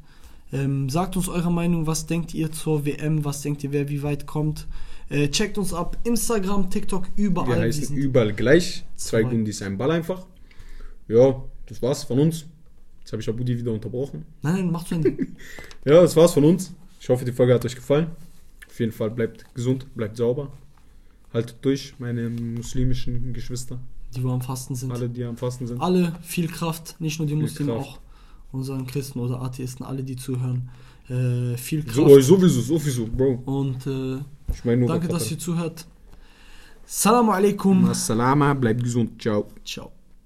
Ähm, 0.53 0.89
sagt 0.89 1.17
uns 1.17 1.29
eure 1.29 1.53
Meinung. 1.53 1.87
Was 1.87 2.07
denkt 2.07 2.35
ihr 2.35 2.51
zur 2.51 2.85
WM? 2.85 3.25
Was 3.25 3.43
denkt 3.43 3.63
ihr, 3.65 3.73
wer 3.73 3.89
wie 3.89 4.03
weit 4.03 4.27
kommt? 4.27 4.67
Äh, 5.09 5.29
checkt 5.29 5.59
uns 5.59 5.73
ab. 5.73 5.97
Instagram, 6.05 6.71
TikTok, 6.71 7.09
überall. 7.17 7.57
Wir 7.59 7.63
heißen 7.63 7.97
überall 7.97 8.33
gleich. 8.33 8.85
Zwei. 8.97 9.23
Gundis, 9.23 9.63
ein 9.63 9.77
Ball 9.77 9.91
einfach. 9.91 10.27
Ja, 11.09 11.43
das 11.67 11.83
war's 11.83 12.05
von 12.05 12.19
uns. 12.19 12.47
Jetzt 13.01 13.13
habe 13.13 13.23
ich 13.23 13.29
Abudi 13.29 13.59
wieder 13.59 13.73
unterbrochen. 13.73 14.25
Nein, 14.43 14.55
nein, 14.55 14.71
mach 14.71 14.85
zu 14.85 14.95
Ende. 14.95 15.17
Ja, 15.85 16.03
das 16.03 16.15
war's 16.15 16.35
von 16.35 16.45
uns. 16.45 16.73
Ich 17.01 17.09
hoffe, 17.09 17.25
die 17.25 17.33
Folge 17.33 17.55
hat 17.55 17.65
euch 17.65 17.75
gefallen. 17.75 18.09
Auf 18.69 18.79
jeden 18.79 18.93
Fall 18.93 19.11
bleibt 19.11 19.53
gesund, 19.55 19.87
bleibt 19.95 20.17
sauber. 20.17 20.53
Haltet 21.33 21.57
durch, 21.63 21.95
meine 21.99 22.29
muslimischen 22.29 23.33
Geschwister. 23.33 23.79
Die 24.15 24.23
wir 24.25 24.31
am 24.31 24.41
Fasten 24.43 24.75
sind. 24.75 24.91
Alle, 24.93 25.09
die 25.09 25.23
am 25.25 25.37
Fasten 25.37 25.67
sind. 25.67 25.81
Alle 25.81 26.13
viel 26.23 26.49
Kraft. 26.49 26.97
Nicht 27.01 27.19
nur 27.21 27.27
die 27.29 27.35
Viel 27.35 27.43
Muslime, 27.43 27.73
Kraft. 27.75 27.89
auch 27.89 27.99
unseren 28.53 28.87
Christen 28.87 29.21
oder 29.21 29.41
Atheisten. 29.41 29.85
Alle, 29.87 30.03
die 30.03 30.17
zuhören. 30.17 30.69
Äh, 31.09 31.57
viel 31.57 31.85
Kraft. 31.85 31.97
So, 31.97 32.21
sowieso, 32.21 32.61
sowieso, 32.61 33.07
Bro. 33.07 33.43
Und 33.45 33.87
äh, 33.87 34.19
Ich 34.53 34.65
meine 34.65 34.79
nur 34.81 34.89
danke, 34.89 35.07
dass 35.09 35.31
ihr 35.31 35.39
zuhört. 35.39 35.87
Salam 36.85 37.31
alaikum. 37.31 37.95
Salama, 37.95 38.53
bleibt 38.55 38.83
gesund. 38.83 39.23
Ciao. 39.23 39.47
Ciao. 39.65 39.93